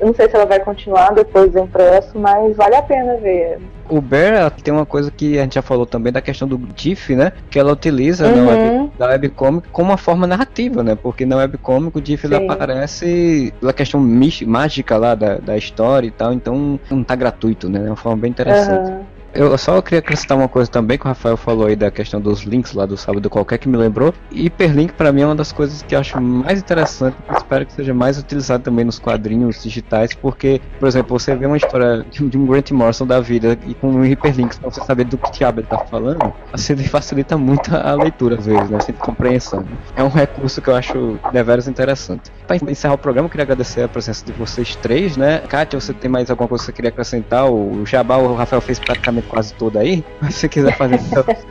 Eu 0.00 0.06
não 0.06 0.14
sei 0.14 0.28
se 0.28 0.36
ela 0.36 0.46
vai 0.46 0.60
continuar 0.60 1.12
depois 1.14 1.52
do 1.52 1.58
impresso, 1.60 2.18
mas 2.18 2.56
vale 2.56 2.76
a 2.76 2.82
pena 2.82 3.16
ver. 3.16 3.58
O 3.88 4.00
Bear 4.00 4.50
tem 4.50 4.72
uma 4.72 4.86
coisa 4.86 5.10
que 5.10 5.38
a 5.38 5.42
gente 5.42 5.54
já 5.56 5.62
falou 5.62 5.84
também 5.84 6.12
da 6.12 6.22
questão 6.22 6.48
do 6.48 6.58
GIF, 6.74 7.14
né? 7.14 7.32
Que 7.50 7.58
ela 7.58 7.72
utiliza 7.72 8.26
Uhum. 8.28 8.36
na 8.36 8.50
web, 8.50 8.90
da 8.98 9.06
webcomic 9.08 9.68
como 9.70 9.90
uma 9.90 9.98
forma 9.98 10.26
narrativa, 10.26 10.82
né? 10.82 10.96
Porque 11.00 11.26
na 11.26 11.36
webcomic 11.36 11.98
o 11.98 12.02
GIF 12.04 12.24
ele 12.24 12.36
aparece 12.36 13.52
pela 13.60 13.72
questão 13.72 14.00
mágica 14.46 14.96
lá 14.96 15.14
da, 15.14 15.36
da 15.36 15.56
história 15.56 16.06
e 16.06 16.10
tal, 16.10 16.32
então 16.32 16.80
não 16.90 17.04
tá 17.04 17.14
gratuito, 17.14 17.68
né? 17.68 17.80
É 17.80 17.90
uma 17.90 17.96
forma 17.96 18.22
bem 18.22 18.30
interessante. 18.30 18.90
Aham. 18.90 19.13
Eu 19.34 19.58
só 19.58 19.82
queria 19.82 19.98
acrescentar 19.98 20.38
uma 20.38 20.48
coisa 20.48 20.70
também 20.70 20.96
que 20.96 21.04
o 21.04 21.08
Rafael 21.08 21.36
falou 21.36 21.66
aí 21.66 21.74
da 21.74 21.90
questão 21.90 22.20
dos 22.20 22.42
links 22.42 22.72
lá 22.72 22.86
do 22.86 22.96
sábado 22.96 23.28
qualquer 23.28 23.58
que 23.58 23.68
me 23.68 23.76
lembrou. 23.76 24.14
Hiperlink 24.30 24.94
pra 24.94 25.12
mim 25.12 25.22
é 25.22 25.26
uma 25.26 25.34
das 25.34 25.50
coisas 25.50 25.82
que 25.82 25.94
eu 25.94 25.98
acho 25.98 26.20
mais 26.20 26.60
interessante 26.60 27.16
espero 27.36 27.66
que 27.66 27.72
seja 27.72 27.92
mais 27.92 28.16
utilizado 28.16 28.62
também 28.62 28.84
nos 28.84 28.98
quadrinhos 28.98 29.60
digitais, 29.62 30.14
porque, 30.14 30.60
por 30.78 30.86
exemplo, 30.86 31.18
você 31.18 31.34
vê 31.34 31.46
uma 31.46 31.56
história 31.56 32.04
de 32.10 32.38
um- 32.38 32.46
Grant 32.46 32.70
Morrison 32.70 33.06
da 33.06 33.20
vida 33.20 33.58
e 33.66 33.74
com 33.74 33.88
um 33.90 34.04
hiperlink 34.04 34.56
pra 34.60 34.70
você 34.70 34.80
saber 34.84 35.04
do 35.04 35.18
que 35.18 35.30
diabo 35.32 35.60
ele 35.60 35.66
tá 35.66 35.78
falando, 35.78 36.32
assim 36.52 36.76
facilita 36.86 37.36
muito 37.36 37.74
a 37.74 37.94
leitura 37.94 38.36
às 38.38 38.46
vezes, 38.46 38.70
né? 38.70 38.76
Assim, 38.76 38.92
compreensão. 38.92 39.64
É 39.96 40.02
um 40.04 40.08
recurso 40.08 40.60
que 40.62 40.68
eu 40.70 40.76
acho 40.76 41.18
deveras 41.32 41.66
interessante. 41.66 42.30
Pra 42.46 42.56
encerrar 42.56 42.94
o 42.94 42.98
programa, 42.98 43.26
eu 43.26 43.30
queria 43.30 43.44
agradecer 43.44 43.82
a 43.82 43.88
presença 43.88 44.24
de 44.24 44.32
vocês 44.32 44.76
três, 44.76 45.16
né? 45.16 45.38
Kátia, 45.48 45.80
você 45.80 45.94
tem 45.94 46.10
mais 46.10 46.30
alguma 46.30 46.48
coisa 46.48 46.62
que 46.62 46.66
você 46.66 46.72
queria 46.72 46.90
acrescentar? 46.90 47.50
O 47.50 47.86
Jabá, 47.86 48.18
o 48.18 48.34
Rafael 48.34 48.60
fez 48.60 48.78
praticamente 48.78 49.26
quase 49.28 49.54
todo 49.54 49.78
aí. 49.78 50.04
Mas 50.20 50.34
se 50.34 50.40
você 50.40 50.48
quiser 50.48 50.76
fazer. 50.76 51.00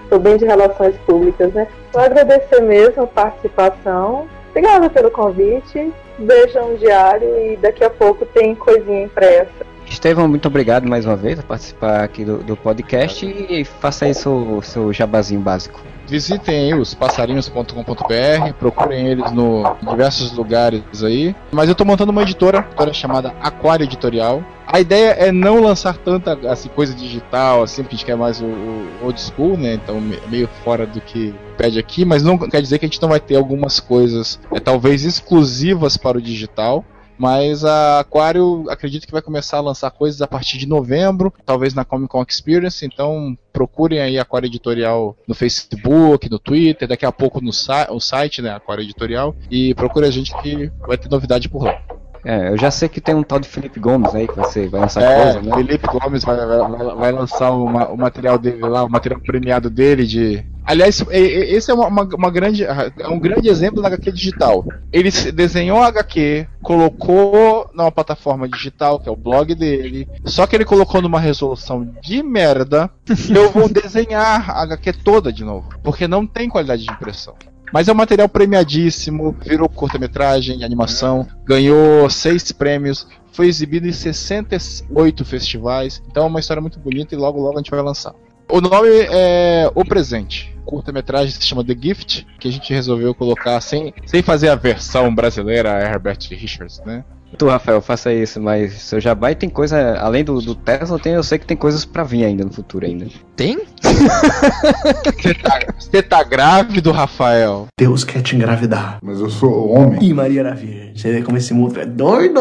Sou 0.10 0.20
bem 0.20 0.38
de 0.38 0.46
relações 0.46 0.96
públicas, 1.06 1.52
né? 1.54 1.68
Vou 1.92 2.02
agradecer 2.02 2.62
mesmo 2.62 3.04
a 3.04 3.08
participação. 3.08 4.28
Obrigada 4.52 4.88
pelo 4.90 5.10
convite. 5.10 5.92
Vejam 6.20 6.76
o 6.76 6.78
diário 6.78 7.28
e 7.40 7.58
daqui 7.58 7.84
a 7.84 7.90
pouco 7.90 8.24
tem 8.28 8.54
coisinha 8.54 9.06
impressa. 9.06 9.66
Estevão, 9.88 10.28
muito 10.28 10.48
obrigado 10.48 10.88
mais 10.88 11.06
uma 11.06 11.16
vez 11.16 11.40
por 11.40 11.48
participar 11.48 12.04
aqui 12.04 12.24
do, 12.24 12.38
do 12.38 12.56
podcast 12.56 13.26
e 13.26 13.66
faça 13.66 14.06
aí 14.06 14.14
seu, 14.14 14.62
seu 14.62 14.94
jabazinho 14.94 15.42
básico. 15.42 15.82
Visitem 16.08 16.74
os 16.76 16.94
passarinhos.com.br, 16.94 18.54
procurem 18.60 19.08
eles 19.08 19.32
no 19.32 19.64
em 19.82 19.90
diversos 19.90 20.32
lugares 20.34 21.04
aí. 21.04 21.36
Mas 21.52 21.70
eu 21.70 21.76
tô 21.76 21.86
montando 21.86 22.12
uma 22.12 22.22
editora, 22.22 22.60
editora 22.60 22.94
chamada 22.94 23.34
Aquário 23.42 23.84
Editorial. 23.86 24.44
A 24.68 24.80
ideia 24.80 25.12
é 25.12 25.32
não 25.32 25.62
lançar 25.62 25.98
tanta 25.98 26.38
assim, 26.50 26.68
coisa 26.70 26.94
digital, 26.96 27.62
assim, 27.64 27.84
porque 27.84 27.96
a 27.96 27.98
gente 27.98 28.06
quer 28.06 28.16
mais 28.18 28.42
o, 28.42 28.46
o 28.46 28.88
old 29.04 29.20
school, 29.22 29.58
né? 29.58 29.76
Então 29.76 30.00
me- 30.02 30.20
meio 30.30 30.50
fora 30.64 30.86
do 30.86 31.00
que 31.02 31.34
pede 31.58 31.78
aqui, 31.78 32.04
mas 32.06 32.24
não 32.24 32.38
quer 32.38 32.62
dizer 32.62 32.80
que 32.80 32.86
a 32.86 32.88
gente 32.90 33.02
não 33.02 33.10
vai 33.10 33.20
ter 33.20 33.36
algumas 33.36 33.80
coisas, 33.80 34.40
é, 34.52 34.60
talvez 34.60 35.04
exclusivas 35.04 35.96
para 35.98 36.18
o 36.18 36.22
digital. 36.22 36.84
Mas 37.18 37.64
a 37.64 38.00
Aquário 38.00 38.66
acredito 38.70 39.06
que 39.06 39.12
vai 39.12 39.22
começar 39.22 39.58
a 39.58 39.62
lançar 39.62 39.92
coisas 39.92 40.22
a 40.22 40.28
partir 40.28 40.58
de 40.58 40.68
novembro, 40.68 41.32
talvez 41.46 41.74
na 41.74 41.86
Comic 41.86 42.10
Con 42.10 42.26
Experience. 42.28 42.86
Então 42.86 43.38
procurem 43.52 44.00
aí 44.00 44.18
a 44.18 44.24
Aquário 44.24 44.48
Editorial 44.48 45.16
no 45.28 45.36
Facebook, 45.36 46.30
no 46.30 46.40
Twitter, 46.40 46.88
daqui 46.88 47.06
a 47.06 47.12
pouco 47.12 47.40
no 47.42 47.52
site, 47.54 48.42
né, 48.42 48.52
Aquário 48.52 48.84
Editorial. 48.84 49.36
E 49.50 49.74
procure 49.76 50.06
a 50.08 50.12
gente 50.12 50.36
que 50.42 50.72
vai 50.88 50.98
ter 50.98 51.10
novidade 51.10 51.48
por 51.48 51.64
lá. 51.64 51.80
É, 52.26 52.50
eu 52.50 52.58
já 52.58 52.72
sei 52.72 52.88
que 52.88 53.02
tem 53.02 53.14
um 53.14 53.22
tal 53.22 53.38
de 53.38 53.50
Felipe 53.50 53.82
Gomes 53.82 54.16
aí 54.16 54.26
que 54.28 54.34
vai, 54.36 54.46
ser, 54.50 54.70
vai 54.70 54.80
lançar 54.82 55.02
É, 55.04 55.24
coisa, 55.34 55.42
né? 55.42 55.56
Felipe 55.58 55.88
Gomes 55.88 56.24
vai, 56.24 56.38
vai- 56.38 56.96
vai- 56.96 57.12
lançar 57.12 57.52
o, 57.52 57.66
o 57.66 57.98
material 57.98 58.38
dele 58.38 58.62
lá, 58.62 58.84
o 58.86 58.90
material 58.90 59.20
premiado 59.20 59.70
dele 59.70 60.08
de. 60.08 60.46
Aliás, 60.66 61.00
e- 61.12 61.18
e- 61.18 61.56
esse 61.56 61.70
é 61.70 61.74
uma, 61.74 61.88
uma- 61.88 62.10
uma 62.16 62.32
grande, 62.32 62.64
é 62.64 63.08
um 63.08 63.20
grande 63.20 63.50
exemplo 63.50 63.82
da 63.82 63.88
HQ 63.90 64.12
digital. 64.12 64.66
Ele 64.92 65.12
se- 65.12 65.32
desenhou 65.32 65.80
a 65.82 65.88
HQ, 65.88 66.48
colocou 66.62 67.70
numa 67.74 67.92
plataforma 67.92 68.48
digital, 68.48 69.00
que 69.00 69.10
é 69.10 69.12
o 69.12 69.16
blog 69.16 69.54
dele, 69.56 70.08
só 70.26 70.46
que 70.48 70.56
ele 70.56 70.66
colocou 70.66 71.02
numa 71.02 71.20
resolução 71.20 71.90
de 72.02 72.22
merda. 72.24 72.90
eu 73.36 73.52
vou 73.52 73.68
desenhar 73.68 74.50
a 74.50 74.62
HQ 74.64 74.94
toda 75.04 75.32
de 75.34 75.44
novo, 75.44 75.68
porque 75.84 76.08
não 76.08 76.26
tem 76.26 76.48
qualidade 76.50 76.86
de 76.86 76.92
impressão. 76.92 77.34
Mas 77.72 77.88
é 77.88 77.92
um 77.92 77.96
material 77.96 78.30
premiadíssimo, 78.30 79.36
virou 79.44 79.68
curta-metragem, 79.68 80.64
animação, 80.64 81.28
ganhou 81.44 82.08
seis 82.10 82.52
prêmios, 82.52 83.08
foi 83.32 83.48
exibido 83.48 83.88
em 83.88 83.92
68 83.92 85.26
festivais. 85.26 86.02
Então 86.08 86.24
é 86.24 86.28
uma 86.28 86.40
história 86.40 86.62
muito 86.62 86.80
bonita 86.80 87.16
e 87.16 87.18
logo 87.18 87.40
logo 87.42 87.56
a 87.56 87.58
gente 87.62 87.72
vai 87.72 87.82
lançar. 87.82 88.14
O 88.48 88.62
nome 88.62 88.90
é 89.10 89.72
O 89.74 89.84
Presente. 89.84 90.53
Curta-metragem 90.66 91.32
se 91.32 91.44
chama 91.44 91.64
The 91.64 91.76
Gift, 91.80 92.26
que 92.40 92.48
a 92.48 92.52
gente 92.52 92.74
resolveu 92.74 93.14
colocar 93.14 93.60
sem, 93.62 93.94
sem 94.06 94.22
fazer 94.22 94.50
a 94.50 94.56
versão 94.56 95.14
brasileira 95.14 95.70
Herbert 95.80 96.20
Richards, 96.32 96.82
né? 96.86 97.04
Tu, 97.38 97.48
Rafael, 97.48 97.82
faça 97.82 98.14
isso, 98.14 98.40
mas 98.40 98.74
seu 98.74 99.00
jabá 99.00 99.32
e 99.32 99.36
tem 99.36 99.50
coisa, 99.50 99.98
além 99.98 100.24
do, 100.24 100.40
do 100.40 100.54
Tesla, 100.54 101.00
tem, 101.00 101.14
eu 101.14 101.24
sei 101.24 101.40
que 101.40 101.46
tem 101.46 101.58
coisas 101.58 101.84
pra 101.84 102.04
vir 102.04 102.26
ainda 102.26 102.44
no 102.44 102.54
futuro 102.54 102.86
ainda. 102.86 103.08
Tem? 103.36 103.58
Você 103.84 105.34
tá, 105.34 105.60
você 105.78 106.04
tá 106.04 106.24
grávido, 106.24 106.92
Rafael? 106.92 107.68
Deus 107.80 108.04
quer 108.04 108.22
te 108.22 108.36
engravidar. 108.36 109.00
Mas 109.02 109.20
eu 109.20 109.30
sou 109.30 109.72
homem. 109.72 110.04
Ih, 110.04 110.14
Maria 110.14 110.42
era 110.42 110.54
virgem. 110.54 110.96
Você 110.96 111.12
vê 111.12 111.22
como 111.24 111.38
esse 111.38 111.54
mundo 111.54 111.80
é 111.80 111.86
doido. 111.86 112.40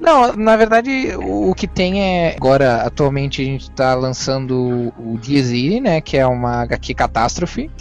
Não, 0.00 0.34
na 0.34 0.56
verdade, 0.56 1.12
o, 1.16 1.50
o 1.50 1.54
que 1.54 1.68
tem 1.68 2.02
é. 2.02 2.34
Agora, 2.36 2.82
atualmente, 2.82 3.42
a 3.42 3.44
gente 3.44 3.70
tá 3.70 3.94
lançando 3.94 4.92
o 4.98 5.16
Diezire, 5.18 5.80
né? 5.80 6.00
Que 6.00 6.16
é 6.16 6.26
uma 6.26 6.62
HQ 6.62 6.94
catástrofe. 6.94 7.37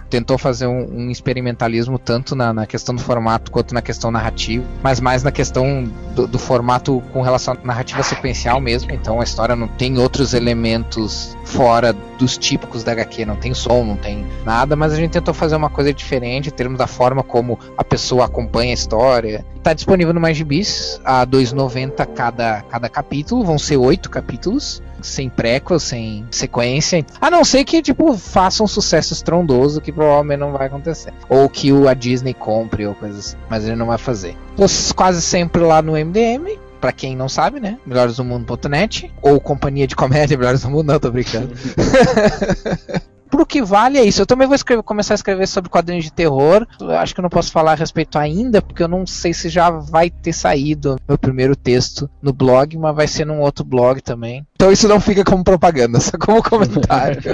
Tentou 0.10 0.38
fazer 0.38 0.68
um, 0.68 1.06
um 1.06 1.10
experimentalismo 1.10 1.98
tanto 1.98 2.36
na, 2.36 2.54
na 2.54 2.66
questão 2.66 2.96
do 2.96 3.02
formato 3.02 3.52
quanto 3.52 3.74
na 3.74 3.82
questão 3.82 4.12
narrativa, 4.12 4.66
mas 4.82 5.00
mais 5.00 5.24
na 5.24 5.32
questão 5.32 5.84
do, 6.16 6.28
do 6.28 6.40
formato 6.40 7.02
com 7.14 7.22
relação 7.22 7.54
à 7.54 7.66
narrativa 7.66 8.04
sequencial 8.04 8.60
mesmo. 8.62 8.92
Então 8.92 9.20
a 9.20 9.24
história 9.24 9.56
não 9.56 9.68
tem 9.68 9.98
outros 9.98 10.34
elementos 10.34 11.38
fora 11.46 11.94
dos 12.18 12.38
típicos 12.38 12.84
da 12.84 12.92
HQ, 12.92 13.26
não 13.26 13.36
tem 13.36 13.54
som, 13.54 13.84
não 13.84 13.96
tem 13.96 14.26
nada, 14.46 14.76
mas 14.76 14.94
a 14.94 14.96
gente 14.96 15.12
tentou 15.12 15.34
fazer 15.34 15.56
uma 15.56 15.70
coisa 15.70 15.94
diferente 15.94 16.50
em 16.50 16.52
termos 16.52 16.78
da 16.78 16.88
forma 16.88 17.24
como 17.24 17.60
a 17.78 17.84
pessoa 17.84 18.26
acompanha 18.26 18.72
a 18.72 18.74
história. 18.74 19.46
Tá 19.62 19.74
disponível 19.74 20.14
no 20.14 20.20
MyGBis 20.20 21.00
a 21.04 21.26
2,90 21.26 22.06
cada, 22.14 22.62
cada 22.64 22.90
capítulo, 22.90 23.44
vão 23.44 23.60
ser 23.60 23.78
oito 23.78 24.10
capítulos. 24.10 24.82
Sem 25.02 25.30
prequel, 25.30 25.80
sem 25.80 26.26
sequência. 26.32 27.06
A 27.22 27.30
não 27.30 27.44
ser 27.44 27.64
que, 27.64 27.82
tipo, 27.82 28.18
faça 28.18 28.64
um 28.64 28.68
sucesso 28.68 29.14
estrondoso, 29.14 29.82
que 29.82 29.92
provavelmente 29.92 30.40
não 30.40 30.52
vai 30.52 30.68
acontecer. 30.68 31.14
Ou 31.30 31.48
que 31.50 31.72
a 31.88 31.94
Disney 31.94 32.34
compre 32.34 32.86
ou 32.86 32.96
coisas 32.96 33.20
assim. 33.20 33.38
Mas 33.50 33.66
ele 33.66 33.76
não 33.76 33.88
vai 33.88 33.98
fazer. 33.98 34.36
Tô 34.56 34.66
quase 34.96 35.22
sempre 35.22 35.62
lá 35.62 35.82
no 35.82 35.94
MDM. 35.94 36.58
Pra 36.80 36.92
quem 36.92 37.16
não 37.16 37.28
sabe, 37.28 37.60
né? 37.60 37.78
Melhoresdomundo.net. 37.86 39.12
Ou 39.22 39.40
Companhia 39.40 39.88
de 39.88 39.96
Comédia 39.96 40.38
Melhores 40.38 40.62
do 40.62 40.70
Mundo. 40.70 40.88
Não, 40.88 41.00
tô 41.00 41.10
brincando. 41.10 41.54
Pro 43.30 43.46
que 43.46 43.62
vale 43.62 43.98
é 43.98 44.04
isso. 44.04 44.22
Eu 44.22 44.26
também 44.26 44.48
vou 44.48 44.56
escrever, 44.56 44.82
começar 44.84 45.14
a 45.14 45.16
escrever 45.16 45.48
sobre 45.48 45.70
quadrinhos 45.70 46.06
de 46.06 46.12
terror. 46.12 46.66
Eu 46.80 46.92
acho 46.92 47.14
que 47.14 47.20
eu 47.20 47.24
não 47.24 47.30
posso 47.30 47.52
falar 47.52 47.74
a 47.74 47.76
respeito 47.76 48.18
ainda, 48.18 48.62
porque 48.62 48.82
eu 48.82 48.88
não 48.88 49.06
sei 49.06 49.34
se 49.34 49.50
já 49.50 49.70
vai 49.70 50.10
ter 50.10 50.34
saído 50.34 50.96
meu 51.08 51.18
primeiro 51.18 51.56
texto 51.56 52.10
no 52.22 52.32
blog, 52.32 52.78
mas 52.78 52.96
vai 52.96 53.08
ser 53.08 53.26
num 53.26 53.42
outro 53.42 53.66
blog 53.66 54.02
também. 54.02 54.46
Então 54.58 54.72
isso 54.72 54.88
não 54.88 55.00
fica 55.00 55.24
como 55.24 55.44
propaganda, 55.44 56.00
só 56.02 56.18
como 56.18 56.42
comentário. 56.42 57.22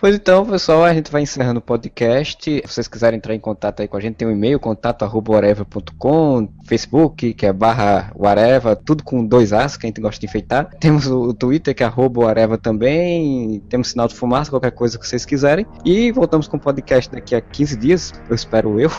Pois 0.00 0.14
então, 0.14 0.46
pessoal, 0.46 0.82
a 0.82 0.94
gente 0.94 1.12
vai 1.12 1.20
encerrando 1.20 1.58
o 1.58 1.62
podcast. 1.62 2.42
Se 2.42 2.62
vocês 2.66 2.88
quiserem 2.88 3.18
entrar 3.18 3.34
em 3.34 3.38
contato 3.38 3.80
aí 3.80 3.88
com 3.88 3.98
a 3.98 4.00
gente, 4.00 4.14
tem 4.14 4.26
um 4.26 4.30
e-mail, 4.30 4.58
contato.whatever.com, 4.58 6.48
Facebook, 6.66 7.34
que 7.34 7.44
é 7.44 7.52
barra 7.52 8.10
whatever, 8.16 8.76
tudo 8.76 9.04
com 9.04 9.22
dois 9.22 9.52
As, 9.52 9.76
que 9.76 9.84
a 9.84 9.88
gente 9.88 10.00
gosta 10.00 10.18
de 10.18 10.24
enfeitar. 10.24 10.70
Temos 10.80 11.06
o, 11.06 11.20
o 11.24 11.34
Twitter, 11.34 11.74
que 11.74 11.82
é 11.82 11.86
arroba 11.86 12.22
whatever 12.22 12.56
também. 12.56 13.62
Temos 13.68 13.88
sinal 13.88 14.08
de 14.08 14.14
fumaça, 14.14 14.48
qualquer 14.48 14.70
coisa 14.70 14.98
que 14.98 15.06
vocês 15.06 15.26
quiserem. 15.26 15.66
E 15.84 16.10
voltamos 16.12 16.48
com 16.48 16.56
o 16.56 16.60
podcast 16.60 17.10
daqui 17.12 17.34
a 17.34 17.40
15 17.42 17.76
dias, 17.76 18.14
eu 18.26 18.34
espero 18.34 18.80
eu. 18.80 18.90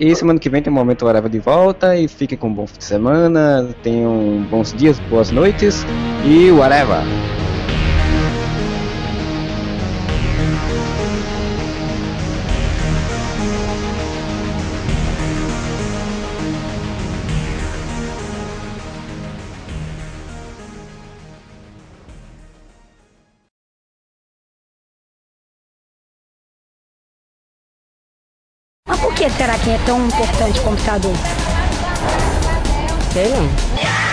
E 0.00 0.14
semana 0.14 0.38
que 0.38 0.48
vem 0.48 0.62
tem 0.62 0.72
o 0.72 0.74
Momento 0.74 1.04
Whatever 1.04 1.30
de 1.30 1.40
volta. 1.40 1.96
E 1.96 2.06
fiquem 2.06 2.38
com 2.38 2.48
um 2.48 2.54
bom 2.54 2.66
fim 2.66 2.78
de 2.78 2.84
semana. 2.84 3.68
Tenham 3.82 4.46
bons 4.48 4.72
dias, 4.72 4.98
boas 5.10 5.30
noites. 5.30 5.84
E 6.24 6.50
Mas 6.88 7.04
por 29.00 29.12
que 29.12 29.28
será 29.28 29.58
que 29.58 29.70
é 29.70 29.78
tão 29.84 30.06
importante 30.06 30.60
o 30.60 30.62
computador? 30.62 31.14
Sei 33.12 33.28
não. 33.28 34.07